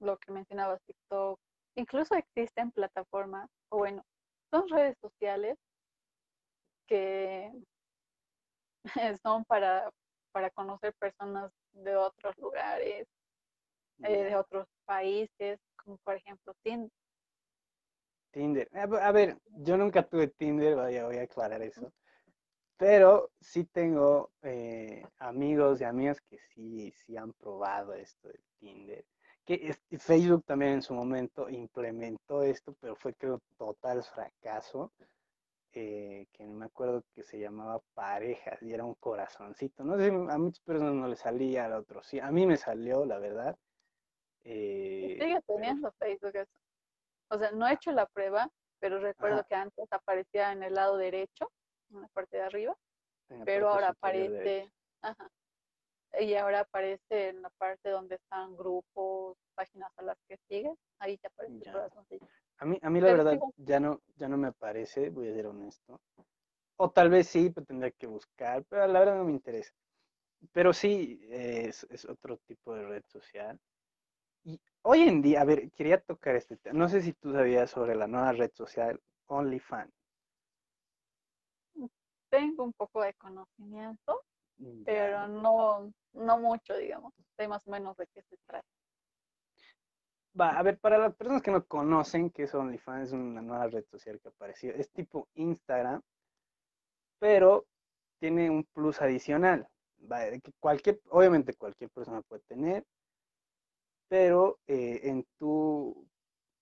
lo 0.00 0.18
que 0.18 0.32
mencionabas, 0.32 0.82
TikTok, 0.82 1.40
incluso 1.76 2.14
existen 2.14 2.70
plataformas, 2.72 3.48
o 3.70 3.78
bueno, 3.78 4.04
son 4.50 4.68
redes 4.68 4.96
sociales 5.00 5.58
que 6.86 7.52
son 9.22 9.44
para, 9.44 9.90
para 10.32 10.50
conocer 10.50 10.94
personas 10.94 11.52
de 11.72 11.96
otros 11.96 12.36
lugares, 12.38 13.06
eh, 14.02 14.24
de 14.24 14.36
otros 14.36 14.66
países, 14.84 15.58
como 15.76 15.96
por 15.98 16.16
ejemplo 16.16 16.54
Tinder. 16.62 16.90
Tinder. 18.32 18.68
A 18.72 18.86
ver- 18.86 19.02
a 19.02 19.12
ver, 19.12 19.38
yo 19.46 19.76
nunca 19.76 20.02
tuve 20.08 20.28
Tinder, 20.28 20.76
vaya, 20.76 21.06
voy 21.06 21.18
a 21.18 21.22
aclarar 21.22 21.62
eso. 21.62 21.92
Pero 22.78 23.30
sí 23.40 23.64
tengo 23.64 24.32
eh, 24.42 25.06
amigos 25.18 25.80
y 25.80 25.84
amigas 25.84 26.20
que 26.22 26.38
sí, 26.38 26.90
sí 26.92 27.16
han 27.16 27.32
probado 27.34 27.94
esto 27.94 28.28
de 28.28 28.40
Tinder. 28.58 29.04
Que 29.44 29.74
Facebook 29.98 30.44
también 30.44 30.72
en 30.74 30.82
su 30.82 30.94
momento 30.94 31.48
implementó 31.48 32.42
esto, 32.42 32.74
pero 32.80 32.94
fue 32.96 33.14
creo 33.14 33.40
total 33.56 34.02
fracaso. 34.04 34.92
eh, 35.74 36.26
que 36.32 36.44
no 36.44 36.52
me 36.52 36.66
acuerdo 36.66 37.02
que 37.14 37.22
se 37.22 37.38
llamaba 37.38 37.80
parejas 37.94 38.60
y 38.62 38.74
era 38.74 38.84
un 38.84 38.94
corazoncito. 38.96 39.82
No 39.84 39.96
sé, 39.96 40.08
a 40.08 40.38
muchas 40.38 40.60
personas 40.64 40.94
no 40.94 41.08
les 41.08 41.18
salía, 41.20 41.64
a 41.64 41.78
otros 41.78 42.06
sí. 42.06 42.20
A 42.20 42.30
mí 42.30 42.46
me 42.46 42.58
salió, 42.58 43.06
la 43.06 43.18
verdad. 43.18 43.56
Eh, 44.44 45.16
sigue 45.18 45.40
pero- 45.46 45.58
teniendo 45.58 45.90
Facebook 45.92 46.36
eso. 46.36 46.52
O 47.30 47.38
sea, 47.38 47.52
no 47.52 47.66
he 47.66 47.72
hecho 47.72 47.90
la 47.92 48.04
prueba, 48.06 48.50
pero 48.80 48.98
recuerdo 49.00 49.38
Ajá. 49.38 49.46
que 49.48 49.54
antes 49.54 49.86
aparecía 49.92 50.52
en 50.52 50.62
el 50.62 50.74
lado 50.74 50.98
derecho, 50.98 51.50
en 51.90 52.02
la 52.02 52.08
parte 52.08 52.36
de 52.36 52.42
arriba, 52.42 52.76
pero 53.46 53.70
ahora 53.70 53.88
aparece, 53.88 54.70
ajá, 55.00 55.30
y 56.20 56.34
ahora 56.34 56.60
aparece 56.60 57.28
en 57.28 57.42
la 57.42 57.50
parte 57.50 57.90
donde 57.90 58.16
están 58.16 58.56
grupos, 58.56 59.36
páginas 59.54 59.90
a 59.96 60.02
las 60.02 60.18
que 60.28 60.36
sigues, 60.48 60.76
ahí 60.98 61.18
te 61.18 61.28
aparece 61.28 61.54
el 61.58 61.64
Ya. 61.64 61.72
corazoncito. 61.72 62.28
A 62.58 62.64
mí, 62.64 62.78
a 62.80 62.90
mí 62.90 63.00
la 63.00 63.06
Pero 63.06 63.18
verdad 63.18 63.32
sigo. 63.32 63.54
ya 63.56 63.80
no, 63.80 64.00
ya 64.16 64.28
no 64.28 64.36
me 64.36 64.48
aparece, 64.48 65.10
voy 65.10 65.28
a 65.28 65.34
ser 65.34 65.46
honesto. 65.46 66.00
O 66.76 66.90
tal 66.90 67.10
vez 67.10 67.28
sí, 67.28 67.50
pero 67.50 67.66
tendría 67.66 67.90
que 67.90 68.06
buscar, 68.06 68.64
pero 68.68 68.86
la 68.86 69.00
verdad 69.00 69.16
no 69.16 69.24
me 69.24 69.32
interesa. 69.32 69.72
Pero 70.52 70.72
sí, 70.72 71.20
eh, 71.30 71.66
es, 71.68 71.86
es 71.90 72.04
otro 72.04 72.38
tipo 72.46 72.74
de 72.74 72.84
red 72.84 73.02
social. 73.06 73.58
Y 74.44 74.60
hoy 74.82 75.02
en 75.02 75.22
día, 75.22 75.40
a 75.42 75.44
ver, 75.44 75.70
quería 75.72 76.00
tocar 76.00 76.36
este 76.36 76.56
tema. 76.56 76.78
No 76.78 76.88
sé 76.88 77.02
si 77.02 77.12
tú 77.14 77.32
sabías 77.32 77.70
sobre 77.70 77.94
la 77.96 78.06
nueva 78.06 78.32
red 78.32 78.50
social 78.54 79.00
OnlyFans. 79.26 79.92
Tengo 82.30 82.64
un 82.64 82.72
poco 82.72 83.02
de 83.02 83.12
conocimiento, 83.14 84.22
Ya. 84.58 84.68
pero 84.84 85.28
no, 85.28 85.92
no 86.12 86.38
mucho, 86.38 86.76
digamos. 86.76 87.12
Sé 87.36 87.48
más 87.48 87.66
o 87.66 87.70
menos 87.70 87.96
de 87.96 88.06
qué 88.08 88.22
se 88.22 88.36
trata. 88.46 88.66
Va, 90.38 90.58
a 90.58 90.62
ver, 90.62 90.78
para 90.78 90.98
las 90.98 91.14
personas 91.14 91.42
que 91.42 91.50
no 91.50 91.64
conocen 91.66 92.30
qué 92.30 92.44
es 92.44 92.54
OnlyFans, 92.54 93.08
es 93.08 93.12
una 93.12 93.42
nueva 93.42 93.66
red 93.66 93.84
social 93.84 94.18
que 94.20 94.28
apareció. 94.28 94.72
Es 94.74 94.90
tipo 94.90 95.28
Instagram, 95.34 96.00
pero 97.18 97.66
tiene 98.18 98.48
un 98.50 98.64
plus 98.72 99.02
adicional. 99.02 99.68
Va, 100.10 100.30
que 100.30 100.52
cualquier, 100.58 101.00
obviamente 101.10 101.54
cualquier 101.54 101.90
persona 101.90 102.22
puede 102.22 102.42
tener, 102.48 102.84
pero 104.08 104.58
eh, 104.66 105.00
en 105.04 105.26
tu, 105.38 106.06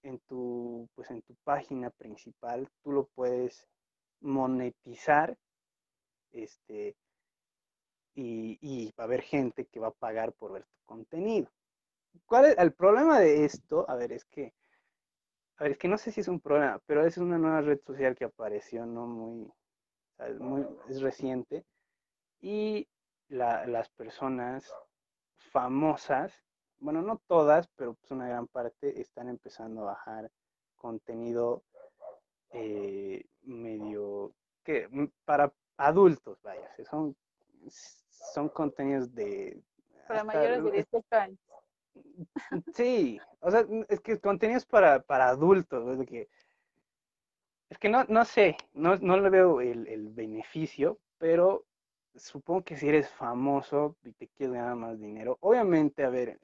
en 0.03 0.19
tu, 0.21 0.89
pues 0.95 1.11
en 1.11 1.23
tu 1.23 1.35
página 1.45 1.91
principal 1.91 2.69
tú 2.83 2.93
lo 2.93 3.07
puedes 3.15 3.67
monetizar, 4.21 5.37
este, 6.33 6.97
y, 8.15 8.93
va 8.99 9.05
a 9.05 9.07
haber 9.07 9.23
gente 9.23 9.67
que 9.67 9.81
va 9.81 9.89
a 9.89 9.93
pagar 9.93 10.33
por 10.33 10.53
ver 10.53 10.65
tu 10.65 10.85
contenido. 10.85 11.49
¿Cuál 12.27 12.47
es 12.47 12.59
el 12.59 12.73
problema 12.73 13.19
de 13.21 13.45
esto? 13.45 13.89
A 13.89 13.95
ver, 13.97 14.13
es 14.13 14.25
que, 14.25 14.53
a 15.57 15.65
ver, 15.65 15.73
es 15.73 15.79
que 15.79 15.89
no 15.89 15.99
sé 15.99 16.11
si 16.11 16.21
es 16.21 16.29
un 16.29 16.41
problema, 16.41 16.81
pero 16.87 17.05
es 17.07 17.17
una 17.19 17.39
nueva 17.39 17.61
red 17.61 17.81
social 17.81 18.17
que 18.17 18.25
apareció, 18.25 18.87
no 18.87 19.07
muy, 19.07 19.53
es 20.19 20.39
muy, 20.41 20.67
es 20.89 21.01
reciente, 21.01 21.65
y 22.41 22.89
la- 23.29 23.67
las 23.67 23.89
personas 23.91 24.73
famosas, 25.53 26.33
bueno, 26.79 27.03
no 27.03 27.21
todas, 27.27 27.69
pero 27.77 27.95
pues 27.95 28.11
una 28.11 28.29
gran 28.29 28.47
parte 28.49 29.01
están 29.01 29.29
empezando 29.29 29.83
a 29.83 29.93
bajar 29.93 30.31
contenido 30.77 31.63
eh, 32.53 33.25
medio 33.43 34.33
que 34.65 34.89
para 35.25 35.53
adultos, 35.77 36.41
vaya, 36.43 36.69
son, 36.89 37.17
son 37.69 38.49
contenidos 38.49 39.15
de 39.15 39.63
Para 40.09 40.25
mayores 40.25 40.65
de 40.65 40.71
es- 40.71 40.87
18 40.87 41.17
años. 41.17 41.39
Sí, 42.75 43.19
o 43.41 43.51
sea, 43.51 43.65
es 43.89 44.01
que 44.01 44.19
contenidos 44.21 44.67
para, 44.67 45.01
para 45.03 45.29
adultos, 45.29 46.01
es 46.01 46.07
que, 46.09 46.29
es 47.71 47.79
que 47.79 47.89
no, 47.89 48.05
no 48.09 48.25
sé, 48.25 48.57
no, 48.75 48.97
no 48.97 49.19
le 49.19 49.31
veo 49.31 49.61
el, 49.61 49.87
el 49.89 50.09
beneficio, 50.09 50.99
pero 51.19 51.65
supongo 52.15 52.65
que 52.65 52.77
si 52.77 52.89
eres 52.89 53.09
famoso 53.09 53.97
y 54.05 54.13
te 54.13 54.29
quieres 54.29 54.55
ganar 54.57 54.77
más 54.77 54.99
dinero, 55.01 55.39
obviamente, 55.41 56.05
a 56.05 56.11
ver, 56.11 56.39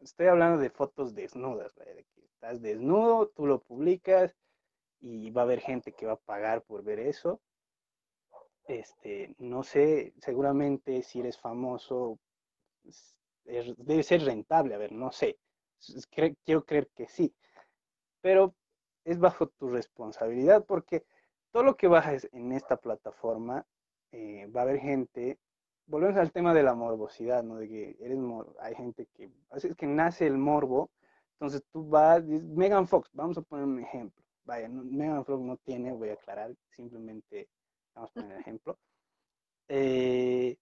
estoy 0.00 0.28
hablando 0.28 0.60
de 0.60 0.70
fotos 0.70 1.14
desnudas, 1.14 1.74
de 1.76 2.04
que 2.14 2.22
estás 2.26 2.62
desnudo, 2.62 3.28
tú 3.28 3.46
lo 3.46 3.60
publicas 3.60 4.34
y 5.00 5.30
va 5.30 5.42
a 5.42 5.44
haber 5.44 5.60
gente 5.60 5.92
que 5.92 6.06
va 6.06 6.14
a 6.14 6.16
pagar 6.16 6.62
por 6.62 6.82
ver 6.84 7.00
eso. 7.00 7.40
Este, 8.70 9.34
no 9.38 9.62
sé, 9.64 10.14
seguramente 10.20 11.02
si 11.02 11.20
eres 11.20 11.36
famoso, 11.38 12.18
es- 13.44 13.74
debe 13.78 14.02
ser 14.02 14.22
rentable, 14.24 14.74
a 14.74 14.78
ver, 14.78 14.92
no 14.92 15.10
sé. 15.12 15.38
Quiero 16.44 16.64
creer 16.64 16.88
que 16.94 17.08
sí, 17.08 17.34
pero 18.22 18.54
es 19.04 19.18
bajo 19.18 19.48
tu 19.48 19.68
responsabilidad 19.70 20.64
porque 20.66 21.04
todo 21.52 21.64
lo 21.64 21.76
que 21.76 21.88
bajes 21.88 22.28
en 22.32 22.52
esta 22.52 22.76
plataforma 22.76 23.66
eh, 24.12 24.46
va 24.54 24.60
a 24.62 24.64
haber 24.64 24.80
gente, 24.80 25.38
volvemos 25.86 26.16
al 26.18 26.32
tema 26.32 26.54
de 26.54 26.62
la 26.64 26.74
morbosidad, 26.74 27.42
¿no? 27.44 27.56
De 27.56 27.68
que 27.68 27.96
eres 28.00 28.18
mor- 28.18 28.54
hay 28.60 28.74
gente 28.74 29.06
que, 29.14 29.30
así 29.50 29.68
es 29.68 29.76
que 29.76 29.86
nace 29.86 30.26
el 30.26 30.38
morbo, 30.38 30.90
entonces 31.34 31.62
tú 31.72 31.88
vas, 31.88 32.24
Megan 32.24 32.88
Fox, 32.88 33.10
vamos 33.14 33.38
a 33.38 33.42
poner 33.42 33.64
un 33.66 33.80
ejemplo, 33.80 34.22
vaya, 34.44 34.68
Megan 34.68 35.24
Fox 35.24 35.40
no 35.42 35.56
tiene, 35.58 35.92
voy 35.92 36.10
a 36.10 36.14
aclarar, 36.14 36.54
simplemente 36.70 37.48
vamos 38.00 38.10
a 38.16 38.20
poner 38.20 38.40
ejemplo. 38.40 38.78
Eh, 39.68 40.56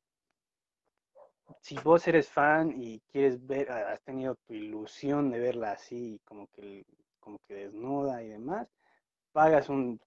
si 1.61 1.76
vos 1.76 2.07
eres 2.09 2.28
fan 2.28 2.72
y 2.76 3.01
quieres 3.11 3.45
ver, 3.47 3.70
has 3.70 4.03
tenido 4.03 4.34
tu 4.47 4.55
ilusión 4.55 5.30
de 5.30 5.39
verla 5.39 5.72
así, 5.72 6.20
como 6.24 6.49
que, 6.49 6.84
como 7.20 7.39
que 7.47 7.55
desnuda 7.55 8.22
y 8.22 8.28
demás, 8.28 8.68
pagas 9.32 9.68
un, 9.68 10.01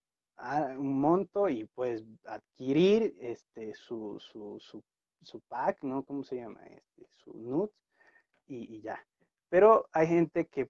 un 0.77 1.01
monto 1.01 1.49
y 1.49 1.65
puedes 1.65 2.03
adquirir 2.25 3.15
este, 3.19 3.73
su, 3.73 4.19
su, 4.19 4.59
su, 4.59 4.83
su 5.23 5.39
pack, 5.41 5.83
¿no? 5.83 6.03
¿Cómo 6.03 6.23
se 6.23 6.37
llama? 6.37 6.61
Este, 6.65 7.07
su 7.23 7.33
nudes 7.33 7.71
y, 8.47 8.77
y 8.77 8.81
ya. 8.81 8.99
Pero 9.49 9.87
hay 9.93 10.07
gente 10.07 10.45
que 10.47 10.69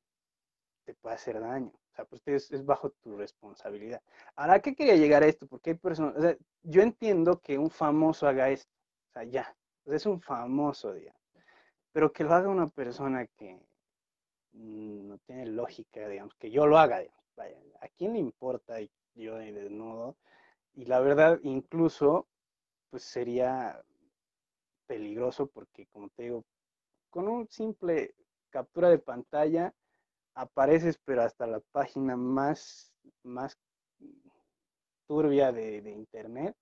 te 0.85 0.93
puede 0.95 1.15
hacer 1.15 1.39
daño. 1.39 1.71
O 1.91 1.95
sea, 1.95 2.05
pues 2.05 2.21
es, 2.25 2.65
bajo 2.65 2.89
tu 2.89 3.17
responsabilidad. 3.17 4.01
Ahora, 4.35 4.55
¿a 4.55 4.59
qué 4.61 4.75
quería 4.75 4.95
llegar 4.95 5.23
a 5.23 5.27
esto? 5.27 5.45
Porque 5.45 5.71
hay 5.71 5.75
personas, 5.75 6.15
o 6.15 6.21
sea, 6.21 6.37
yo 6.63 6.81
entiendo 6.81 7.39
que 7.41 7.57
un 7.57 7.69
famoso 7.69 8.27
haga 8.27 8.49
esto, 8.49 8.71
o 9.09 9.13
sea, 9.13 9.23
ya, 9.25 9.55
es 9.85 10.05
un 10.05 10.21
famoso, 10.21 10.93
digamos, 10.93 11.21
pero 11.91 12.13
que 12.13 12.23
lo 12.23 12.33
haga 12.33 12.47
una 12.47 12.67
persona 12.67 13.27
que 13.27 13.59
no 14.53 15.17
tiene 15.19 15.47
lógica, 15.47 16.07
digamos, 16.07 16.33
que 16.35 16.49
yo 16.49 16.65
lo 16.65 16.77
haga, 16.77 16.99
digamos, 16.99 17.25
vaya, 17.35 17.57
¿a 17.81 17.89
quién 17.89 18.13
le 18.13 18.19
importa 18.19 18.79
y 18.79 18.89
yo 19.15 19.35
de 19.35 19.51
desnudo? 19.51 20.15
Y 20.73 20.85
la 20.85 21.01
verdad, 21.01 21.39
incluso, 21.43 22.27
pues 22.89 23.03
sería 23.03 23.83
peligroso 24.87 25.47
porque, 25.47 25.87
como 25.87 26.09
te 26.09 26.23
digo, 26.23 26.45
con 27.09 27.27
un 27.27 27.47
simple 27.49 28.15
captura 28.49 28.89
de 28.89 28.99
pantalla 28.99 29.73
apareces, 30.35 30.97
pero 31.05 31.23
hasta 31.23 31.47
la 31.47 31.59
página 31.71 32.15
más, 32.17 32.93
más 33.23 33.57
turbia 35.07 35.51
de, 35.51 35.81
de 35.81 35.91
internet 35.91 36.55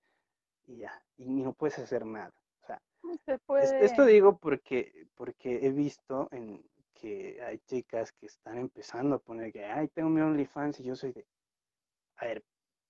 y 0.67 0.78
ya, 0.78 0.93
y 1.17 1.26
no 1.43 1.53
puedes 1.53 1.80
hacer 1.80 2.05
nada. 2.05 2.34
O 2.63 2.67
sea, 2.67 2.82
Se 3.26 3.38
es- 3.57 3.76
puede, 3.76 3.86
esto 3.86 4.05
digo 4.05 4.38
porque, 4.38 5.07
porque 5.15 5.65
he 5.65 5.72
visto 5.72 6.30
en 6.32 6.63
que 6.93 7.41
hay 7.41 7.59
chicas 7.67 8.11
que 8.13 8.28
están 8.28 8.57
empezando 8.57 9.15
a 9.17 9.20
poner 9.20 9.53
que, 9.53 9.65
ay, 9.65 9.88
tengo 9.89 10.09
mi 10.09 10.22
OnlyFans 10.22 10.80
y 10.80 10.84
yo 10.86 10.95
soy 10.95 11.13
de, 11.13 11.26
a 12.17 12.26
ver, 12.26 12.43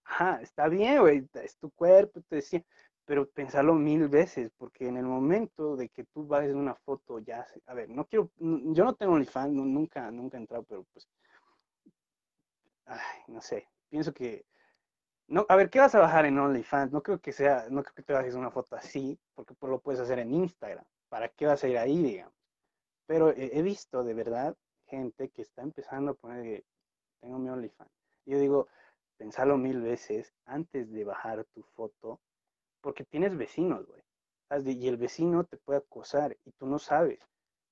ajá, 0.06 0.42
está 0.42 0.68
bien, 0.70 1.00
güey, 1.02 1.28
es 1.36 1.58
tu 1.58 1.72
cuerpo, 1.72 2.22
te 2.30 2.38
decía, 2.38 2.64
pero 3.10 3.28
pensarlo 3.28 3.74
mil 3.74 4.08
veces, 4.08 4.52
porque 4.56 4.88
en 4.88 4.96
el 4.96 5.06
momento 5.06 5.76
de 5.76 5.90
que 5.90 6.04
tú 6.04 6.28
vas 6.28 6.48
una 6.50 6.76
foto 6.76 7.18
ya, 7.18 7.44
a 7.66 7.74
ver, 7.74 7.90
no 7.90 8.06
quiero, 8.06 8.30
yo 8.38 8.84
no 8.84 8.94
tengo 8.94 9.14
OnlyFans, 9.14 9.52
nu- 9.52 9.66
nunca, 9.66 10.12
nunca 10.12 10.38
he 10.38 10.42
entrado, 10.42 10.62
pero 10.62 10.84
pues, 10.94 11.08
ay, 12.86 13.22
no 13.28 13.42
sé, 13.42 13.68
pienso 13.90 14.14
que, 14.14 14.46
no, 15.28 15.44
a 15.50 15.56
ver, 15.56 15.72
¿qué 15.72 15.80
vas 15.80 15.96
a 15.96 16.00
bajar 16.02 16.28
en 16.28 16.38
OnlyFans? 16.38 16.92
No 16.92 17.02
creo 17.02 17.20
que 17.20 17.32
sea, 17.32 17.66
no 17.72 17.82
creo 17.82 17.96
que 17.96 18.04
te 18.04 18.14
bajes 18.14 18.36
una 18.36 18.52
foto 18.52 18.76
así, 18.76 19.20
porque 19.34 19.56
pues 19.56 19.72
lo 19.72 19.80
puedes 19.80 20.02
hacer 20.02 20.20
en 20.20 20.32
Instagram, 20.32 20.86
¿para 21.10 21.30
qué 21.30 21.48
vas 21.48 21.64
a 21.64 21.68
ir 21.68 21.80
ahí, 21.80 22.04
digamos? 22.04 22.36
Pero 23.08 23.32
he, 23.32 23.64
visto 23.64 24.04
de 24.04 24.14
verdad 24.14 24.56
gente 24.86 25.30
que 25.30 25.42
está 25.42 25.64
empezando 25.64 26.12
a 26.12 26.14
poner 26.14 26.44
que 26.44 26.66
tengo 27.22 27.40
mi 27.40 27.50
OnlyFans. 27.50 27.90
Yo 28.28 28.38
digo, 28.38 28.68
pensarlo 29.18 29.58
mil 29.58 29.82
veces 29.82 30.32
antes 30.46 30.92
de 30.92 31.06
bajar 31.06 31.44
tu 31.56 31.64
foto, 31.64 32.20
porque 32.82 33.06
tienes 33.06 33.38
vecinos, 33.38 33.86
güey. 33.88 34.02
Y 34.66 34.88
el 34.88 34.98
vecino 34.98 35.44
te 35.44 35.58
puede 35.58 35.80
acosar 35.80 36.38
y 36.46 36.52
tú 36.54 36.66
no 36.68 36.80
sabes. 36.80 37.20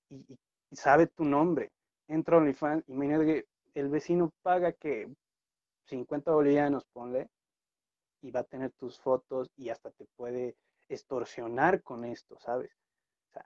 Y, 0.09 0.17
y- 0.33 0.39
y 0.71 0.75
sabe 0.75 1.07
tu 1.07 1.23
nombre. 1.25 1.71
Entra 2.07 2.37
OnlyFans, 2.37 2.83
imagínate 2.89 3.25
que 3.25 3.45
el 3.81 3.89
vecino 3.89 4.31
paga 4.43 4.73
que 4.73 5.11
50 5.85 6.31
bolivianos, 6.33 6.85
ponle, 6.93 7.29
y 8.21 8.31
va 8.31 8.41
a 8.41 8.43
tener 8.43 8.71
tus 8.73 8.99
fotos 8.99 9.49
y 9.55 9.69
hasta 9.69 9.91
te 9.91 10.05
puede 10.15 10.55
extorsionar 10.89 11.81
con 11.83 12.05
esto, 12.05 12.37
¿sabes? 12.39 12.71
O 13.29 13.33
sea, 13.33 13.45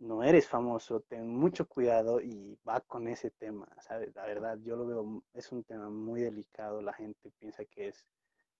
no 0.00 0.22
eres 0.24 0.48
famoso, 0.48 1.00
ten 1.02 1.28
mucho 1.28 1.68
cuidado 1.68 2.20
y 2.20 2.58
va 2.68 2.80
con 2.82 3.08
ese 3.08 3.30
tema, 3.32 3.68
¿sabes? 3.82 4.14
La 4.16 4.26
verdad, 4.26 4.58
yo 4.62 4.76
lo 4.76 4.86
veo, 4.86 5.24
es 5.34 5.52
un 5.52 5.64
tema 5.64 5.90
muy 5.90 6.22
delicado, 6.22 6.82
la 6.82 6.92
gente 6.94 7.32
piensa 7.38 7.64
que 7.66 7.88
es, 7.88 8.06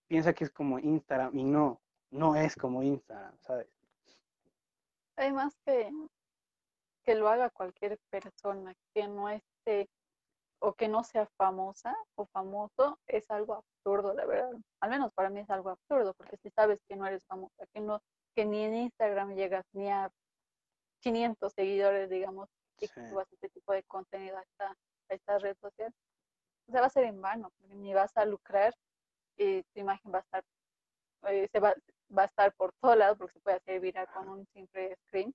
piensa 0.09 0.35
que 0.35 0.45
es 0.45 0.51
como 0.53 0.81
Instagram 0.81 1.39
y 1.39 1.45
no, 1.45 1.82
no 2.13 2.37
es 2.37 2.55
como 2.55 2.83
Instagram, 2.83 3.37
¿sabes? 3.41 3.69
Además 5.17 5.55
que, 5.65 5.91
que 7.03 7.15
lo 7.15 7.29
haga 7.29 7.51
cualquier 7.51 7.99
persona 8.11 8.75
que 8.95 9.09
no 9.09 9.29
esté 9.29 9.89
o 10.61 10.75
que 10.75 10.87
no 10.87 11.03
sea 11.03 11.27
famosa 11.37 11.97
o 12.15 12.27
famoso 12.27 12.99
es 13.07 13.29
algo 13.31 13.55
absurdo, 13.55 14.15
la 14.15 14.25
verdad. 14.25 14.53
Al 14.81 14.91
menos 14.91 15.13
para 15.13 15.29
mí 15.29 15.41
es 15.41 15.51
algo 15.51 15.71
absurdo, 15.71 16.15
porque 16.15 16.37
si 16.37 16.51
sabes 16.51 16.81
que 16.89 16.95
no 16.95 17.07
eres 17.07 17.25
famosa, 17.25 17.67
que 17.73 17.81
no 17.81 18.01
que 18.35 18.45
ni 18.45 18.63
en 18.63 18.75
Instagram 18.75 19.35
llegas 19.35 19.67
ni 19.73 19.91
a 19.91 20.11
500 21.01 21.53
seguidores, 21.53 22.09
digamos, 22.09 22.49
y 22.79 22.89
que 22.89 23.09
subas 23.09 23.31
este 23.33 23.49
tipo 23.51 23.73
de 23.73 23.83
contenido 23.85 24.39
a 24.39 24.43
esta, 24.43 24.69
a 24.69 25.15
esta 25.15 25.39
red 25.39 25.57
social, 25.61 25.93
o 26.67 26.73
sea, 26.73 26.81
va 26.81 26.87
a 26.87 26.91
ser 26.91 27.05
en 27.05 27.21
vano, 27.21 27.51
porque 27.59 27.75
ni 27.75 27.93
vas 27.93 28.17
a 28.17 28.25
lucrar 28.25 28.75
y 29.37 29.63
tu 29.63 29.81
imagen 29.81 30.13
va 30.13 30.19
a 30.19 30.23
estar, 30.23 30.45
eh, 31.29 31.49
se 31.51 31.61
va, 31.61 31.75
va 32.17 32.23
a 32.23 32.27
estar 32.27 32.53
por 32.55 32.73
todo 32.81 32.95
lado 32.97 33.17
porque 33.17 33.35
se 33.35 33.41
puede 33.41 33.57
hacer 33.59 33.81
viral 33.81 34.07
con 34.15 34.29
un 34.29 34.47
simple 34.53 34.97
screen. 35.07 35.35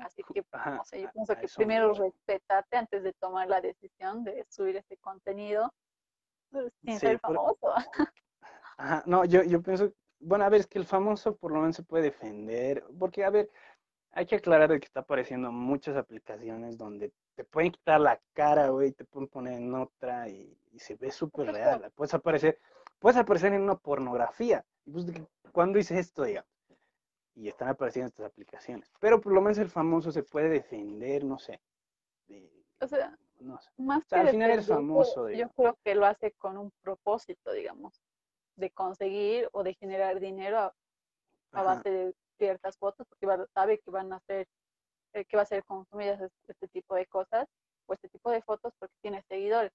Así 0.00 0.22
que, 0.32 0.42
Ajá, 0.52 0.82
sé, 0.84 1.02
yo 1.02 1.10
pienso 1.12 1.36
que 1.36 1.48
primero 1.48 1.92
voy. 1.92 2.08
respetate 2.08 2.76
antes 2.76 3.02
de 3.02 3.12
tomar 3.12 3.48
la 3.48 3.60
decisión 3.60 4.24
de 4.24 4.44
subir 4.48 4.76
ese 4.76 4.96
contenido 4.96 5.72
pues, 6.50 6.72
sin 6.82 6.94
Sí, 6.94 6.98
ser 7.00 7.20
por- 7.20 7.36
famoso. 7.36 7.74
Ajá, 8.78 9.02
no, 9.06 9.24
yo, 9.24 9.42
yo 9.42 9.62
pienso, 9.62 9.92
bueno, 10.18 10.44
a 10.44 10.48
ver, 10.48 10.60
es 10.60 10.66
que 10.66 10.78
el 10.78 10.86
famoso 10.86 11.36
por 11.36 11.52
lo 11.52 11.60
menos 11.60 11.76
se 11.76 11.82
puede 11.82 12.04
defender, 12.04 12.84
porque, 12.98 13.24
a 13.24 13.30
ver, 13.30 13.50
hay 14.12 14.26
que 14.26 14.36
aclarar 14.36 14.70
de 14.70 14.80
que 14.80 14.86
está 14.86 15.00
apareciendo 15.00 15.52
muchas 15.52 15.96
aplicaciones 15.96 16.76
donde 16.78 17.12
te 17.34 17.44
pueden 17.44 17.72
quitar 17.72 18.00
la 18.00 18.20
cara, 18.32 18.68
güey, 18.68 18.92
te 18.92 19.04
pueden 19.04 19.28
poner 19.28 19.54
en 19.54 19.74
otra 19.74 20.28
y, 20.28 20.58
y 20.72 20.78
se 20.78 20.96
ve 20.96 21.10
súper 21.10 21.52
real. 21.52 21.90
Puedes 21.94 22.14
aparecer, 22.14 22.58
puedes 23.02 23.18
aparecer 23.18 23.52
en 23.52 23.62
una 23.62 23.74
pornografía. 23.76 24.64
Pues, 24.90 25.04
¿cuándo 25.52 25.78
hice 25.78 25.98
esto, 25.98 26.22
digamos? 26.22 26.48
Y 27.34 27.48
están 27.48 27.68
apareciendo 27.68 28.08
estas 28.08 28.26
aplicaciones. 28.26 28.90
Pero 29.00 29.20
por 29.20 29.32
lo 29.32 29.40
menos 29.40 29.58
el 29.58 29.68
famoso 29.68 30.12
se 30.12 30.22
puede 30.22 30.48
defender, 30.48 31.24
no 31.24 31.38
sé. 31.38 31.60
de- 32.28 32.50
O 32.80 32.86
sea, 32.86 33.18
no 33.40 33.58
sé. 33.60 33.70
más 33.76 34.04
sea, 34.06 34.20
que 34.22 34.28
al 34.28 34.30
final 34.30 34.48
defenderse, 34.50 34.72
famoso, 34.74 35.28
yo 35.28 35.34
digamos. 35.34 35.54
creo 35.56 35.78
que 35.84 35.94
lo 35.94 36.06
hace 36.06 36.32
con 36.32 36.56
un 36.56 36.70
propósito, 36.82 37.52
digamos, 37.52 38.00
de 38.56 38.70
conseguir 38.70 39.48
o 39.52 39.62
de 39.62 39.74
generar 39.74 40.20
dinero 40.20 40.58
a, 40.58 40.74
base 41.62 41.90
de 41.90 42.14
ciertas 42.38 42.76
fotos, 42.78 43.06
porque 43.08 43.26
va- 43.26 43.46
sabe 43.54 43.78
que 43.78 43.90
van 43.90 44.12
a 44.12 44.20
ser, 44.20 44.46
eh, 45.12 45.24
que 45.24 45.36
va 45.36 45.42
a 45.42 45.46
ser 45.46 45.64
consumidas 45.64 46.20
es- 46.20 46.32
este 46.48 46.68
tipo 46.68 46.94
de 46.94 47.06
cosas 47.06 47.46
o 47.86 47.92
este 47.94 48.08
tipo 48.08 48.30
de 48.30 48.42
fotos 48.42 48.72
porque 48.78 48.94
tiene 49.00 49.22
seguidores, 49.28 49.72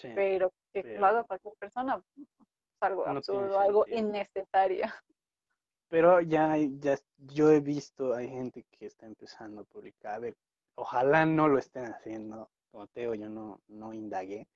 sí. 0.00 0.08
pero 0.14 0.52
que 0.72 0.82
pero- 0.82 1.00
lo 1.00 1.06
haga 1.06 1.24
cualquier 1.24 1.54
persona 1.56 2.02
es 2.16 2.26
algo 2.80 3.04
No 3.06 3.58
algo 3.58 3.86
innecesario. 3.88 4.84
Pero 5.88 6.20
ya, 6.20 6.56
ya 6.56 6.98
yo 7.16 7.50
he 7.52 7.60
visto, 7.60 8.12
hay 8.12 8.28
gente 8.28 8.64
que 8.72 8.86
está 8.86 9.06
empezando 9.06 9.60
a 9.60 9.64
publicar. 9.64 10.14
A 10.14 10.18
ver, 10.18 10.36
ojalá 10.74 11.24
no 11.24 11.46
lo 11.46 11.58
estén 11.58 11.84
haciendo. 11.86 12.50
Como 12.72 12.88
te 12.88 13.00
digo, 13.02 13.14
yo 13.14 13.28
no, 13.28 13.60
no 13.68 13.94
indagué. 13.94 14.48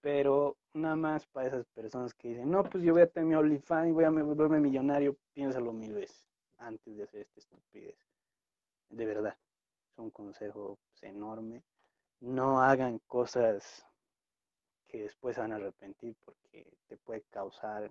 Pero 0.00 0.56
nada 0.72 0.96
más 0.96 1.26
para 1.26 1.48
esas 1.48 1.66
personas 1.66 2.14
que 2.14 2.28
dicen, 2.28 2.50
no, 2.50 2.64
pues 2.64 2.82
yo 2.82 2.94
voy 2.94 3.02
a 3.02 3.06
tener 3.06 3.28
mi 3.28 3.34
OnlyFans 3.34 3.88
y 3.90 3.92
voy 3.92 4.04
a 4.04 4.10
me- 4.10 4.22
volverme 4.22 4.60
millonario, 4.60 5.14
piénsalo 5.34 5.74
mil 5.74 5.92
veces 5.92 6.24
antes 6.56 6.96
de 6.96 7.02
hacer 7.02 7.20
esta 7.20 7.38
estupidez. 7.40 7.98
De 8.88 9.04
verdad, 9.04 9.36
es 9.92 9.98
un 9.98 10.10
consejo 10.10 10.78
pues, 10.88 11.02
enorme. 11.02 11.62
No 12.20 12.62
hagan 12.62 12.98
cosas 13.00 13.86
que 14.90 15.02
después 15.02 15.38
van 15.38 15.52
a 15.52 15.56
arrepentir 15.56 16.16
porque 16.24 16.66
te 16.88 16.96
puede 16.96 17.22
causar 17.30 17.90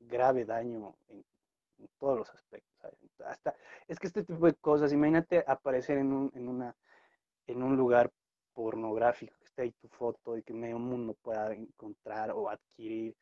grave 0.00 0.44
daño 0.44 0.96
en, 1.08 1.24
todos 1.98 2.18
los 2.18 2.30
aspectos. 2.30 2.72
Hasta, 3.24 3.54
es 3.88 3.98
que 3.98 4.06
este 4.06 4.24
tipo 4.24 4.46
de 4.46 4.54
cosas, 4.54 4.92
imagínate 4.92 5.44
aparecer 5.46 5.98
en 5.98 6.12
un, 6.12 6.32
en 6.34 6.48
una, 6.48 6.74
en 7.46 7.62
un 7.62 7.76
lugar 7.76 8.10
pornográfico, 8.52 9.34
que 9.38 9.44
esté 9.44 9.62
ahí 9.62 9.72
tu 9.72 9.88
foto 9.88 10.36
y 10.38 10.42
que 10.42 10.54
medio 10.54 10.78
mundo 10.78 11.14
pueda 11.20 11.52
encontrar 11.52 12.30
o 12.30 12.48
adquirir. 12.48 13.14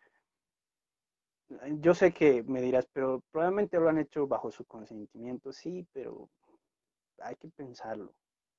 Yo 1.81 1.95
sé 1.95 2.13
que 2.13 2.43
me 2.45 2.63
dirás, 2.63 2.87
pero 2.93 3.23
probablemente 3.31 3.79
lo 3.79 3.89
han 3.89 3.99
hecho 3.99 4.27
bajo 4.27 4.51
su 4.51 4.65
consentimiento, 4.65 5.53
sí, 5.53 5.87
pero 5.93 6.29
hay 7.19 7.37
que 7.37 7.49
pensarlo, 7.49 8.15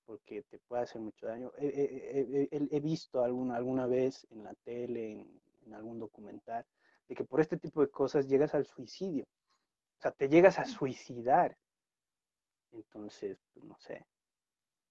porque 0.06 0.43
te 0.43 0.60
puede 0.60 0.84
hacer 0.84 1.01
mucho 1.01 1.28
daño. 1.28 1.51
He, 1.58 1.68
he- 1.68 2.47
he- 2.51 2.68
he- 2.72 2.80
visto 2.80 3.24
alguna, 3.24 3.56
alguna 3.56 3.88
vez 3.88 4.26
en 4.32 4.43
la 4.43 4.54
tele, 4.64 5.12
en, 5.12 5.41
en 5.66 5.74
algún 5.74 5.99
documental, 5.99 6.66
de 7.08 7.16
que 7.16 7.24
por 7.24 7.39
este 7.41 7.58
tipo 7.58 7.82
de 7.82 7.89
cosas 7.89 8.28
llegas 8.28 8.54
al 8.54 8.66
suicidio. 8.66 9.26
O 9.26 10.01
sea, 10.01 10.12
te 10.12 10.28
llegas 10.30 10.60
a 10.60 10.66
suicidar. 10.66 11.58
Entonces, 12.72 13.38
pues, 13.54 13.66
no 13.66 13.76
sé. 13.80 14.06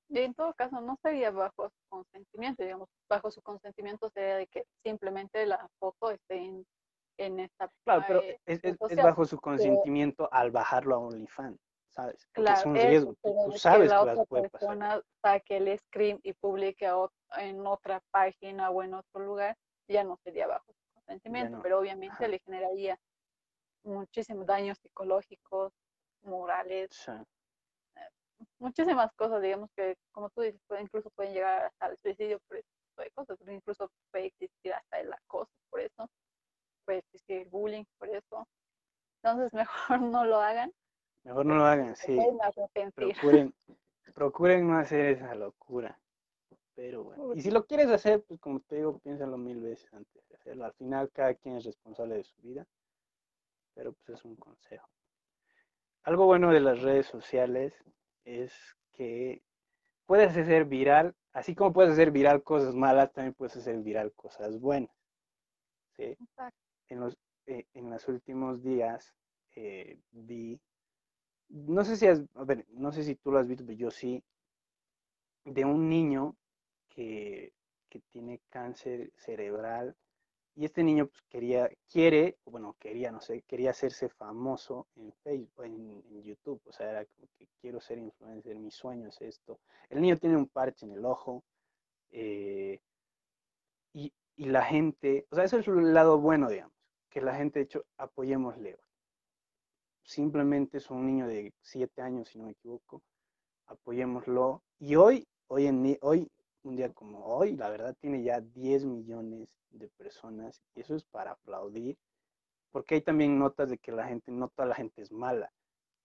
Y 0.08 0.18
en 0.18 0.34
todo 0.34 0.52
caso, 0.54 0.80
no 0.80 0.98
sería 1.02 1.30
bajo 1.30 1.68
su 1.70 1.88
consentimiento, 1.88 2.62
digamos, 2.62 2.88
bajo 3.08 3.30
su 3.30 3.40
consentimiento 3.42 4.10
sería 4.10 4.36
de 4.36 4.46
que 4.46 4.66
simplemente 4.82 5.46
la 5.46 5.68
foto 5.78 6.10
esté 6.10 6.36
en, 6.36 6.66
en 7.18 7.40
esta 7.40 7.70
Claro, 7.84 8.04
pero 8.06 8.20
eh, 8.20 8.38
es, 8.46 8.60
es- 8.64 8.76
es 8.90 8.96
bajo 9.02 9.24
su 9.24 9.38
consentimiento 9.38 10.28
al 10.32 10.50
bajarlo 10.50 10.96
a 10.96 10.98
OnlyFans, 10.98 11.58
¿sabes? 11.94 12.26
Porque 12.34 12.52
es 12.52 12.64
Claro, 12.64 12.70
un 12.70 12.76
eso, 12.76 12.86
riesgo. 12.88 13.12
Tú, 13.14 13.18
pero 13.22 13.44
tú 13.44 13.50
de 13.52 13.58
sabes 13.58 13.90
que 13.90 13.94
la 13.94 14.02
que 14.04 14.10
otra 14.10 14.24
puede 14.24 14.50
pasar. 14.50 14.68
persona 14.68 15.02
saque 15.22 15.56
el 15.58 15.78
screen 15.78 16.20
y 16.22 16.32
publique 16.32 16.88
en 17.38 17.66
otra 17.66 18.00
página 18.10 18.70
o 18.70 18.82
en 18.82 18.94
otro 18.94 19.20
lugar, 19.24 19.56
ya 19.88 20.04
no 20.04 20.16
sería 20.24 20.46
bajo 20.46 20.64
su 20.72 20.94
consentimiento, 20.94 21.56
no. 21.56 21.62
pero 21.62 21.78
obviamente 21.78 22.14
Ajá. 22.14 22.28
le 22.28 22.38
generaría 22.40 22.98
muchísimos 23.84 24.46
daños 24.46 24.78
psicológicos, 24.78 25.72
morales, 26.22 26.90
sea, 26.92 27.24
muchísimas 28.58 29.12
cosas, 29.14 29.42
digamos 29.42 29.70
que, 29.76 29.96
como 30.12 30.30
tú 30.30 30.42
dices, 30.42 30.60
puede- 30.66 30.82
incluso 30.82 31.10
pueden 31.10 31.34
llegar 31.34 31.64
hasta 31.64 31.86
el 31.86 31.98
suicidio 31.98 32.38
por 32.48 32.56
ese 32.58 32.68
tipo 32.88 33.02
de 33.02 33.10
cosas, 33.10 33.36
pero 33.38 33.52
incluso 33.52 33.90
puede 34.10 34.26
existir 34.26 34.72
hasta 34.72 35.00
el 35.00 35.12
acoso 35.12 35.50
por 35.70 35.80
eso, 35.80 36.08
puede 36.84 36.98
existir 37.00 37.48
bullying 37.48 37.84
por 37.98 38.08
eso. 38.08 38.46
Entonces, 39.22 39.52
mejor 39.98 40.00
no 40.00 40.24
lo 40.24 40.40
hagan, 40.40 40.72
mejor 41.24 41.46
no 41.46 41.56
lo 41.56 41.64
hagan, 41.64 41.96
sí. 41.96 42.18
Procuren, 42.94 43.54
procuren 44.14 44.68
no 44.68 44.78
hacer 44.78 45.06
esa 45.06 45.34
locura. 45.34 45.98
Pero 46.74 47.04
bueno, 47.04 47.34
y 47.34 47.42
si 47.42 47.50
lo 47.50 47.66
quieres 47.66 47.88
hacer, 47.88 48.22
pues 48.22 48.40
como 48.40 48.60
te 48.60 48.76
digo, 48.76 48.98
piénsalo 48.98 49.36
mil 49.36 49.60
veces 49.60 49.92
antes 49.92 50.26
de 50.28 50.36
hacerlo. 50.36 50.64
Al 50.64 50.72
final, 50.72 51.10
cada 51.12 51.34
quien 51.34 51.56
es 51.56 51.64
responsable 51.64 52.16
de 52.16 52.24
su 52.24 52.40
vida, 52.40 52.66
pero 53.74 53.92
pues 53.92 54.18
es 54.18 54.24
un 54.24 54.36
consejo. 54.36 54.88
Algo 56.04 56.24
bueno 56.24 56.50
de 56.50 56.60
las 56.60 56.80
redes 56.80 57.06
sociales 57.06 57.74
es 58.24 58.52
que 58.92 59.42
puedes 60.06 60.36
hacer 60.36 60.64
viral, 60.64 61.14
así 61.32 61.54
como 61.54 61.72
puedes 61.72 61.92
hacer 61.92 62.10
viral 62.10 62.42
cosas 62.42 62.74
malas, 62.74 63.12
también 63.12 63.34
puedes 63.34 63.56
hacer 63.56 63.76
viral 63.78 64.12
cosas 64.14 64.58
buenas. 64.58 64.90
¿sí? 65.96 66.16
En 66.88 67.00
los, 67.00 67.16
eh, 67.46 67.66
en 67.74 67.90
los 67.90 68.08
últimos 68.08 68.62
días 68.62 69.14
eh, 69.54 69.98
vi, 70.10 70.60
no 71.52 71.84
sé 71.84 71.96
si 71.96 72.06
has, 72.06 72.22
a 72.34 72.44
ver, 72.44 72.66
no 72.70 72.92
sé 72.92 73.04
si 73.04 73.14
tú 73.14 73.30
lo 73.30 73.38
has 73.38 73.46
visto, 73.46 73.64
pero 73.64 73.78
yo 73.78 73.90
sí, 73.90 74.22
de 75.44 75.64
un 75.64 75.88
niño 75.88 76.36
que, 76.88 77.52
que 77.88 78.00
tiene 78.10 78.40
cáncer 78.48 79.12
cerebral 79.16 79.96
y 80.54 80.64
este 80.64 80.82
niño 80.82 81.06
pues, 81.06 81.22
quería, 81.28 81.70
quiere, 81.90 82.38
bueno, 82.44 82.76
quería, 82.78 83.10
no 83.10 83.20
sé, 83.20 83.42
quería 83.42 83.70
hacerse 83.70 84.08
famoso 84.08 84.86
en 84.96 85.12
Facebook, 85.24 85.64
en, 85.64 86.22
YouTube, 86.22 86.60
o 86.66 86.72
sea, 86.72 86.90
era 86.90 87.04
como 87.04 87.28
que 87.38 87.48
quiero 87.60 87.80
ser 87.80 87.98
influencer, 87.98 88.56
mi 88.58 88.70
sueño 88.70 89.08
es 89.08 89.20
esto. 89.20 89.58
El 89.88 90.00
niño 90.00 90.16
tiene 90.16 90.36
un 90.36 90.46
parche 90.46 90.86
en 90.86 90.92
el 90.92 91.04
ojo 91.04 91.42
eh, 92.10 92.80
y, 93.92 94.12
y 94.36 94.44
la 94.46 94.62
gente, 94.62 95.26
o 95.30 95.34
sea, 95.34 95.44
eso 95.44 95.58
es 95.58 95.66
el 95.66 95.94
lado 95.94 96.18
bueno, 96.18 96.48
digamos, 96.48 96.74
que 97.10 97.20
la 97.20 97.34
gente, 97.34 97.58
de 97.60 97.64
hecho, 97.64 97.84
apoyémosle. 97.96 98.78
Simplemente 100.04 100.78
es 100.78 100.90
un 100.90 101.06
niño 101.06 101.26
de 101.26 101.52
siete 101.60 102.02
años, 102.02 102.28
si 102.28 102.38
no 102.38 102.46
me 102.46 102.52
equivoco, 102.52 103.02
apoyémoslo. 103.66 104.62
Y 104.78 104.96
hoy, 104.96 105.26
hoy 105.46 105.66
en 105.66 105.98
hoy, 106.00 106.28
un 106.64 106.76
día 106.76 106.92
como 106.92 107.24
hoy, 107.24 107.56
la 107.56 107.70
verdad 107.70 107.96
tiene 108.00 108.22
ya 108.22 108.40
10 108.40 108.84
millones 108.84 109.48
de 109.70 109.88
personas 109.88 110.60
y 110.74 110.80
eso 110.80 110.94
es 110.94 111.04
para 111.04 111.32
aplaudir, 111.32 111.96
porque 112.70 112.96
hay 112.96 113.00
también 113.00 113.38
notas 113.38 113.70
de 113.70 113.78
que 113.78 113.92
la 113.92 114.06
gente, 114.06 114.30
no 114.32 114.48
toda 114.48 114.68
la 114.68 114.74
gente 114.74 115.02
es 115.02 115.12
mala. 115.12 115.52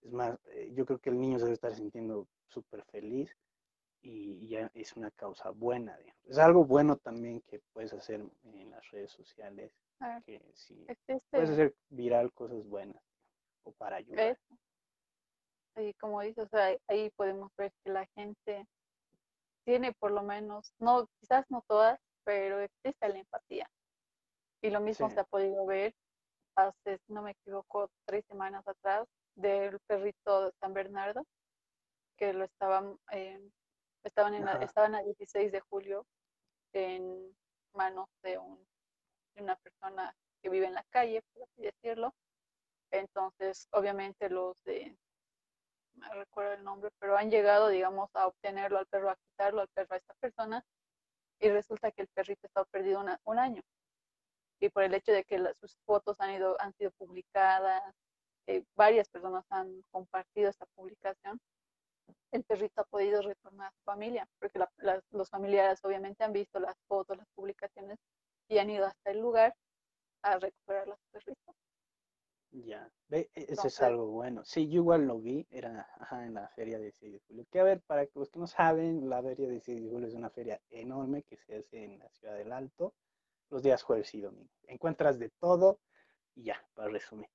Es 0.02 0.12
más, 0.12 0.38
eh, 0.52 0.72
yo 0.74 0.86
creo 0.86 0.98
que 0.98 1.10
el 1.10 1.20
niño 1.20 1.38
se 1.38 1.44
debe 1.44 1.54
estar 1.54 1.74
sintiendo 1.74 2.28
súper 2.46 2.84
feliz 2.84 3.36
y 4.00 4.46
ya 4.46 4.70
es 4.74 4.96
una 4.96 5.10
causa 5.10 5.50
buena. 5.50 5.96
digamos. 5.98 6.22
Es 6.24 6.38
algo 6.38 6.64
bueno 6.64 6.96
también 6.96 7.42
que 7.42 7.60
puedes 7.72 7.92
hacer 7.92 8.24
en 8.44 8.70
las 8.70 8.88
redes 8.90 9.10
sociales, 9.10 9.72
Ah, 10.00 10.22
que 10.24 10.40
sí, 10.54 10.84
existe 10.86 11.20
puedes 11.28 11.50
hacer 11.50 11.74
viral 11.88 12.32
cosas 12.32 12.64
buenas 12.64 13.02
o 13.68 13.72
para 13.72 13.96
ayudar. 13.96 14.38
Y 15.76 15.94
como 15.94 16.20
dices, 16.22 16.44
o 16.44 16.48
sea, 16.48 16.76
ahí 16.88 17.10
podemos 17.10 17.52
ver 17.56 17.72
que 17.84 17.90
la 17.92 18.06
gente 18.14 18.66
tiene 19.64 19.92
por 19.92 20.10
lo 20.10 20.22
menos, 20.22 20.72
no, 20.78 21.06
quizás 21.20 21.44
no 21.50 21.62
todas, 21.68 22.00
pero 22.24 22.60
existe 22.60 23.08
la 23.08 23.18
empatía. 23.18 23.70
Y 24.60 24.70
lo 24.70 24.80
mismo 24.80 25.08
Sí. 25.08 25.14
se 25.14 25.20
ha 25.20 25.24
podido 25.24 25.64
ver 25.66 25.94
hace, 26.56 26.98
si 27.06 27.12
no 27.12 27.22
me 27.22 27.30
equivoco, 27.32 27.90
tres 28.06 28.24
semanas 28.26 28.66
atrás, 28.66 29.06
del 29.36 29.78
perrito 29.86 30.46
de 30.46 30.52
San 30.60 30.72
Bernardo, 30.74 31.24
que 32.16 32.32
lo 32.32 32.44
estaban, 32.44 32.98
eh, 33.12 33.40
estaban, 34.02 34.34
en 34.34 34.44
la- 34.46 34.54
estaban 34.64 34.96
a 34.96 35.02
16 35.02 35.52
de 35.52 35.60
julio 35.60 36.04
en 36.72 37.36
manos 37.74 38.08
de, 38.22 38.38
un, 38.38 38.58
de 39.36 39.42
una 39.44 39.54
persona 39.56 40.12
que 40.42 40.48
vive 40.48 40.66
en 40.66 40.74
la 40.74 40.82
calle, 40.90 41.22
por 41.32 41.44
así 41.44 41.62
decirlo. 41.62 42.12
Entonces, 42.90 43.68
obviamente 43.72 44.30
los 44.30 44.62
de, 44.64 44.96
no 45.94 46.12
recuerdo 46.14 46.52
el 46.54 46.64
nombre, 46.64 46.90
pero 46.98 47.16
han 47.16 47.30
llegado, 47.30 47.68
digamos, 47.68 48.10
a 48.14 48.26
obtenerlo 48.26 48.78
al 48.78 48.86
perro, 48.86 49.10
a 49.10 49.16
quitarlo 49.16 49.60
al 49.60 49.68
perro 49.68 49.94
a 49.94 49.98
esta 49.98 50.14
persona, 50.14 50.64
y 51.40 51.50
resulta 51.50 51.92
que 51.92 52.02
el 52.02 52.08
perrito 52.08 52.46
estaba 52.46 52.64
perdido 52.66 53.00
una- 53.00 53.20
un 53.24 53.38
año. 53.38 53.62
Y 54.60 54.70
por 54.70 54.82
el 54.82 54.94
hecho 54.94 55.12
de 55.12 55.24
que 55.24 55.38
sus 55.54 55.76
fotos 55.86 56.20
han, 56.20 56.32
ido, 56.32 56.56
han 56.60 56.72
sido 56.74 56.90
publicadas, 56.92 57.82
eh, 58.46 58.64
varias 58.74 59.08
personas 59.08 59.44
han 59.50 59.82
compartido 59.90 60.50
esta 60.50 60.66
publicación, 60.74 61.38
el 62.32 62.44
perrito 62.44 62.80
ha 62.80 62.84
podido 62.84 63.22
retornar 63.22 63.68
a 63.68 63.72
su 63.72 63.82
familia, 63.84 64.26
porque 64.38 64.58
la- 64.58 64.70
las- 64.78 65.04
los 65.10 65.28
familiares 65.30 65.84
obviamente 65.84 66.24
han 66.24 66.32
visto 66.32 66.58
las 66.58 66.76
fotos, 66.88 67.16
las 67.18 67.28
publicaciones, 67.34 67.98
y 68.48 68.58
han 68.58 68.70
ido 68.70 68.86
hasta 68.86 69.10
el 69.10 69.20
lugar 69.20 69.54
a 70.22 70.38
recuperar 70.38 70.90
a 70.90 70.96
su 70.96 71.06
perrito. 71.12 71.54
Ya, 72.50 72.90
ve, 73.08 73.30
e- 73.34 73.46
eso 73.52 73.66
es 73.68 73.80
algo 73.82 74.06
bueno. 74.06 74.44
Sí, 74.44 74.68
yo 74.68 74.76
igual 74.80 75.06
lo 75.06 75.18
vi, 75.20 75.46
era 75.50 75.86
ajá, 75.98 76.26
en 76.26 76.34
la 76.34 76.48
feria 76.48 76.78
de 76.78 76.92
6 76.92 77.12
de 77.12 77.20
julio. 77.26 77.46
Que 77.50 77.60
a 77.60 77.64
ver, 77.64 77.80
para 77.82 78.06
que 78.06 78.18
los 78.18 78.30
que 78.30 78.38
no 78.38 78.46
saben, 78.46 79.08
la 79.08 79.22
feria 79.22 79.48
de 79.48 79.60
6 79.60 79.82
de 79.82 79.88
julio 79.90 80.08
es 80.08 80.14
una 80.14 80.30
feria 80.30 80.60
enorme 80.70 81.22
que 81.22 81.36
se 81.36 81.56
hace 81.56 81.84
en 81.84 81.98
la 81.98 82.08
ciudad 82.10 82.36
del 82.36 82.52
Alto 82.52 82.94
los 83.50 83.62
días 83.62 83.82
jueves 83.82 84.14
y 84.14 84.20
domingo. 84.20 84.50
Encuentras 84.66 85.18
de 85.18 85.30
todo 85.40 85.80
y 86.34 86.44
ya, 86.44 86.62
para 86.74 86.88
resumir. 86.90 87.28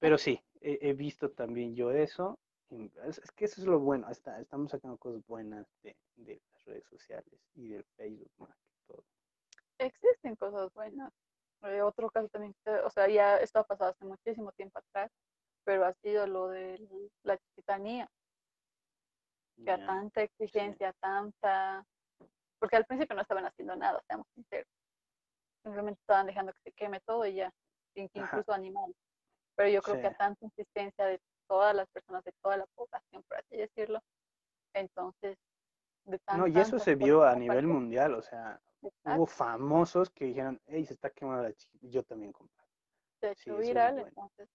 Pero 0.00 0.18
sí, 0.18 0.40
he, 0.60 0.78
he 0.88 0.92
visto 0.94 1.30
también 1.30 1.74
yo 1.74 1.90
eso. 1.92 2.38
es 3.04 3.20
que 3.32 3.44
eso 3.46 3.60
es 3.60 3.66
lo 3.66 3.78
bueno, 3.80 4.08
está- 4.10 4.40
estamos 4.40 4.70
sacando 4.70 4.98
cosas 4.98 5.24
buenas 5.26 5.66
de, 5.82 5.96
de 6.16 6.40
las 6.52 6.64
redes 6.64 6.84
sociales 6.86 7.40
y 7.54 7.68
del 7.68 7.84
Facebook 7.96 8.30
más 8.38 8.50
que 8.56 8.78
todo. 8.86 9.04
existen 9.78 10.36
cosas 10.36 10.72
buenas. 10.74 11.12
Eh, 11.62 11.82
otro 11.82 12.08
caso 12.10 12.28
también, 12.28 12.54
o 12.84 12.90
sea, 12.90 13.08
ya 13.08 13.36
esto 13.38 13.58
ha 13.58 13.64
pasado 13.64 13.90
hace 13.90 14.04
muchísimo 14.04 14.52
tiempo 14.52 14.78
atrás, 14.78 15.10
pero 15.64 15.84
ha 15.84 15.92
sido 15.94 16.26
lo 16.26 16.48
de 16.48 17.10
la 17.24 17.36
chiquitanía, 17.36 18.08
que 19.64 19.70
a 19.72 19.84
tanta 19.86 20.22
exigencia, 20.22 20.92
tanta... 21.00 21.84
Porque 22.60 22.76
al 22.76 22.84
principio 22.86 23.16
no 23.16 23.22
estaban 23.22 23.44
haciendo 23.44 23.74
nada, 23.76 24.00
seamos 24.06 24.26
sinceros. 24.34 24.68
Simplemente 25.64 26.00
estaban 26.00 26.26
dejando 26.26 26.52
que 26.52 26.60
se 26.62 26.72
queme 26.72 27.00
todo 27.00 27.26
y 27.26 27.34
ya, 27.34 27.52
in- 27.94 28.08
Ajá. 28.14 28.24
incluso 28.24 28.52
animales. 28.52 28.96
Pero 29.56 29.68
yo 29.68 29.82
creo 29.82 29.96
que 29.96 30.08
Sí. 30.08 30.14
a 30.14 30.16
tanta 30.16 30.44
insistencia 30.44 31.06
de 31.06 31.20
todas 31.48 31.74
las 31.74 31.88
personas, 31.88 32.22
de 32.22 32.32
toda 32.40 32.56
la 32.56 32.66
población, 32.76 33.24
por 33.24 33.38
así 33.38 33.56
decirlo, 33.56 34.00
entonces... 34.74 35.36
De 36.04 36.18
tan, 36.20 36.38
No, 36.38 36.46
y 36.46 36.58
eso 36.58 36.78
se 36.78 36.94
vio 36.94 37.24
a 37.24 37.34
nivel 37.34 37.66
mundial, 37.66 38.14
o 38.14 38.22
sea, 38.22 38.58
exacto, 38.82 39.18
hubo 39.18 39.26
famosos 39.26 40.10
que 40.10 40.26
dijeron, 40.26 40.60
hey, 40.66 40.84
se 40.84 40.94
está 40.94 41.10
quemando 41.10 41.42
la 41.44 41.52
chiquita, 41.54 41.86
yo 41.88 42.02
también 42.04 42.32
compré. 42.32 42.64
se 43.20 43.28
ha 43.28 43.32
hecho 43.32 43.56
viral, 43.56 43.94
bueno. 43.94 44.08
entonces 44.08 44.48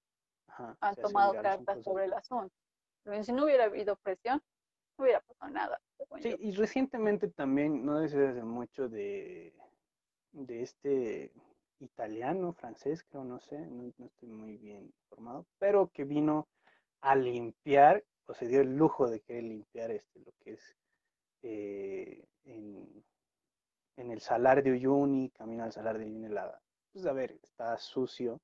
Ajá, 0.47 0.78
han 0.82 0.95
tomado 0.95 1.34
cartas 1.41 1.84
sobre 1.84 2.05
el 2.05 2.13
asunto. 2.13 2.53
Pero 3.03 3.24
si 3.24 3.34
no 3.34 3.45
hubiera 3.45 3.65
habido 3.65 3.95
presión, 3.97 4.41
no 4.97 5.03
hubiera 5.03 5.21
pasado 5.21 5.51
nada. 5.51 5.82
Sí, 6.21 6.32
yo. 6.32 6.38
y 6.39 6.51
recientemente 6.53 7.28
también, 7.30 7.86
no 7.86 7.99
desde 7.99 8.30
hace 8.30 8.43
mucho, 8.43 8.88
de, 8.88 9.53
de 10.32 10.61
este 10.61 11.34
italiano, 11.80 12.53
francés, 12.53 13.03
creo, 13.03 13.24
no 13.24 13.39
sé, 13.39 13.59
no, 13.59 13.91
no 13.97 14.05
estoy 14.05 14.30
muy 14.30 14.57
bien 14.57 14.86
informado, 14.86 15.45
pero 15.59 15.89
que 15.89 16.05
vino 16.05 16.47
a 17.01 17.15
limpiar, 17.15 18.03
o 18.26 18.34
se 18.34 18.47
dio 18.47 18.61
el 18.61 18.78
lujo 18.78 19.09
de 19.09 19.19
querer 19.21 19.43
limpiar 19.43 19.91
este, 19.91 20.19
lo 20.21 20.32
que 20.39 20.53
es 20.53 20.78
eh, 21.41 22.26
en, 22.45 23.03
en 23.98 24.12
el 24.12 24.22
Salar 24.22 24.64
de 24.64 24.72
Uyuni, 24.72 25.30
camino 25.32 25.64
al 25.64 25.72
Salar 25.74 25.98
de 25.98 26.06
Uyuni, 26.06 26.28
pues 26.91 27.06
a 27.06 27.14
ver, 27.14 27.38
está 27.44 27.78
sucio, 27.78 28.39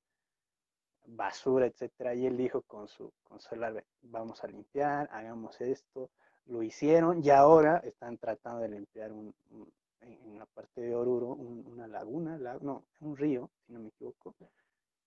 basura, 1.08 1.66
etcétera, 1.66 2.14
y 2.16 2.26
él 2.26 2.38
dijo 2.38 2.62
con 2.62 2.88
su, 2.88 3.12
con 3.24 3.40
su 3.40 3.50
celular, 3.50 3.84
vamos 4.02 4.44
a 4.44 4.48
limpiar, 4.48 5.10
hagamos 5.12 5.60
esto, 5.62 6.10
lo 6.46 6.64
hicieron 6.64 7.24
y 7.24 7.30
ahora 7.30 7.78
están 7.84 8.18
tratando 8.18 8.62
de 8.62 8.70
limpiar 8.70 9.12
un, 9.12 9.34
un- 9.52 9.72
en, 10.02 10.38
la 10.40 10.46
parte 10.46 10.82
de 10.82 10.96
Oruro 10.96 11.28
un- 11.28 11.66
una 11.68 11.88
laguna, 11.88 12.38
la- 12.38 12.58
no, 12.62 12.86
un 13.02 13.18
río, 13.18 13.50
si 13.66 13.74
no 13.74 13.80
me 13.80 13.90
equivoco, 13.90 14.34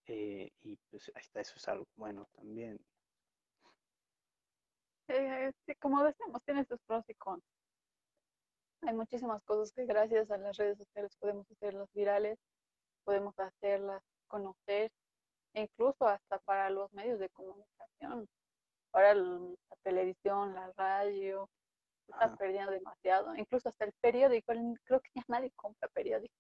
eh, 0.06 0.50
y 0.62 0.76
pues 0.90 1.10
ahí 1.14 1.22
está, 1.22 1.40
eso 1.40 1.54
es 1.56 1.68
algo 1.68 1.86
bueno 1.96 2.28
también. 2.34 2.78
Eh, 5.08 5.52
como 5.80 6.02
decíamos, 6.02 6.42
tiene 6.44 6.64
sus 6.64 6.80
pros 6.80 7.04
y 7.08 7.14
contras. 7.14 7.51
Hay 8.82 8.94
muchísimas 8.94 9.42
cosas 9.44 9.72
que 9.72 9.86
gracias 9.86 10.30
a 10.30 10.38
las 10.38 10.56
redes 10.56 10.78
sociales 10.78 11.16
podemos 11.16 11.48
hacerlas 11.50 11.92
virales, 11.92 12.38
podemos 13.04 13.38
hacerlas 13.38 14.02
conocer, 14.26 14.90
e 15.54 15.62
incluso 15.62 16.06
hasta 16.06 16.38
para 16.40 16.70
los 16.70 16.92
medios 16.92 17.18
de 17.20 17.28
comunicación. 17.28 18.28
Ahora 18.92 19.12
el- 19.12 19.52
la 19.70 19.76
televisión, 19.82 20.54
la 20.54 20.72
radio, 20.72 21.48
se 22.06 22.12
está 22.12 22.24
Ajá. 22.26 22.36
perdiendo 22.36 22.72
demasiado. 22.72 23.36
Incluso 23.36 23.68
hasta 23.68 23.84
el 23.84 23.92
periódico, 24.00 24.52
creo 24.84 25.00
que 25.00 25.10
ya 25.14 25.22
nadie 25.28 25.50
compra 25.52 25.88
periódico. 25.88 26.34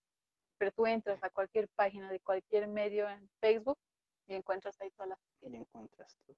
Pero 0.58 0.72
tú 0.72 0.86
entras 0.86 1.22
a 1.22 1.30
cualquier 1.30 1.68
página 1.76 2.10
de 2.10 2.20
cualquier 2.20 2.66
medio 2.68 3.08
en 3.08 3.28
Facebook 3.40 3.78
y 4.26 4.34
encuentras 4.34 4.80
ahí 4.80 4.90
todas 4.92 5.10
las 5.10 5.18
Y 5.42 5.56
encuentras 5.56 6.16
todo. 6.26 6.36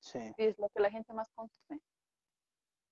Sí. 0.00 0.18
y 0.36 0.44
es 0.46 0.58
lo 0.58 0.68
que 0.68 0.80
la 0.80 0.90
gente 0.90 1.12
más 1.14 1.28
consume. 1.30 1.80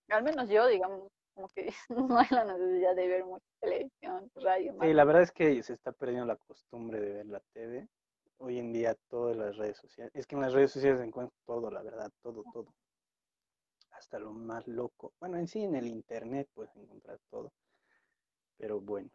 Al 0.08 0.22
menos 0.22 0.48
yo, 0.48 0.66
digamos, 0.66 1.10
como 1.35 1.49
que 1.49 1.66
no 1.89 2.18
hay 2.18 2.28
la 2.30 2.45
necesidad 2.45 2.95
de 2.95 3.09
ver 3.09 3.24
mucha 3.24 3.47
televisión, 3.61 4.30
radio, 4.37 4.74
más. 4.74 4.87
Sí, 4.87 4.95
la 4.95 5.05
verdad 5.05 5.22
es 5.22 5.32
que 5.32 5.62
se 5.62 5.72
está 5.72 5.93
perdiendo 5.93 6.26
la 6.26 6.37
costumbre 6.37 7.01
de 7.01 7.12
ver 7.12 7.26
la 7.26 7.41
TV. 7.53 7.89
Hoy 8.39 8.59
en 8.59 8.72
día 8.72 8.97
todas 9.09 9.37
las 9.37 9.57
redes 9.57 9.78
sociales, 9.78 10.12
es 10.14 10.26
que 10.26 10.35
en 10.35 10.43
las 10.43 10.53
redes 10.53 10.72
sociales 10.72 10.99
se 10.99 11.07
encuentra 11.07 11.37
todo, 11.47 11.70
la 11.70 11.82
verdad, 11.82 12.11
todo, 12.20 12.43
todo. 12.53 12.74
Hasta 13.93 14.18
lo 14.18 14.32
más 14.32 14.66
loco. 14.66 15.12
Bueno, 15.20 15.39
en 15.39 15.47
sí 15.47 15.62
en 15.62 15.76
el 15.76 15.87
internet 15.87 16.49
puedes 16.53 16.74
encontrar 16.76 17.18
todo. 17.30 17.53
Pero 18.57 18.80
bueno. 18.80 19.09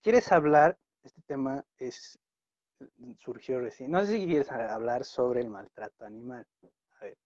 ¿Quieres 0.00 0.32
hablar? 0.32 0.78
Este 1.02 1.20
tema 1.22 1.64
es 1.76 2.18
surgió 3.18 3.60
recién. 3.60 3.90
No 3.90 4.00
sé 4.00 4.18
si 4.18 4.26
quieres 4.26 4.50
hablar 4.50 5.04
sobre 5.04 5.40
el 5.40 5.48
maltrato 5.48 6.04
animal. 6.04 6.46
A 6.98 7.04
ver. 7.04 7.18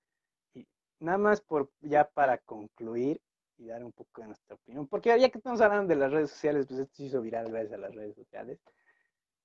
Y 0.53 0.67
nada 0.99 1.19
más 1.19 1.41
por 1.41 1.71
ya 1.81 2.09
para 2.09 2.39
concluir 2.39 3.21
y 3.59 3.67
dar 3.67 3.85
un 3.85 3.93
poco 3.93 4.21
de 4.23 4.29
nuestra 4.29 4.57
opinión, 4.57 4.87
porque 4.89 5.19
ya 5.19 5.29
que 5.31 5.39
estamos 5.39 5.61
hablando 5.61 5.89
de 5.95 6.01
las 6.01 6.13
redes 6.13 6.31
sociales, 6.31 6.67
pues 6.67 6.81
esto 6.81 6.95
se 6.97 7.05
hizo 7.05 7.21
viral 7.23 7.51
gracias 7.51 7.73
a 7.75 7.79
las 7.79 7.95
redes 7.95 8.15
sociales, 8.15 8.61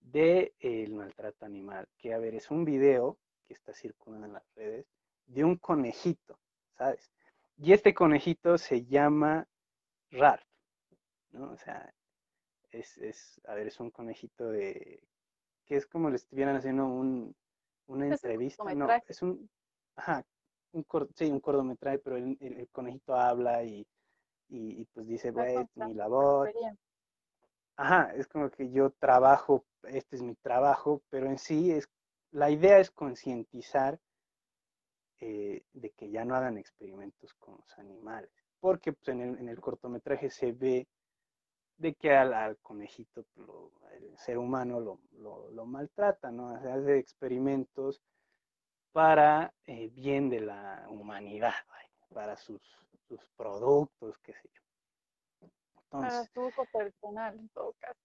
de 0.02 0.54
eh, 0.60 0.84
el 0.84 0.94
maltrato 0.94 1.46
animal, 1.46 1.88
que 1.98 2.14
a 2.14 2.20
ver, 2.20 2.36
es 2.36 2.52
un 2.52 2.66
video 2.66 3.18
que 3.48 3.54
está 3.54 3.74
circulando 3.74 4.28
en 4.28 4.34
las 4.34 4.44
redes 4.56 4.86
de 5.28 5.44
un 5.44 5.58
conejito, 5.58 6.40
¿sabes? 6.78 7.12
Y 7.58 7.74
este 7.74 7.94
conejito 7.94 8.58
se 8.58 8.86
llama 8.86 9.48
Ralph, 10.12 10.44
¿no? 11.32 11.52
O 11.52 11.58
sea, 11.58 11.94
es, 12.72 12.98
es, 12.98 13.42
a 13.46 13.56
ver, 13.56 13.68
es 13.68 13.80
un 13.80 13.92
conejito 13.92 14.50
de, 14.50 15.02
que 15.66 15.76
es 15.78 15.86
como 15.86 16.10
le 16.10 16.16
estuvieran 16.18 16.56
haciendo 16.56 16.86
un, 16.86 17.36
una 17.88 18.06
Es 18.06 18.10
un 18.24 18.32
entrevista, 18.32 18.64
no, 18.76 18.88
es 19.08 19.22
un, 19.22 19.50
ajá, 19.96 20.26
un 20.74 20.84
cor- 20.84 21.10
sí, 21.16 21.26
un 21.30 21.40
cortometraje, 21.40 22.00
pero 22.00 22.18
el, 22.18 22.38
el- 22.40 22.60
el 22.60 22.70
conejito 22.70 23.16
habla 23.16 23.64
y, 23.64 23.86
y, 24.52 24.82
y, 24.82 24.86
pues 24.94 25.08
dice, 25.08 25.32
"Güey, 25.32 25.56
mi 25.76 25.94
labor. 25.96 26.50
Ajá, 27.78 28.14
es 28.16 28.28
como 28.28 28.50
que 28.50 28.72
yo 28.72 28.92
trabajo, 28.92 29.66
este 29.84 30.16
es 30.16 30.22
mi 30.22 30.36
trabajo, 30.36 31.02
pero 31.10 31.28
en 31.28 31.38
sí 31.38 31.72
es, 31.72 31.90
la 32.32 32.50
idea 32.50 32.80
es 32.80 32.92
concientizar 32.92 34.00
eh, 35.20 35.64
de 35.74 35.92
que 35.92 36.10
ya 36.10 36.26
no 36.26 36.36
hagan 36.36 36.58
experimentos 36.58 37.34
con 37.36 37.56
los 37.58 37.80
animales, 37.80 38.32
porque 38.60 38.94
pues, 38.94 39.10
en 39.10 39.22
el, 39.22 39.38
en 39.40 39.50
el 39.50 39.60
cortometraje 39.60 40.30
se 40.30 40.52
ve 40.52 40.88
de 41.78 41.94
que 41.96 42.16
al, 42.16 42.34
al 42.34 42.58
conejito, 42.60 43.24
pues, 43.34 43.48
lo- 43.48 43.72
el 43.94 44.18
ser 44.18 44.38
humano 44.38 44.80
lo, 44.80 45.00
lo, 45.14 45.50
lo 45.52 45.66
maltrata, 45.66 46.32
¿no? 46.32 46.60
Se 46.62 46.72
hace 46.72 46.98
experimentos 46.98 48.02
para 48.94 49.54
eh, 49.66 49.90
bien 49.90 50.30
de 50.30 50.42
la 50.42 50.88
humanidad, 50.90 51.54
para 52.14 52.36
sus, 52.38 52.62
sus 53.18 53.30
productos, 53.36 54.18
qué 54.20 54.34
sé 54.34 54.50
yo. 54.54 54.62
Para 56.00 56.26
Entonces, 56.26 56.32
su 56.34 56.42
uso 56.46 56.66
personal, 56.66 57.38
en 57.40 57.50
todo 57.50 57.74
caso. 57.80 58.00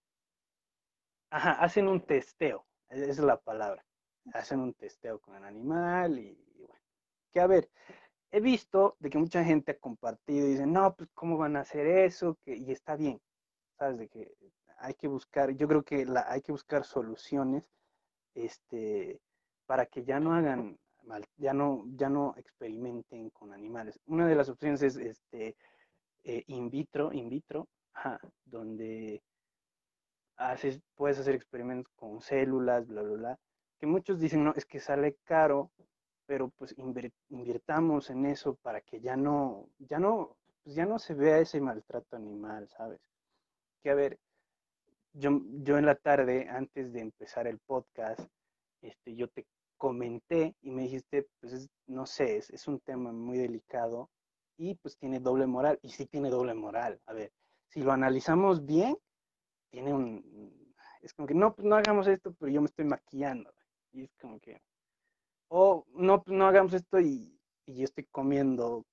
ajá, 1.31 1.53
hacen 1.53 1.89
un 1.89 2.05
testeo, 2.05 2.67
esa 2.89 3.05
es 3.11 3.19
la 3.19 3.39
palabra. 3.41 3.85
Hacen 4.33 4.61
un 4.61 4.75
testeo 4.75 5.21
con 5.21 5.37
el 5.37 5.45
animal 5.45 6.19
y, 6.19 6.31
y 6.57 6.63
bueno. 6.63 6.81
Que 7.33 7.41
a 7.41 7.47
ver, 7.47 7.71
he 8.33 8.41
visto 8.41 8.97
de 9.01 9.11
que 9.11 9.19
mucha 9.19 9.45
gente 9.45 9.73
ha 9.73 9.79
compartido 9.79 10.47
y 10.47 10.53
dice, 10.53 10.67
no, 10.67 10.95
pues 10.97 11.11
cómo 11.15 11.39
van 11.39 11.57
a 11.57 11.61
hacer 11.61 11.87
eso, 11.87 12.39
que, 12.45 12.57
y 12.57 12.73
está 12.73 12.97
bien, 12.97 13.21
¿sabes? 13.79 13.99
De 13.99 14.09
que 14.09 14.37
hay 14.79 14.95
que 14.95 15.09
buscar, 15.09 15.53
yo 15.53 15.69
creo 15.69 15.85
que 15.85 16.05
la, 16.07 16.31
hay 16.31 16.43
que 16.43 16.53
buscar 16.53 16.85
soluciones, 16.85 17.71
este, 18.35 19.21
para 19.67 19.87
que 19.87 20.05
ya 20.05 20.21
no 20.21 20.35
hagan 20.35 20.79
ya 21.37 21.53
no, 21.53 21.85
ya 21.97 22.09
no 22.09 22.35
experimenten 22.37 23.31
con 23.31 23.53
animales. 23.53 23.99
Una 24.07 24.27
de 24.27 24.35
las 24.35 24.49
opciones 24.49 24.83
es 24.83 24.97
este 24.97 25.57
eh, 26.25 26.45
in 26.49 26.71
vitro, 26.71 27.13
in 27.13 27.29
vitro, 27.29 27.69
donde 28.45 29.23
haces, 30.37 30.81
puedes 30.95 31.19
hacer 31.19 31.35
experimentos 31.35 31.93
con 31.97 32.21
células, 32.21 32.87
bla, 32.87 33.03
bla, 33.03 33.17
bla, 33.17 33.39
que 33.79 33.87
muchos 33.87 34.21
dicen, 34.21 34.45
no, 34.45 34.53
es 34.55 34.67
que 34.67 34.81
sale 34.81 35.17
caro, 35.25 35.71
pero 36.27 36.49
pues 36.51 36.75
invirtamos 37.29 38.11
en 38.11 38.27
eso 38.27 38.57
para 38.57 38.81
que 38.81 39.01
ya 39.01 39.17
no, 39.17 39.69
ya 39.79 39.99
no, 39.99 40.37
pues 40.63 40.75
ya 40.75 40.85
no 40.85 40.99
se 40.99 41.15
vea 41.15 41.39
ese 41.39 41.61
maltrato 41.61 42.17
animal, 42.17 42.69
¿sabes? 42.69 43.01
Que 43.83 43.91
a 43.91 43.95
ver, 43.95 44.19
yo, 45.13 45.41
yo 45.63 45.79
en 45.79 45.87
la 45.87 45.95
tarde, 45.95 46.49
antes 46.49 46.93
de 46.93 47.01
empezar 47.01 47.47
el 47.47 47.59
podcast, 47.59 48.21
este, 48.83 49.15
yo 49.15 49.29
te 49.29 49.47
comenté 49.77 50.55
y 50.63 50.71
me 50.71 50.83
dijiste, 50.83 51.27
pues 51.41 51.53
es- 51.53 51.71
no 51.87 52.07
sé, 52.07 52.39
es, 52.39 52.51
es 52.51 52.67
un 52.69 52.81
tema 52.81 53.13
muy 53.13 53.39
delicado 53.39 54.11
y 54.57 54.75
pues 54.77 54.97
tiene 54.99 55.21
doble 55.21 55.47
moral, 55.47 55.79
y 55.83 55.91
sí 55.91 56.07
tiene 56.07 56.31
doble 56.31 56.55
moral. 56.55 57.01
A 57.07 57.13
ver, 57.13 57.33
si 57.71 57.83
lo 57.83 57.93
analizamos 57.93 58.65
bien, 58.67 58.97
tiene 59.71 59.95
un, 59.95 60.75
es 61.03 61.15
como 61.15 61.29
que 61.29 61.35
no, 61.35 61.55
pues 61.55 61.67
no 61.67 61.77
hagamos 61.77 62.07
esto, 62.09 62.35
pero 62.39 62.53
yo 62.53 62.61
me 62.63 62.67
estoy 62.69 62.85
maquillando. 62.87 63.53
Y 63.93 64.05
es 64.05 64.11
como 64.21 64.41
que, 64.41 64.61
o 65.49 65.85
no, 65.95 66.23
pues 66.23 66.37
no 66.37 66.47
hagamos 66.47 66.73
esto 66.75 67.01
y, 67.01 67.39
y 67.67 67.77
yo 67.79 67.85
estoy 67.85 68.05
comiendo 68.11 68.85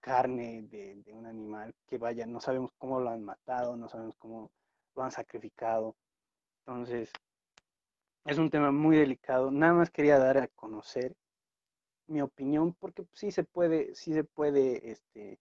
carne 0.00 0.62
de, 0.64 0.96
de 1.04 1.12
un 1.14 1.26
animal 1.26 1.74
que 1.88 1.98
vaya, 1.98 2.26
no 2.26 2.40
sabemos 2.40 2.72
cómo 2.78 3.00
lo 3.00 3.10
han 3.10 3.24
matado, 3.24 3.76
no 3.76 3.88
sabemos 3.88 4.16
cómo 4.18 4.50
lo 4.96 5.02
han 5.04 5.12
sacrificado. 5.12 5.96
Entonces, 6.66 7.12
es 8.24 8.38
un 8.38 8.50
tema 8.50 8.70
muy 8.72 8.96
delicado. 8.96 9.50
Nada 9.50 9.74
más 9.74 9.90
quería 9.90 10.18
dar 10.18 10.38
a 10.38 10.48
conocer 10.48 11.14
mi 12.06 12.20
opinión 12.20 12.74
porque 12.74 13.06
sí 13.12 13.30
se 13.30 13.44
puede, 13.44 13.94
sí 13.94 14.12
se 14.12 14.24
puede 14.24 14.90
este, 14.90 15.38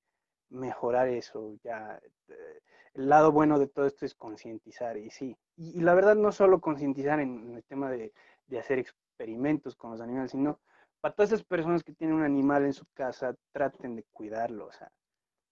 mejorar 0.49 1.07
eso. 1.09 1.55
Ya, 1.63 1.99
eh, 2.27 2.61
el 2.93 3.09
lado 3.09 3.31
bueno 3.31 3.59
de 3.59 3.67
todo 3.67 3.85
esto 3.85 4.05
es 4.05 4.15
concientizar 4.15 4.97
y 4.97 5.09
sí. 5.09 5.35
Y, 5.57 5.77
y 5.79 5.81
la 5.81 5.93
verdad 5.95 6.15
no 6.15 6.31
solo 6.31 6.61
concientizar 6.61 7.19
en, 7.19 7.49
en 7.49 7.55
el 7.55 7.63
tema 7.63 7.89
de, 7.91 8.13
de 8.47 8.59
hacer 8.59 8.79
experimentos 8.79 9.75
con 9.75 9.91
los 9.91 10.01
animales, 10.01 10.31
sino 10.31 10.59
para 11.01 11.15
todas 11.15 11.31
esas 11.31 11.45
personas 11.45 11.83
que 11.83 11.93
tienen 11.93 12.17
un 12.17 12.23
animal 12.23 12.65
en 12.65 12.73
su 12.73 12.85
casa, 12.93 13.35
traten 13.51 13.95
de 13.95 14.03
cuidarlo. 14.11 14.67
O 14.67 14.71
sea, 14.71 14.91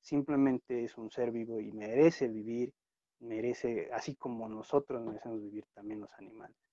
simplemente 0.02 0.84
es 0.84 0.98
un 0.98 1.10
ser 1.12 1.32
vivo 1.32 1.60
y 1.60 1.72
merece 1.72 2.28
vivir, 2.28 2.74
merece, 3.20 3.90
así 3.94 4.16
como 4.16 4.48
nosotros 4.50 5.02
merecemos 5.04 5.42
vivir 5.42 5.66
también 5.74 6.02
los 6.02 6.14
animales. 6.18 6.67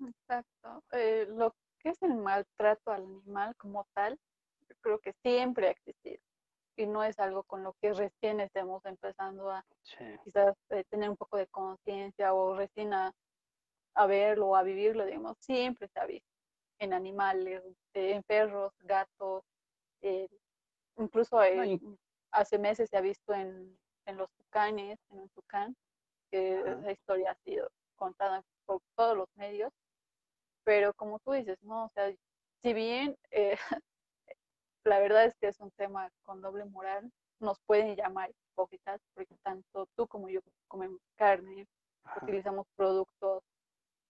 Exacto. 0.00 0.84
Eh, 0.92 1.26
lo 1.28 1.54
que 1.78 1.90
es 1.90 2.02
el 2.02 2.14
maltrato 2.14 2.90
al 2.90 3.02
animal 3.04 3.54
como 3.56 3.86
tal, 3.94 4.18
yo 4.68 4.74
creo 4.80 4.98
que 4.98 5.12
siempre 5.22 5.68
ha 5.68 5.70
existido. 5.70 6.20
Y 6.76 6.86
no 6.86 7.02
es 7.02 7.18
algo 7.18 7.42
con 7.42 7.64
lo 7.64 7.74
que 7.80 7.92
recién 7.92 8.40
estemos 8.40 8.84
empezando 8.84 9.50
a 9.50 9.64
Sí, 9.82 10.04
quizás 10.24 10.54
eh, 10.70 10.84
tener 10.88 11.10
un 11.10 11.16
poco 11.16 11.36
de 11.36 11.46
conciencia 11.48 12.32
o 12.34 12.54
recién 12.54 12.92
a, 12.94 13.12
a 13.94 14.06
verlo 14.06 14.48
o 14.48 14.56
a 14.56 14.62
vivirlo, 14.62 15.04
digamos, 15.04 15.36
siempre 15.40 15.88
se 15.88 15.98
ha 15.98 16.06
visto 16.06 16.28
en 16.78 16.92
animales, 16.92 17.62
eh, 17.94 18.12
en 18.12 18.22
perros, 18.22 18.72
gatos, 18.78 19.42
eh, 20.02 20.28
incluso 20.96 21.38
No, 21.38 21.98
hace 22.30 22.58
meses 22.58 22.88
se 22.90 22.96
ha 22.96 23.00
visto 23.00 23.34
en, 23.34 23.76
en 24.06 24.16
los 24.16 24.30
tucanes, 24.36 24.98
en 25.10 25.18
un 25.18 25.28
tucán, 25.30 25.76
que 26.30 26.60
esa 26.60 26.92
historia 26.92 27.32
ha 27.32 27.34
sido 27.42 27.68
contada 27.96 28.42
por 28.66 28.80
todos 28.94 29.16
los 29.16 29.28
medios, 29.34 29.72
pero 30.68 30.92
como 30.92 31.18
tú 31.20 31.32
dices, 31.32 31.56
¿no? 31.62 31.86
O 31.86 31.88
sea, 31.94 32.12
si 32.62 32.74
bien 32.74 33.16
eh, 33.30 33.56
la 34.84 34.98
verdad 35.00 35.24
es 35.24 35.34
que 35.40 35.48
es 35.48 35.58
un 35.60 35.70
tema 35.70 36.10
con 36.24 36.42
doble 36.42 36.66
moral, 36.66 37.10
nos 37.40 37.58
pueden 37.60 37.96
llamar 37.96 38.30
hipócritas, 38.52 39.00
porque 39.14 39.34
tanto 39.42 39.86
tú 39.96 40.06
como 40.06 40.28
yo 40.28 40.40
comemos 40.68 41.00
carne, 41.16 41.66
ajá. 42.04 42.22
utilizamos 42.22 42.66
productos 42.76 43.42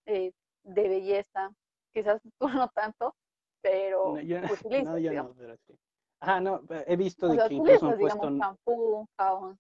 eh, 0.06 0.32
de 0.64 0.88
belleza, 0.88 1.52
quizás 1.92 2.20
tú 2.40 2.48
no 2.48 2.68
tanto, 2.70 3.14
pero 3.62 4.16
No, 4.16 4.20
yo, 4.20 4.38
utilizas, 4.52 4.84
no, 4.84 4.98
yo 4.98 5.10
digamos. 5.10 5.36
no, 5.36 5.40
pero 5.40 5.56
sí. 5.64 5.78
Ajá, 6.20 6.40
no, 6.40 6.62
eh, 6.70 6.84
he 6.88 6.96
visto 6.96 7.26
O 7.26 7.30
de 7.30 7.36
sea, 7.36 7.48
que 7.48 7.54
incluso 7.54 7.86
han 7.86 7.98
digamos, 7.98 8.20
puesto, 8.20 8.38
champú, 8.38 9.08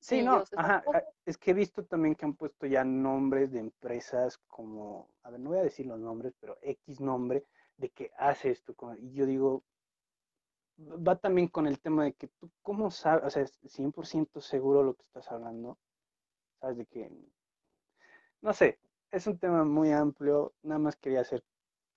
sí, 0.00 0.22
no, 0.22 0.42
ajá, 0.56 0.84
es 1.24 1.38
que 1.38 1.52
he 1.52 1.54
visto 1.54 1.84
también 1.84 2.14
que 2.16 2.24
han 2.24 2.34
puesto 2.34 2.66
ya 2.66 2.84
nombres 2.84 3.52
de 3.52 3.60
empresas 3.60 4.38
como, 4.48 5.08
a 5.22 5.30
ver, 5.30 5.40
no 5.40 5.50
voy 5.50 5.58
a 5.58 5.62
decir 5.62 5.86
los 5.86 6.00
nombres, 6.00 6.34
pero 6.40 6.58
X 6.62 7.00
nombre 7.00 7.44
de 7.76 7.90
que 7.90 8.10
hace 8.18 8.50
esto, 8.50 8.74
y 8.98 9.12
yo 9.12 9.24
digo, 9.26 9.62
va 10.78 11.16
también 11.16 11.48
con 11.48 11.66
el 11.66 11.78
tema 11.80 12.04
de 12.04 12.12
que 12.14 12.28
tú, 12.28 12.50
¿cómo 12.62 12.90
sabes? 12.90 13.24
O 13.24 13.30
sea, 13.30 13.42
es 13.42 13.58
100% 13.62 14.40
seguro 14.40 14.82
lo 14.82 14.94
que 14.94 15.02
estás 15.02 15.30
hablando, 15.30 15.78
sabes 16.60 16.78
de 16.78 16.86
que, 16.86 17.12
no 18.40 18.52
sé, 18.52 18.78
es 19.10 19.26
un 19.26 19.38
tema 19.38 19.64
muy 19.64 19.92
amplio, 19.92 20.52
nada 20.62 20.78
más 20.78 20.96
quería 20.96 21.20
hacer, 21.20 21.44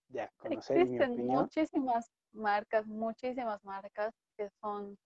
ya, 0.10 0.32
conocer 0.38 0.78
mi 0.78 0.84
Existen 0.84 1.14
opinión. 1.14 1.42
muchísimas 1.44 2.12
marcas, 2.32 2.86
muchísimas 2.88 3.64
marcas 3.64 4.14
que 4.42 4.50
son 4.60 4.98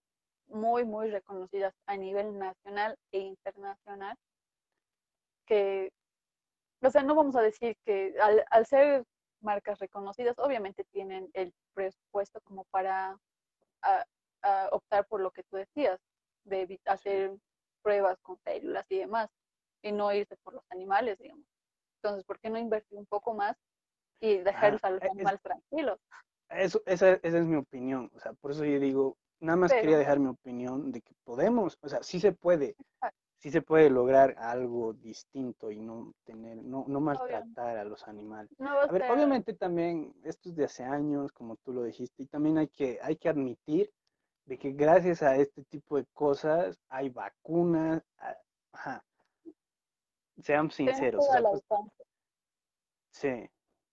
muy, 0.48 0.86
muy 0.86 1.10
reconocidas 1.12 1.74
a 1.88 1.98
nivel 1.98 2.38
nacional 2.40 2.98
e 3.12 3.20
internacional, 3.20 4.16
que, 5.46 5.92
o 6.82 6.90
sea, 6.90 7.04
no 7.04 7.16
vamos 7.16 7.36
a 7.36 7.42
decir 7.42 7.76
que 7.86 8.16
al, 8.22 8.46
al 8.50 8.66
ser 8.66 9.04
marcas 9.42 9.80
reconocidas, 9.80 10.40
obviamente 10.40 10.86
tienen 10.86 11.30
el 11.34 11.54
presupuesto 11.74 12.40
como 12.46 12.64
para 12.66 13.18
a- 13.82 14.06
a 14.42 14.70
optar 14.72 15.06
por 15.08 15.20
lo 15.22 15.32
que 15.32 15.44
tú 15.44 15.58
decías, 15.58 16.00
de 16.46 16.80
hacer 16.86 17.36
pruebas 17.84 18.18
con 18.22 18.38
células 18.46 18.86
y 18.90 19.00
demás, 19.00 19.30
y 19.82 19.92
no 19.92 20.14
irse 20.14 20.38
por 20.38 20.54
los 20.54 20.64
animales, 20.72 21.18
digamos. 21.20 21.46
Entonces, 21.98 22.24
¿por 22.24 22.40
qué 22.40 22.50
no 22.50 22.58
invertir 22.58 22.98
un 22.98 23.06
poco 23.06 23.34
más 23.34 23.58
y 24.22 24.38
dejarlos 24.38 24.84
a 24.86 24.92
los 24.92 25.02
e- 25.02 25.06
es- 25.08 25.12
animales 25.12 25.42
tranquilos? 25.42 26.00
Eso, 26.50 26.82
esa, 26.86 27.14
esa 27.14 27.40
es 27.40 27.46
mi 27.46 27.56
opinión, 27.58 28.10
o 28.16 28.20
sea, 28.20 28.34
por 28.34 28.52
eso 28.52 28.64
yo 28.66 28.80
digo, 28.80 29.18
nada 29.40 29.58
más 29.58 29.74
quería 29.74 29.98
dejar 29.98 30.20
mi 30.20 30.28
opinión 30.28 30.92
de 30.92 31.02
que 31.02 31.14
podemos, 31.24 31.78
o 31.82 31.90
sea, 31.90 32.04
sí 32.04 32.20
se 32.20 32.32
puede, 32.32 32.76
Exacto. 32.80 33.20
sí 33.38 33.52
se 33.52 33.62
puede 33.62 33.90
lograr 33.90 34.36
algo 34.38 34.94
distinto 34.94 35.72
y 35.72 35.80
no 35.80 36.14
tener, 36.24 36.58
no, 36.58 36.86
no 36.88 37.00
maltratar 37.00 37.78
a 37.78 37.84
los 37.84 38.08
animales. 38.08 38.52
No 38.58 38.70
A 38.70 38.88
ver, 38.88 39.10
obviamente 39.12 39.54
también 39.54 40.14
esto 40.24 40.50
es 40.50 40.56
de 40.56 40.66
hace 40.66 40.84
años, 40.84 41.32
como 41.32 41.56
tú 41.58 41.74
lo 41.74 41.84
dijiste, 41.84 42.24
y 42.24 42.28
también 42.28 42.58
hay 42.58 42.68
que, 42.68 43.00
hay 43.02 43.18
que 43.18 43.30
admitir 43.30 43.92
de 44.46 44.58
que 44.58 44.72
gracias 44.72 45.24
a 45.24 45.36
este 45.36 45.64
tipo 45.64 45.98
de 45.98 46.06
cosas 46.14 46.78
hay 46.88 47.10
vacunas, 47.10 48.04
ajá. 48.72 49.04
Seamos 50.42 50.76
sinceros, 50.76 51.26
o 51.28 51.32
sea, 51.32 51.42
pues, 51.42 51.64
sí, 53.12 53.50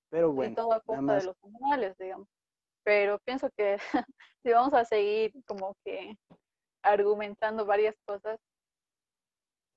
pero 0.09 0.30
y 0.30 0.34
bueno, 0.34 0.57
todo 0.57 0.72
a 0.72 0.80
costa 0.80 1.14
de 1.14 1.24
los 1.24 1.36
animales, 1.45 1.97
digamos. 1.99 2.28
Pero 2.85 3.18
pienso 3.20 3.49
que 3.57 3.78
si 4.43 4.53
vamos 4.53 4.74
a 4.74 4.85
seguir 4.85 5.33
como 5.47 5.74
que 5.85 6.16
argumentando 6.83 7.64
varias 7.64 7.95
cosas, 8.05 8.39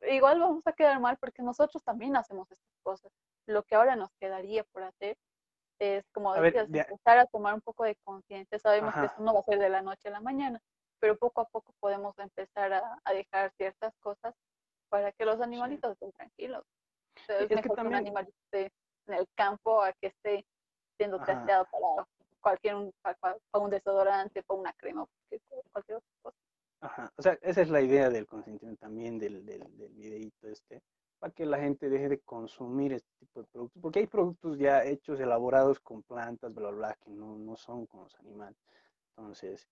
igual 0.02 0.40
vamos 0.40 0.66
a 0.66 0.74
quedar 0.74 1.00
mal 1.00 1.18
porque 1.18 1.42
nosotros 1.42 1.84
también 1.84 2.16
hacemos 2.16 2.50
estas 2.52 2.76
cosas. 2.84 3.12
Lo 3.48 3.64
que 3.64 3.76
ahora 3.76 3.96
nos 3.96 4.10
quedaría 4.20 4.64
por 4.66 4.84
hacer 4.84 5.18
es, 5.80 6.04
como 6.14 6.34
A 6.34 6.42
decías, 6.42 6.70
de- 6.72 6.80
empezar 6.80 7.18
a 7.20 7.26
tomar 7.26 7.54
un 7.54 7.62
poco 7.62 7.84
de 7.84 7.96
conciencia. 8.04 8.58
Sabemos 8.60 8.94
que 8.94 9.06
eso 9.06 9.22
no 9.22 9.34
va 9.34 9.42
a 9.42 9.44
ser 9.44 9.60
de 9.60 9.70
la 9.70 9.82
noche 9.82 10.08
a 10.08 10.12
la 10.12 10.22
mañana, 10.22 10.60
pero 11.00 11.18
poco 11.18 11.42
a 11.42 11.46
poco 11.46 11.74
podemos 11.80 12.18
empezar 12.18 12.74
a, 12.74 13.00
a 13.04 13.14
dejar 13.14 13.52
ciertas 13.58 13.94
cosas 14.00 14.34
para 14.90 15.12
que 15.12 15.26
los 15.26 15.42
animalitos 15.42 15.92
estén 15.92 16.12
tranquilos. 16.14 16.64
O 17.18 17.26
sea, 17.26 17.40
es 17.40 17.48
que 17.48 17.70
un 17.82 17.96
animalito 17.96 18.36
esté 18.46 18.72
en 19.08 19.14
el 19.14 19.28
campo 19.36 19.82
a 19.82 19.94
que 19.94 20.08
esté 20.08 20.46
siendo 20.98 21.18
Ajá. 21.18 21.26
trasteado 21.26 21.66
para 21.72 22.08
cualquier 22.46 22.76
un, 22.76 22.94
para, 23.02 23.18
para 23.18 23.64
un 23.66 23.72
desodorante, 23.72 24.44
para 24.44 24.60
una 24.60 24.74
crema, 24.74 25.04
cualquier, 25.72 25.98
otra 25.98 26.14
cosa. 26.22 26.38
Ajá, 26.80 27.12
o 27.18 27.22
sea, 27.24 27.40
esa 27.42 27.62
es 27.64 27.70
la 27.70 27.82
idea 27.82 28.12
del 28.12 28.28
consentimiento 28.28 28.82
también 28.82 29.18
del, 29.18 29.44
del, 29.44 29.64
del 29.76 30.32
este, 30.44 30.84
para 31.18 31.34
que 31.34 31.44
la 31.48 31.58
gente 31.58 31.90
deje 31.90 32.08
de 32.08 32.20
consumir 32.20 32.94
este 32.94 33.10
tipo 33.18 33.42
de 33.42 33.48
productos, 33.48 33.82
porque 33.82 34.00
hay 34.02 34.08
productos 34.08 34.60
ya 34.60 34.84
hechos, 34.86 35.20
elaborados 35.20 35.80
con 35.80 36.04
plantas, 36.04 36.54
bla, 36.54 36.70
bla, 36.70 36.78
bla, 36.78 36.98
que 37.04 37.10
no, 37.10 37.36
no 37.36 37.56
son 37.56 37.88
con 37.88 38.04
los 38.04 38.16
animales. 38.20 38.58
Entonces, 39.18 39.68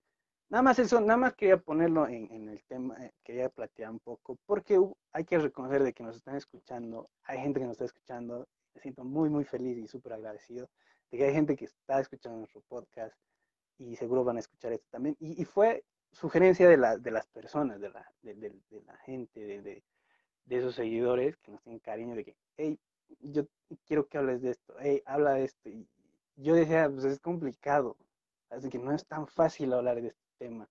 Nada 0.50 0.62
más 0.62 0.78
eso, 0.78 1.00
nada 1.00 1.16
más 1.16 1.34
quería 1.34 1.56
ponerlo 1.56 2.06
en, 2.06 2.30
en 2.30 2.50
el 2.50 2.62
tema, 2.64 3.02
eh, 3.02 3.12
quería 3.24 3.48
plantear 3.48 3.90
un 3.90 3.98
poco, 3.98 4.36
porque 4.44 4.78
hay 5.12 5.24
que 5.24 5.38
reconocer 5.38 5.82
de 5.82 5.94
que 5.94 6.02
nos 6.02 6.16
están 6.16 6.36
escuchando, 6.36 7.08
hay 7.22 7.38
gente 7.38 7.60
que 7.60 7.66
nos 7.66 7.72
está 7.72 7.86
escuchando, 7.86 8.46
me 8.74 8.80
siento 8.82 9.04
muy, 9.04 9.30
muy 9.30 9.44
feliz 9.44 9.78
y 9.78 9.88
súper 9.88 10.12
agradecido 10.12 10.68
de 11.14 11.18
que 11.18 11.24
hay 11.26 11.32
gente 11.32 11.54
que 11.54 11.66
está 11.66 12.00
escuchando 12.00 12.38
nuestro 12.38 12.60
podcast 12.62 13.16
y 13.78 13.94
seguro 13.94 14.24
van 14.24 14.36
a 14.36 14.40
escuchar 14.40 14.72
esto 14.72 14.88
también. 14.90 15.16
Y, 15.20 15.40
y 15.40 15.44
fue 15.44 15.84
sugerencia 16.10 16.68
de, 16.68 16.76
la, 16.76 16.96
de 16.96 17.10
las 17.12 17.26
personas, 17.28 17.80
de 17.80 17.90
la, 17.90 18.12
de, 18.22 18.34
de- 18.34 18.60
de 18.70 18.82
la 18.82 18.96
gente, 18.98 19.38
de, 19.40 19.62
de, 19.62 19.84
de 20.44 20.56
esos 20.58 20.74
seguidores 20.74 21.36
que 21.36 21.52
nos 21.52 21.62
tienen 21.62 21.78
cariño 21.78 22.16
de 22.16 22.24
que, 22.24 22.36
hey, 22.56 22.78
yo 23.20 23.44
quiero 23.86 24.08
que 24.08 24.18
hables 24.18 24.42
de 24.42 24.50
esto, 24.50 24.74
hey, 24.80 25.02
habla 25.06 25.34
de 25.34 25.44
esto. 25.44 25.68
Y 25.68 25.86
yo 26.34 26.54
decía, 26.56 26.90
pues 26.90 27.04
es 27.04 27.20
complicado, 27.20 27.96
así 28.50 28.68
que 28.68 28.78
no 28.80 28.92
es 28.92 29.06
tan 29.06 29.28
fácil 29.28 29.72
hablar 29.72 30.00
de 30.02 30.08
este 30.08 30.26
tema, 30.38 30.68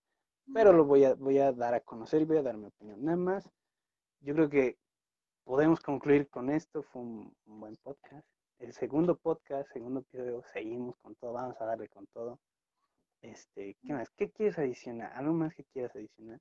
pero 0.54 0.74
lo 0.74 0.84
voy 0.84 1.06
a, 1.06 1.14
voy 1.16 1.38
a 1.40 1.54
dar 1.54 1.74
a 1.74 1.80
conocer 1.80 2.22
y 2.22 2.26
voy 2.26 2.38
a 2.38 2.44
dar 2.44 2.58
mi 2.58 2.66
opinión. 2.66 3.02
Nada 3.04 3.16
más, 3.18 3.50
yo 4.20 4.34
creo 4.34 4.50
que 4.50 4.78
podemos 5.46 5.80
concluir 5.80 6.30
con 6.30 6.50
esto, 6.50 6.84
fue 6.84 7.02
un, 7.02 7.34
un 7.46 7.60
buen 7.62 7.78
podcast. 7.78 8.28
El 8.64 8.72
segundo 8.72 9.18
podcast, 9.18 9.70
segundo 9.74 10.00
episodio, 10.00 10.42
seguimos 10.54 10.96
con 11.02 11.16
todo, 11.16 11.34
vamos 11.34 11.60
a 11.60 11.66
darle 11.66 11.90
con 11.90 12.08
todo. 12.08 12.40
Este, 13.22 13.76
¿qué 13.82 13.92
más? 13.92 14.10
¿Qué 14.12 14.32
quieres 14.32 14.58
adicionar? 14.58 15.12
¿Algo 15.16 15.34
más 15.34 15.54
que 15.54 15.66
quieras 15.66 15.94
adicionar? 15.94 16.40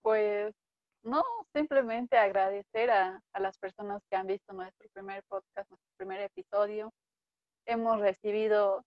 Pues 0.00 0.54
no, 1.02 1.22
simplemente 1.52 2.16
agradecer 2.16 2.90
a, 2.90 3.20
a 3.34 3.40
las 3.40 3.58
personas 3.58 4.02
que 4.08 4.16
han 4.16 4.26
visto 4.26 4.54
nuestro 4.54 4.88
primer 4.94 5.22
podcast, 5.24 5.68
nuestro 5.68 5.90
primer 5.98 6.22
episodio. 6.22 6.90
Hemos 7.66 8.00
recibido 8.00 8.82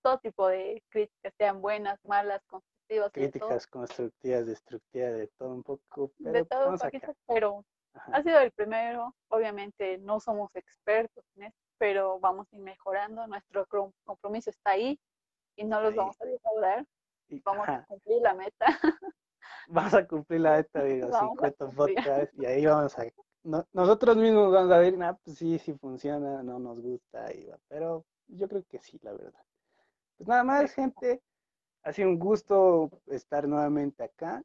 todo 0.00 0.18
tipo 0.20 0.48
de 0.48 0.82
críticas, 0.88 1.34
sean 1.36 1.60
buenas, 1.60 2.02
malas, 2.02 2.42
constructivas, 2.46 3.12
de 3.12 3.20
Críticas 3.20 3.66
constructivas, 3.66 4.46
destructivas, 4.46 5.18
de 5.18 5.28
todo 5.36 5.50
un 5.50 5.62
poco, 5.62 6.12
de 6.16 6.32
pero 6.32 6.46
todo 6.46 6.70
un 6.70 6.78
poquito, 6.78 7.14
pero 7.26 7.64
Ajá. 7.98 8.12
ha 8.18 8.22
sido 8.22 8.40
el 8.40 8.52
primero. 8.52 9.14
Obviamente 9.28 9.98
no 9.98 10.20
somos 10.20 10.54
expertos 10.56 11.24
en 11.36 11.44
esto, 11.44 11.58
pero 11.78 12.18
vamos 12.20 12.46
a 12.52 12.56
ir 12.56 12.62
mejorando. 12.62 13.26
Nuestro 13.26 13.66
compromiso 14.04 14.50
está 14.50 14.72
ahí 14.72 14.98
y 15.56 15.64
no 15.64 15.80
los 15.80 15.90
Ahí. 15.92 15.98
vamos 15.98 16.20
a 16.20 16.24
defraudar. 16.26 16.86
Vamos 17.44 17.68
a 17.68 17.72
ajá, 17.72 17.86
cumplir 17.86 18.22
la 18.22 18.34
meta. 18.34 18.66
Vamos 19.68 19.94
a 19.94 20.06
cumplir 20.06 20.40
la 20.40 20.56
meta 20.56 20.82
de 20.82 20.98
los 20.98 21.10
Vamos 21.12 21.38
a 21.42 21.52
50 21.52 21.66
cumplir. 21.66 21.96
podcasts 21.96 22.34
y 22.38 22.46
ahí 22.46 22.66
vamos 22.66 22.98
a... 22.98 23.04
no- 23.44 23.66
nosotros 23.72 24.16
mismos 24.16 24.52
vamos 24.52 24.72
a 24.72 24.78
ver, 24.78 24.96
nah, 24.98 25.14
pues 25.14 25.38
sí, 25.38 25.58
sí 25.58 25.74
funciona, 25.74 26.42
no 26.42 26.58
nos 26.58 26.80
gusta, 26.80 27.32
y 27.34 27.46
va, 27.46 27.58
pero 27.68 28.04
yo 28.28 28.48
creo 28.48 28.64
que 28.68 28.78
sí, 28.80 28.98
la 29.02 29.12
verdad. 29.12 29.42
Pues 30.16 30.28
nada 30.28 30.44
más, 30.44 30.72
gente, 30.72 31.22
ha 31.84 31.92
sido 31.92 32.08
un 32.08 32.18
gusto 32.18 32.90
estar 33.06 33.48
nuevamente 33.48 34.04
acá. 34.04 34.42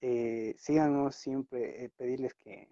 Eh, 0.00 0.54
síganos 0.58 1.16
siempre, 1.16 1.84
eh, 1.84 1.90
pedirles 1.96 2.34
que 2.34 2.68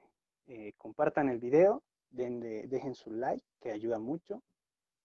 eh, 0.46 0.72
compartan 0.76 1.28
el 1.28 1.38
video, 1.38 1.82
den 2.10 2.40
de- 2.40 2.66
dejen 2.68 2.94
su 2.94 3.10
like, 3.10 3.44
que 3.60 3.70
ayuda 3.72 3.98
mucho. 3.98 4.42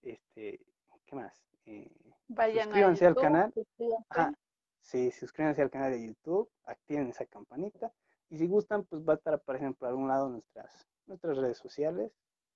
Este, 0.01 0.59
¿qué 1.05 1.15
más? 1.15 1.43
Eh, 1.65 1.89
Vayan 2.27 2.65
Suscríbanse 2.65 3.05
a 3.05 3.07
al 3.09 3.15
canal. 3.15 3.53
suscríbanse. 3.53 4.05
Ajá. 4.09 4.33
Sí, 4.81 5.11
suscríbanse 5.11 5.61
al 5.61 5.69
canal 5.69 5.91
de 5.91 6.07
YouTube, 6.07 6.49
activen 6.63 7.09
esa 7.09 7.25
campanita 7.25 7.93
y 8.29 8.37
si 8.37 8.47
gustan, 8.47 8.83
pues 8.85 9.03
va 9.07 9.13
a 9.13 9.15
estar 9.17 9.33
apareciendo 9.33 9.77
por 9.77 9.89
algún 9.89 10.07
lado 10.07 10.29
nuestras, 10.29 10.87
nuestras 11.05 11.37
redes 11.37 11.57
sociales, 11.57 12.11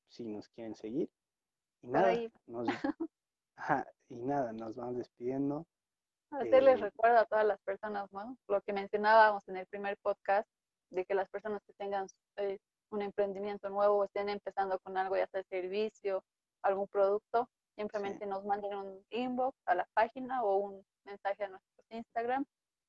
si 0.07 0.23
nos 0.25 0.47
quieren 0.49 0.75
seguir. 0.75 1.09
Y 1.81 1.87
nada, 1.87 2.13
nos, 2.47 2.67
ajá, 3.57 3.85
y 4.09 4.15
nada, 4.15 4.53
nos 4.53 4.75
vamos 4.75 4.97
despidiendo. 4.97 5.67
Hacerles 6.31 6.79
Eh, 6.79 6.83
recuerdo 6.85 7.19
a 7.19 7.25
todas 7.25 7.45
las 7.45 7.59
personas, 7.61 8.11
¿no? 8.11 8.37
Lo 8.47 8.61
que 8.61 8.73
mencionábamos 8.73 9.47
en 9.47 9.57
el 9.57 9.67
primer 9.67 9.97
podcast, 9.97 10.49
de 10.89 11.05
que 11.05 11.13
las 11.13 11.29
personas 11.29 11.61
que 11.65 11.73
tengan 11.73 12.07
eh, 12.37 12.57
un 12.91 13.01
emprendimiento 13.01 13.69
nuevo 13.69 13.97
o 13.97 14.03
estén 14.05 14.29
empezando 14.29 14.79
con 14.79 14.97
algo, 14.97 15.15
ya 15.17 15.27
sea 15.27 15.43
servicio, 15.43 16.23
algún 16.61 16.87
producto, 16.87 17.49
simplemente 17.75 18.25
nos 18.25 18.45
manden 18.45 18.75
un 18.75 19.05
inbox 19.09 19.57
a 19.65 19.75
la 19.75 19.87
página 19.93 20.43
o 20.43 20.57
un 20.57 20.85
mensaje 21.03 21.43
a 21.43 21.49
nuestros 21.49 21.85
Instagram 21.89 22.45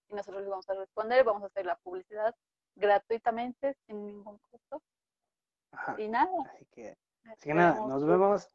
y 0.08 0.14
nosotros 0.14 0.42
les 0.42 0.50
vamos 0.50 0.68
a 0.68 0.74
responder, 0.74 1.24
vamos 1.24 1.42
a 1.42 1.46
hacer 1.46 1.66
la 1.66 1.76
publicidad 1.76 2.34
gratuitamente, 2.76 3.76
sin 3.86 4.06
ningún 4.06 4.38
costo. 4.50 4.82
Ajá, 5.72 5.96
Y 5.98 6.08
nada, 6.08 6.30
así 6.54 6.66
que, 6.66 6.96
así 7.24 7.48
que 7.48 7.54
nada, 7.54 7.86
nos 7.86 8.04
vemos, 8.04 8.48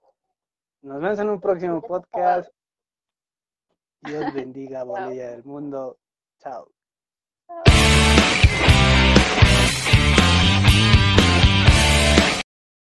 nos 0.81 1.01
vemos 1.01 1.19
en 1.19 1.29
un 1.29 1.41
próximo 1.41 1.81
podcast. 1.81 2.51
Dios 4.01 4.33
bendiga 4.33 4.83
Bolivia 4.83 5.31
del 5.31 5.43
mundo. 5.43 5.99
Chao. 6.39 6.71
Chao. 7.45 7.90